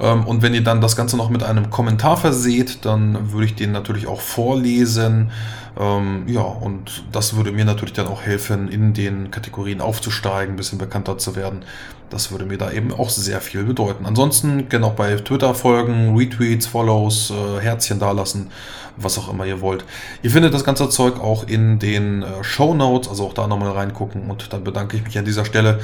Ähm, 0.00 0.24
Und 0.24 0.42
wenn 0.42 0.54
ihr 0.54 0.64
dann 0.64 0.80
das 0.80 0.96
Ganze 0.96 1.16
noch 1.16 1.30
mit 1.30 1.42
einem 1.42 1.70
Kommentar 1.70 2.16
verseht, 2.16 2.84
dann 2.84 3.32
würde 3.32 3.46
ich 3.46 3.54
den 3.54 3.72
natürlich 3.72 4.06
auch 4.06 4.20
vorlesen. 4.20 5.30
Ähm, 5.80 6.24
ja, 6.26 6.42
und 6.42 7.04
das 7.10 7.36
würde 7.36 7.52
mir 7.52 7.64
natürlich 7.64 7.94
dann 7.94 8.06
auch 8.06 8.20
helfen, 8.22 8.68
in 8.68 8.92
den 8.92 9.30
Kategorien 9.30 9.80
aufzusteigen, 9.80 10.54
ein 10.54 10.56
bisschen 10.56 10.78
bekannter 10.78 11.16
zu 11.16 11.36
werden. 11.36 11.64
Das 12.10 12.30
würde 12.30 12.44
mir 12.44 12.58
da 12.58 12.70
eben 12.70 12.92
auch 12.92 13.08
sehr 13.08 13.40
viel 13.40 13.64
bedeuten. 13.64 14.04
Ansonsten 14.04 14.68
gerne 14.68 14.86
auch 14.86 14.94
bei 14.94 15.14
Twitter 15.16 15.54
folgen, 15.54 16.16
Retweets, 16.16 16.66
Follows, 16.66 17.30
äh, 17.30 17.60
Herzchen 17.60 17.98
dalassen, 17.98 18.50
was 18.96 19.16
auch 19.16 19.32
immer 19.32 19.46
ihr 19.46 19.62
wollt. 19.62 19.84
Ihr 20.22 20.30
findet 20.30 20.52
das 20.52 20.64
ganze 20.64 20.90
Zeug 20.90 21.18
auch 21.18 21.44
in 21.46 21.78
den 21.78 22.22
äh, 22.22 22.44
Show 22.44 22.74
Notes, 22.74 23.08
also 23.08 23.26
auch 23.26 23.32
da 23.32 23.46
nochmal 23.46 23.70
reingucken. 23.70 24.28
Und 24.28 24.52
dann 24.52 24.64
bedanke 24.64 24.98
ich 24.98 25.04
mich 25.04 25.16
an 25.18 25.24
dieser 25.24 25.46
Stelle 25.46 25.80